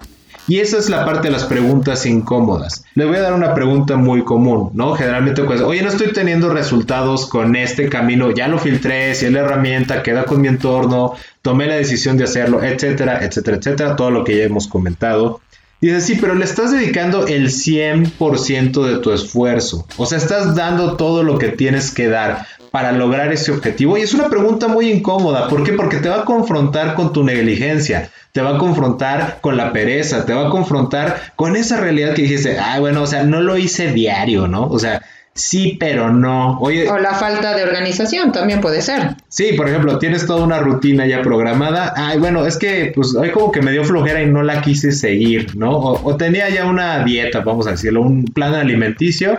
Y 0.48 0.60
esa 0.60 0.78
es 0.78 0.90
la 0.90 1.06
parte 1.06 1.28
de 1.28 1.32
las 1.32 1.46
preguntas 1.46 2.06
incómodas. 2.06 2.84
Le 2.96 3.06
voy 3.06 3.16
a 3.16 3.22
dar 3.22 3.34
una 3.34 3.54
pregunta 3.54 3.96
muy 3.96 4.24
común, 4.24 4.72
¿no? 4.74 4.96
Generalmente, 4.96 5.44
pues, 5.44 5.62
oye, 5.62 5.82
no 5.82 5.90
estoy 5.90 6.12
teniendo 6.12 6.50
resultados 6.50 7.28
con 7.28 7.56
este 7.56 7.90
camino, 7.90 8.32
ya 8.32 8.48
lo 8.48 8.60
filtré, 8.60 9.16
si 9.16 9.28
es 9.28 9.32
la 9.32 9.40
herramienta, 9.42 10.04
queda 10.04 10.26
con 10.26 10.42
mi 10.42 10.48
entorno, 10.48 11.14
tomé 11.42 11.68
la 11.68 11.76
decisión 11.76 12.18
de 12.18 12.26
hacerlo, 12.26 12.62
etcétera, 12.64 13.24
etcétera, 13.24 13.58
etcétera, 13.58 13.96
todo 13.96 14.12
lo 14.12 14.24
que 14.24 14.38
ya 14.38 14.44
hemos 14.44 14.68
comentado. 14.68 15.42
Dice, 15.82 16.00
sí, 16.00 16.18
pero 16.22 16.36
le 16.36 16.46
estás 16.46 16.72
dedicando 16.72 17.26
el 17.26 17.48
100% 17.48 18.86
de 18.86 18.98
tu 19.00 19.12
esfuerzo. 19.12 19.88
O 19.98 20.06
sea, 20.06 20.20
estás 20.20 20.56
dando 20.56 20.96
todo 20.96 21.24
lo 21.24 21.40
que 21.40 21.50
tienes 21.50 21.92
que 21.92 22.08
dar 22.08 22.46
para 22.70 22.92
lograr 22.92 23.34
ese 23.34 23.52
objetivo. 23.52 23.98
Y 23.98 24.02
es 24.02 24.14
una 24.14 24.30
pregunta 24.30 24.68
muy 24.68 24.92
incómoda. 24.92 25.48
¿Por 25.48 25.64
qué? 25.64 25.74
Porque 25.74 25.98
te 25.98 26.08
va 26.08 26.22
a 26.22 26.26
confrontar 26.26 26.94
con 26.94 27.12
tu 27.12 27.24
negligencia, 27.24 28.12
te 28.32 28.42
va 28.42 28.56
a 28.56 28.58
confrontar 28.60 29.40
con 29.42 29.58
la 29.58 29.74
pereza, 29.74 30.26
te 30.26 30.34
va 30.34 30.48
a 30.48 30.52
confrontar 30.52 31.34
con 31.36 31.56
esa 31.56 31.78
realidad 31.78 32.14
que 32.14 32.22
dijiste, 32.22 32.60
ah, 32.60 32.80
bueno, 32.80 33.02
o 33.02 33.08
sea, 33.08 33.24
no 33.24 33.42
lo 33.42 33.58
hice 33.58 33.92
diario, 33.92 34.48
¿no? 34.48 34.68
O 34.68 34.78
sea, 34.78 35.02
Sí, 35.34 35.78
pero 35.80 36.12
no. 36.12 36.60
Oye, 36.60 36.90
o 36.90 36.98
la 36.98 37.14
falta 37.14 37.56
de 37.56 37.64
organización 37.64 38.34
también 38.34 38.60
puede 38.60 38.82
ser. 38.82 39.16
Sí, 39.30 39.54
por 39.54 39.70
ejemplo, 39.70 39.98
tienes 39.98 40.26
toda 40.26 40.44
una 40.44 40.60
rutina 40.60 41.06
ya 41.06 41.22
programada. 41.22 41.94
Ay, 41.96 42.20
bueno, 42.20 42.46
es 42.46 42.58
que 42.58 42.92
pues 42.94 43.16
hoy 43.16 43.32
como 43.32 43.52
que 43.52 43.62
me 43.62 43.72
dio 43.72 43.86
flojera 43.86 44.22
y 44.22 44.28
no 44.28 44.44
la 44.44 44.62
quise 44.62 44.92
seguir, 44.92 45.56
¿no? 45.56 45.72
O, 45.72 46.18
tenía 46.18 46.50
ya 46.50 46.66
una 46.66 47.04
dieta, 47.06 47.40
vamos 47.40 47.66
a 47.68 47.72
decirlo, 47.72 48.02
un 48.02 48.26
plan 48.26 48.54
alimenticio. 48.56 49.38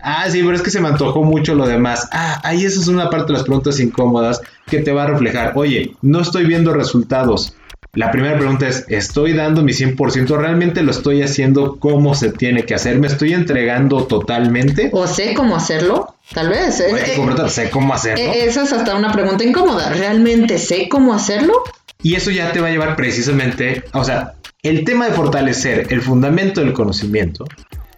Ah, 0.00 0.24
sí, 0.30 0.42
pero 0.42 0.54
es 0.54 0.62
que 0.62 0.70
se 0.70 0.80
me 0.80 0.88
antojó 0.88 1.22
mucho 1.22 1.54
lo 1.54 1.66
demás. 1.66 2.08
Ah, 2.12 2.40
ahí 2.42 2.64
esa 2.64 2.80
es 2.80 2.88
una 2.88 3.10
parte 3.10 3.26
de 3.26 3.34
las 3.34 3.42
preguntas 3.42 3.78
incómodas 3.80 4.40
que 4.66 4.78
te 4.78 4.92
va 4.92 5.04
a 5.04 5.06
reflejar. 5.08 5.52
Oye, 5.56 5.92
no 6.00 6.20
estoy 6.20 6.46
viendo 6.46 6.72
resultados. 6.72 7.54
La 7.94 8.10
primera 8.10 8.36
pregunta 8.36 8.66
es, 8.66 8.84
¿estoy 8.88 9.32
dando 9.32 9.62
mi 9.62 9.72
100%? 9.72 10.36
¿Realmente 10.36 10.82
lo 10.82 10.90
estoy 10.90 11.22
haciendo 11.22 11.78
como 11.78 12.14
se 12.14 12.32
tiene 12.32 12.64
que 12.64 12.74
hacer? 12.74 12.98
¿Me 12.98 13.06
estoy 13.06 13.32
entregando 13.32 14.04
totalmente? 14.04 14.90
¿O 14.92 15.06
sé 15.06 15.34
cómo 15.34 15.56
hacerlo? 15.56 16.16
Tal 16.32 16.48
vez. 16.48 16.80
Eh, 16.80 16.90
eh, 16.90 17.48
sé 17.48 17.70
cómo 17.70 17.94
hacerlo. 17.94 18.24
Eh, 18.24 18.46
esa 18.46 18.64
es 18.64 18.72
hasta 18.72 18.96
una 18.96 19.12
pregunta 19.12 19.44
incómoda. 19.44 19.90
¿Realmente 19.90 20.58
sé 20.58 20.88
cómo 20.88 21.14
hacerlo? 21.14 21.62
Y 22.02 22.16
eso 22.16 22.30
ya 22.30 22.52
te 22.52 22.60
va 22.60 22.68
a 22.68 22.70
llevar 22.70 22.96
precisamente, 22.96 23.84
o 23.92 24.04
sea, 24.04 24.34
el 24.62 24.84
tema 24.84 25.06
de 25.06 25.12
fortalecer 25.12 25.86
el 25.90 26.02
fundamento 26.02 26.60
del 26.60 26.72
conocimiento 26.72 27.44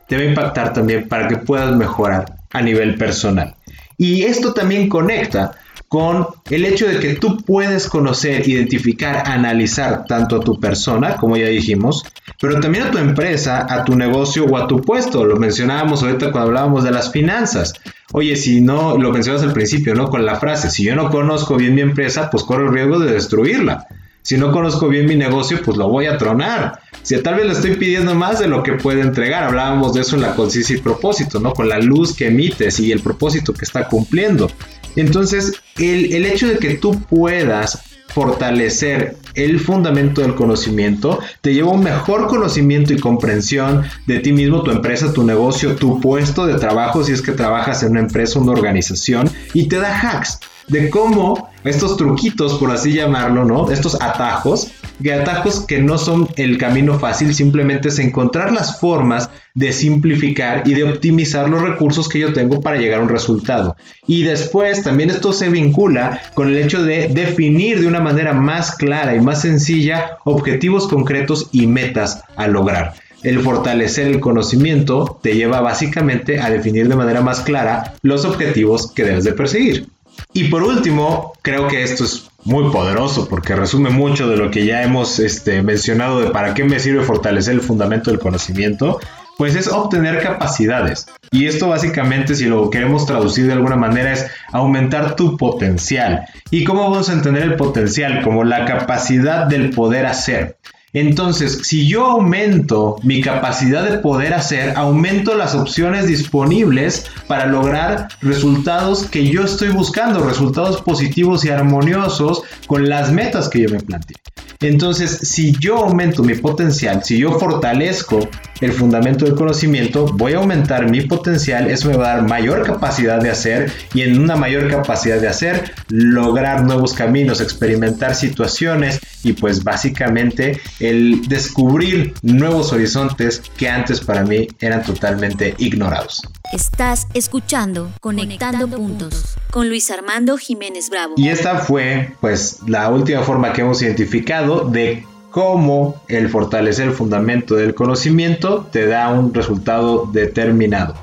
te 0.09 0.17
va 0.17 0.23
a 0.23 0.27
impactar 0.27 0.73
también 0.73 1.09
para 1.09 1.27
que 1.29 1.37
puedas 1.37 1.75
mejorar 1.75 2.37
a 2.53 2.63
nivel 2.63 2.97
personal. 2.97 3.55
Y 3.97 4.23
esto 4.23 4.53
también 4.53 4.89
conecta 4.89 5.53
con 5.97 6.27
el 6.51 6.67
hecho 6.67 6.87
de 6.87 6.99
que 6.99 7.15
tú 7.15 7.39
puedes 7.39 7.89
conocer, 7.89 8.47
identificar, 8.47 9.23
analizar 9.27 10.05
tanto 10.05 10.37
a 10.37 10.41
tu 10.41 10.61
persona, 10.61 11.17
como 11.17 11.39
ya 11.39 11.47
dijimos, 11.47 12.05
pero 12.39 12.61
también 12.61 12.85
a 12.85 12.91
tu 12.91 12.99
empresa, 12.99 13.67
a 13.67 13.83
tu 13.83 13.97
negocio 13.97 14.45
o 14.45 14.59
a 14.59 14.67
tu 14.67 14.83
puesto. 14.83 15.25
Lo 15.25 15.37
mencionábamos 15.37 16.03
ahorita 16.03 16.33
cuando 16.33 16.49
hablábamos 16.49 16.85
de 16.85 16.91
las 16.91 17.11
finanzas. 17.11 17.73
Oye, 18.13 18.37
si 18.37 18.61
no, 18.61 18.99
lo 18.99 19.11
mencionas 19.11 19.43
al 19.43 19.55
principio, 19.55 19.95
¿no? 19.95 20.11
Con 20.11 20.27
la 20.27 20.37
frase, 20.37 20.69
si 20.69 20.85
yo 20.85 20.95
no 20.95 21.09
conozco 21.09 21.57
bien 21.57 21.75
mi 21.75 21.81
empresa, 21.81 22.29
pues 22.29 22.43
corro 22.43 22.67
el 22.67 22.75
riesgo 22.75 22.99
de 22.99 23.15
destruirla. 23.15 23.87
Si 24.21 24.37
no 24.37 24.53
conozco 24.53 24.89
bien 24.89 25.07
mi 25.07 25.17
negocio, 25.17 25.61
pues 25.65 25.79
lo 25.79 25.89
voy 25.89 26.07
a 26.07 26.19
tronar. 26.19 26.81
Si 27.03 27.17
tal 27.23 27.37
vez 27.37 27.47
le 27.47 27.53
estoy 27.53 27.77
pidiendo 27.77 28.15
más 28.17 28.41
de 28.41 28.49
lo 28.49 28.65
que 28.65 28.73
puede 28.73 29.01
entregar, 29.01 29.45
hablábamos 29.45 29.95
de 29.95 30.01
eso 30.01 30.17
en 30.17 30.23
la 30.23 30.35
conciencia 30.35 30.77
y 30.77 30.81
propósito, 30.81 31.39
¿no? 31.39 31.53
Con 31.53 31.69
la 31.69 31.79
luz 31.79 32.13
que 32.13 32.27
emites 32.27 32.81
y 32.81 32.91
el 32.91 33.01
propósito 33.01 33.55
que 33.55 33.65
está 33.65 33.89
cumpliendo. 33.89 34.51
Entonces, 34.97 35.53
el, 35.79 36.13
el 36.13 36.27
hecho 36.27 36.49
de 36.49 36.59
que 36.59 36.75
tú 36.75 37.01
puedas 37.03 37.81
fortalecer 38.09 39.17
el 39.35 39.61
fundamento 39.61 40.23
del 40.23 40.35
conocimiento, 40.35 41.19
te 41.43 41.53
lleva 41.53 41.73
un 41.73 41.85
mejor 41.85 42.29
conocimiento 42.29 42.95
y 42.95 42.99
comprensión 42.99 43.85
de 44.07 44.21
ti 44.21 44.33
mismo, 44.33 44.63
tu 44.63 44.71
empresa, 44.71 45.13
tu 45.13 45.23
negocio, 45.23 45.77
tu 45.77 46.01
puesto 46.01 46.47
de 46.47 46.55
trabajo, 46.55 47.05
si 47.05 47.13
es 47.13 47.21
que 47.21 47.33
trabajas 47.33 47.83
en 47.83 47.91
una 47.91 48.01
empresa, 48.01 48.39
una 48.39 48.53
organización, 48.53 49.31
y 49.53 49.69
te 49.69 49.77
da 49.77 49.95
hacks 50.01 50.41
de 50.69 50.89
cómo 50.89 51.51
estos 51.65 51.97
truquitos, 51.97 52.55
por 52.55 52.71
así 52.71 52.93
llamarlo, 52.95 53.45
¿no? 53.45 53.71
Estos 53.71 54.01
atajos, 54.01 54.69
que 55.03 55.13
atajos 55.13 55.61
que 55.61 55.81
no 55.81 55.99
son 55.99 56.29
el 56.37 56.59
camino 56.59 56.99
fácil, 56.99 57.35
simplemente 57.35 57.89
es 57.89 57.99
encontrar 57.99 58.53
las 58.53 58.81
formas 58.81 59.31
de 59.55 59.73
simplificar 59.73 60.63
y 60.67 60.75
de 60.75 60.85
optimizar 60.85 61.49
los 61.49 61.63
recursos 61.63 62.09
que 62.09 62.19
yo 62.19 62.33
tengo 62.33 62.61
para 62.61 62.77
llegar 62.77 63.01
a 63.01 63.03
un 63.03 63.09
resultado. 63.09 63.77
Y 64.07 64.23
después 64.23 64.83
también 64.83 65.11
esto 65.11 65.33
se 65.33 65.49
vincula 65.49 66.21
con 66.35 66.49
el 66.49 66.57
hecho 66.59 66.83
de 66.83 67.09
definir 67.09 67.81
de 67.81 67.87
una 67.87 68.01
manera 68.01 68.33
más 68.33 68.75
clara 68.75 69.15
y 69.15 69.21
más 69.21 69.43
sencilla 69.43 70.19
objetivos 70.25 70.89
concretos 70.89 71.49
y 71.53 71.67
metas 71.67 72.23
a 72.37 72.47
lograr. 72.47 72.95
El 73.23 73.41
fortalecer 73.41 74.07
el 74.07 74.21
conocimiento 74.21 75.19
te 75.23 75.35
lleva 75.35 75.61
básicamente 75.61 76.39
a 76.39 76.51
definir 76.51 76.89
de 76.89 76.97
manera 76.97 77.23
más 77.23 77.41
clara 77.41 77.95
los 78.03 78.25
objetivos 78.25 78.93
que 78.93 79.05
debes 79.05 79.25
de 79.25 79.33
perseguir. 79.33 79.89
Y 80.33 80.45
por 80.45 80.63
último, 80.63 81.33
creo 81.43 81.67
que 81.67 81.83
esto 81.83 82.05
es 82.05 82.29
muy 82.47 82.71
poderoso 82.71 83.29
porque 83.29 83.57
resume 83.57 83.91
mucho 83.91 84.29
de 84.29 84.37
lo 84.37 84.51
que 84.51 84.65
ya 84.65 84.83
hemos 84.83 85.19
este, 85.19 85.63
mencionado 85.63 86.21
de 86.21 86.31
para 86.31 86.55
qué 86.55 86.65
me 86.65 86.79
sirve 86.79 87.03
fortalecer 87.03 87.55
el 87.55 87.61
fundamento 87.61 88.11
del 88.11 88.21
conocimiento, 88.21 89.01
pues 89.37 89.55
es 89.57 89.69
obtener 89.69 90.23
capacidades. 90.23 91.07
Y 91.31 91.47
esto 91.47 91.69
básicamente, 91.69 92.35
si 92.35 92.47
lo 92.47 92.71
queremos 92.71 93.05
traducir 93.05 93.47
de 93.47 93.53
alguna 93.53 93.77
manera, 93.77 94.13
es 94.13 94.27
aumentar 94.53 95.17
tu 95.17 95.37
potencial. 95.37 96.27
¿Y 96.51 96.65
cómo 96.65 96.89
vamos 96.89 97.11
a 97.11 97.13
entender 97.13 97.43
el 97.43 97.57
potencial? 97.57 98.23
Como 98.23 98.45
la 98.45 98.65
capacidad 98.65 99.47
del 99.47 99.71
poder 99.71 100.07
hacer. 100.07 100.57
Entonces, 100.97 101.59
si 101.65 101.87
yo 101.87 102.07
aumento 102.07 102.97
mi 103.03 103.21
capacidad 103.21 103.85
de 103.85 103.99
poder 103.99 104.33
hacer, 104.33 104.75
aumento 104.79 105.35
las 105.35 105.55
opciones 105.55 106.07
disponibles 106.07 107.05
para 107.27 107.45
lograr 107.45 108.09
resultados 108.23 109.05
que 109.05 109.29
yo 109.29 109.43
estoy 109.43 109.69
buscando, 109.69 110.21
resultados 110.21 110.81
positivos 110.81 111.45
y 111.45 111.51
armoniosos 111.51 112.45
con 112.67 112.89
las 112.89 113.13
metas 113.13 113.51
que 113.51 113.61
yo 113.61 113.69
me 113.69 113.81
planteé. 113.81 114.17
Entonces, 114.61 115.19
si 115.23 115.53
yo 115.59 115.77
aumento 115.77 116.23
mi 116.23 116.35
potencial, 116.35 117.05
si 117.05 117.19
yo 117.19 117.39
fortalezco 117.39 118.21
el 118.61 118.73
fundamento 118.73 119.25
del 119.25 119.35
conocimiento, 119.35 120.07
voy 120.15 120.33
a 120.33 120.39
aumentar 120.39 120.91
mi 120.91 121.03
potencial, 121.03 121.71
eso 121.71 121.89
me 121.89 121.97
va 121.97 122.13
a 122.13 122.17
dar 122.17 122.29
mayor 122.29 122.65
capacidad 122.65 123.21
de 123.21 123.31
hacer 123.31 123.71
y 123.93 124.03
en 124.03 124.21
una 124.21 124.37
mayor 124.37 124.71
capacidad 124.71 125.21
de 125.21 125.29
hacer, 125.29 125.73
lograr 125.89 126.65
nuevos 126.65 126.95
caminos, 126.95 127.41
experimentar 127.41 128.15
situaciones 128.15 129.01
y 129.23 129.35
pues 129.35 129.63
básicamente 129.63 130.61
el 130.81 131.29
descubrir 131.29 132.15
nuevos 132.23 132.73
horizontes 132.73 133.43
que 133.57 133.69
antes 133.69 134.01
para 134.01 134.25
mí 134.25 134.49
eran 134.61 134.83
totalmente 134.83 135.55
ignorados. 135.59 136.23
Estás 136.53 137.07
escuchando 137.13 137.91
Conectando, 138.01 138.69
Puntos 138.69 139.37
con 139.57 139.71
Luis 139.71 139.91
Armando 139.91 140.37
Jiménez 140.37 140.91
Bravo. 140.91 141.15
Y 141.17 141.31
esta 141.31 141.61
fue 141.61 142.13
pues 142.21 142.59
la 142.67 142.91
última 142.91 143.23
forma 143.23 143.55
que 143.55 143.63
hemos 143.63 143.81
identificado 143.81 144.69
de 144.69 145.07
cómo 145.31 146.03
el 146.09 146.29
fortalecer 146.29 146.89
el 146.89 146.93
fundamento 146.93 147.55
del 147.55 147.75
conocimiento 147.75 148.69
te 148.71 148.87
da 148.87 149.11
un 149.11 149.33
resultado 149.33 150.11
determinado. 150.13 150.95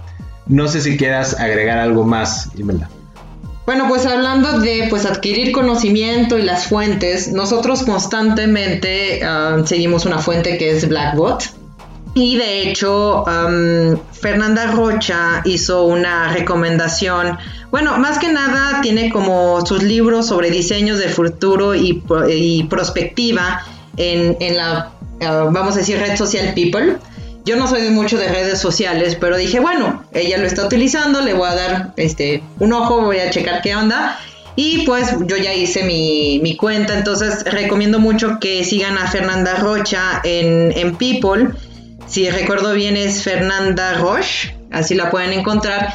No 0.46 0.68
sé 0.68 0.82
si 0.82 0.98
quieras 0.98 1.40
agregar 1.40 1.80
algo 1.80 2.04
más, 2.04 2.52
Imelda. 2.56 2.92
Bueno, 3.66 3.88
pues 3.88 4.06
hablando 4.06 4.60
de 4.60 4.86
pues 4.88 5.08
adquirir 5.08 5.52
conocimiento 5.52 6.38
y 6.38 6.44
las 6.44 6.68
fuentes, 6.68 7.32
nosotros 7.32 7.82
constantemente 7.82 9.22
ah, 9.24 9.64
seguimos 9.66 10.06
una 10.06 10.20
fuente 10.20 10.60
que 10.60 10.78
es 10.78 10.88
Blackbot. 10.88 11.63
Y 12.16 12.38
de 12.38 12.70
hecho, 12.70 13.26
Fernanda 14.12 14.68
Rocha 14.72 15.42
hizo 15.46 15.86
una 15.86 16.32
recomendación. 16.32 17.38
Bueno, 17.72 17.98
más 17.98 18.20
que 18.20 18.32
nada 18.32 18.82
tiene 18.82 19.10
como 19.10 19.66
sus 19.66 19.82
libros 19.82 20.28
sobre 20.28 20.52
diseños 20.52 21.00
del 21.00 21.10
futuro 21.10 21.74
y, 21.74 22.04
y 22.30 22.64
prospectiva 22.66 23.64
en, 23.98 24.58
la, 24.58 24.92
ah, 25.22 25.50
vamos 25.52 25.76
a 25.76 25.80
decir, 25.80 25.98
red 25.98 26.16
social 26.16 26.54
People. 26.54 26.98
Yo 27.46 27.58
no 27.58 27.68
soy 27.68 27.90
mucho 27.90 28.18
de 28.18 28.30
redes 28.30 28.60
sociales, 28.60 29.18
pero 29.20 29.36
dije, 29.36 29.60
bueno, 29.60 30.06
ella 30.14 30.38
lo 30.38 30.46
está 30.46 30.66
utilizando, 30.66 31.22
le 31.22 31.34
voy 31.34 31.50
a 31.50 31.56
dar 31.56 31.94
este, 31.98 32.42
un 32.60 32.72
ojo, 32.74 33.02
voy 33.02 33.18
a 33.18 33.30
checar 33.32 33.62
qué 33.62 33.76
onda. 33.76 34.18
Y 34.56 34.86
pues 34.86 35.16
yo 35.26 35.36
ya 35.36 35.54
hice 35.54 35.84
mi, 35.84 36.56
cuenta, 36.58 36.96
entonces 36.96 37.44
recomiendo 37.44 38.00
mucho 38.00 38.38
que 38.40 38.64
sigan 38.64 38.98
a 38.98 39.10
Fernanda 39.10 39.56
Rocha 39.56 40.22
en, 40.24 40.72
en 40.78 40.96
People. 40.96 41.50
Si 42.08 42.30
recuerdo 42.30 42.74
bien 42.74 42.98
es 42.98 43.24
Fernanda 43.24 43.94
Roche, 43.94 44.56
así 44.72 44.96
la 44.96 45.10
pueden 45.10 45.34
encontrar. 45.34 45.94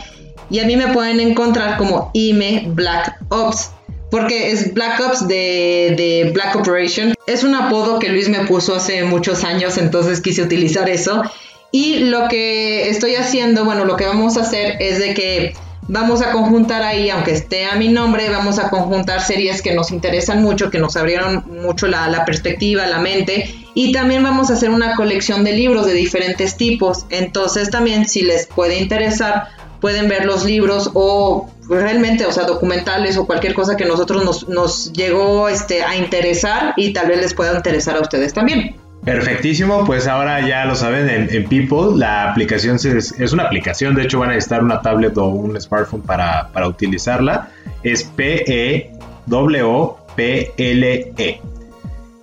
Y 0.51 0.61
a 0.61 0.67
mí 0.67 0.77
me 0.77 0.89
pueden 0.89 1.21
encontrar 1.21 1.77
como 1.77 2.11
IME 2.15 2.65
Black 2.69 3.17
Ops. 3.29 3.71
Porque 4.11 4.51
es 4.51 4.73
Black 4.73 5.01
Ops 5.01 5.29
de, 5.29 6.31
Black 6.33 6.57
Operation. 6.57 7.15
Es 7.27 7.45
un 7.45 7.55
apodo 7.55 7.99
que 7.99 8.09
Luis 8.09 8.29
me 8.31 8.47
puso 8.47 8.75
hace 8.75 9.05
muchos 9.05 9.45
años, 9.45 9.77
entonces 9.77 10.23
quise 10.23 10.43
utilizar 10.43 10.89
eso. 10.89 11.23
Y 11.71 11.99
lo 11.99 12.29
que 12.29 12.89
estoy 12.89 13.17
haciendo, 13.17 13.67
bueno, 13.67 13.85
lo 13.85 13.97
que 13.97 14.07
vamos 14.07 14.39
a 14.39 14.41
hacer 14.41 14.77
es 14.81 14.99
de 14.99 15.13
que 15.13 15.55
vamos 15.89 16.23
a 16.23 16.33
conjuntar 16.33 16.83
ahí, 16.83 17.11
aunque 17.11 17.33
esté 17.33 17.65
a 17.65 17.75
mi 17.75 17.89
nombre, 17.89 18.29
vamos 18.29 18.59
a 18.59 18.71
conjuntar 18.71 19.23
series 19.23 19.63
que 19.63 19.75
nos 19.75 19.91
interesan 19.91 20.43
mucho, 20.43 20.71
que 20.71 20.79
nos 20.79 20.97
abrieron 20.97 21.45
mucho 21.63 21.89
la, 21.89 22.25
perspectiva, 22.25 22.87
la 22.87 22.99
mente, 22.99 23.55
y 23.75 23.93
también 23.93 24.23
vamos 24.23 24.51
a 24.51 24.55
hacer 24.55 24.71
una 24.71 24.95
colección 24.95 25.45
de 25.45 25.53
libros 25.53 25.87
de 25.87 25.95
diferentes 25.95 26.57
tipos. 26.57 27.07
Entonces 27.09 27.71
también 27.71 28.07
si 28.07 28.23
les 28.23 28.47
puede 28.47 28.79
interesar, 28.79 29.49
pueden 29.81 30.09
ver 30.09 30.27
los 30.27 30.45
libros 30.45 30.91
o 30.95 31.51
realmente, 31.69 32.27
o 32.27 32.33
sea, 32.33 32.45
documentales 32.45 33.17
o 33.17 33.27
cualquier 33.27 33.55
cosa 33.55 33.77
que 33.77 33.85
nosotros 33.85 34.25
nos, 34.25 34.49
nos 34.49 34.93
llegó 34.93 35.49
este, 35.49 35.83
a 35.83 35.97
interesar 35.97 36.75
y 36.77 36.93
tal 36.93 37.09
vez 37.09 37.21
les 37.21 37.35
pueda 37.35 37.55
interesar 37.55 37.97
a 37.97 38.01
ustedes 38.01 38.35
también. 38.35 38.77
Perfectísimo, 39.13 39.85
pues 39.85 40.07
ahora 40.07 40.47
ya 40.47 40.65
lo 40.65 40.75
saben, 40.75 41.29
en, 41.31 41.49
People 41.49 41.97
la 41.97 42.31
aplicación 42.31 42.77
es, 42.77 43.33
una 43.33 43.45
aplicación, 43.45 43.95
de 43.95 44.03
hecho 44.03 44.19
van 44.19 44.31
a 44.31 44.33
necesitar 44.33 44.63
una 44.63 44.83
tablet 44.83 45.17
o 45.17 45.27
un 45.27 45.61
smartphone 45.61 46.03
para, 46.03 46.49
para 46.53 46.69
utilizarla, 46.69 47.49
es 47.83 48.05
P-E-W-P-L-E. 48.05 48.91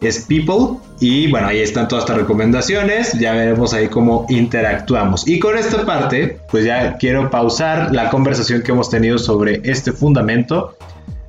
es 0.01 0.25
People. 0.25 0.77
Y 0.99 1.29
bueno, 1.29 1.47
ahí 1.47 1.59
están 1.59 1.87
todas 1.87 2.03
estas 2.05 2.17
recomendaciones. 2.17 3.13
Ya 3.19 3.33
veremos 3.33 3.73
ahí 3.73 3.87
cómo 3.89 4.25
interactuamos. 4.29 5.27
Y 5.27 5.39
con 5.39 5.57
esta 5.57 5.85
parte, 5.85 6.39
pues 6.49 6.63
ya 6.65 6.97
quiero 6.97 7.29
pausar 7.29 7.93
la 7.93 8.09
conversación 8.09 8.61
que 8.61 8.71
hemos 8.71 8.89
tenido 8.89 9.17
sobre 9.17 9.59
este 9.63 9.91
fundamento. 9.91 10.77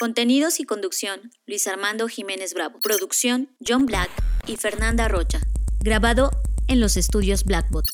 Contenidos 0.00 0.60
y 0.60 0.64
conducción, 0.64 1.20
Luis 1.46 1.66
Armando 1.66 2.08
Jiménez 2.08 2.54
Bravo. 2.54 2.78
Producción, 2.82 3.50
John 3.66 3.84
Black 3.84 4.08
y 4.46 4.56
Fernanda 4.56 5.08
Rocha. 5.08 5.40
Grabado 5.80 6.30
en 6.68 6.80
los 6.80 6.96
estudios 6.96 7.44
Blackbot. 7.44 7.84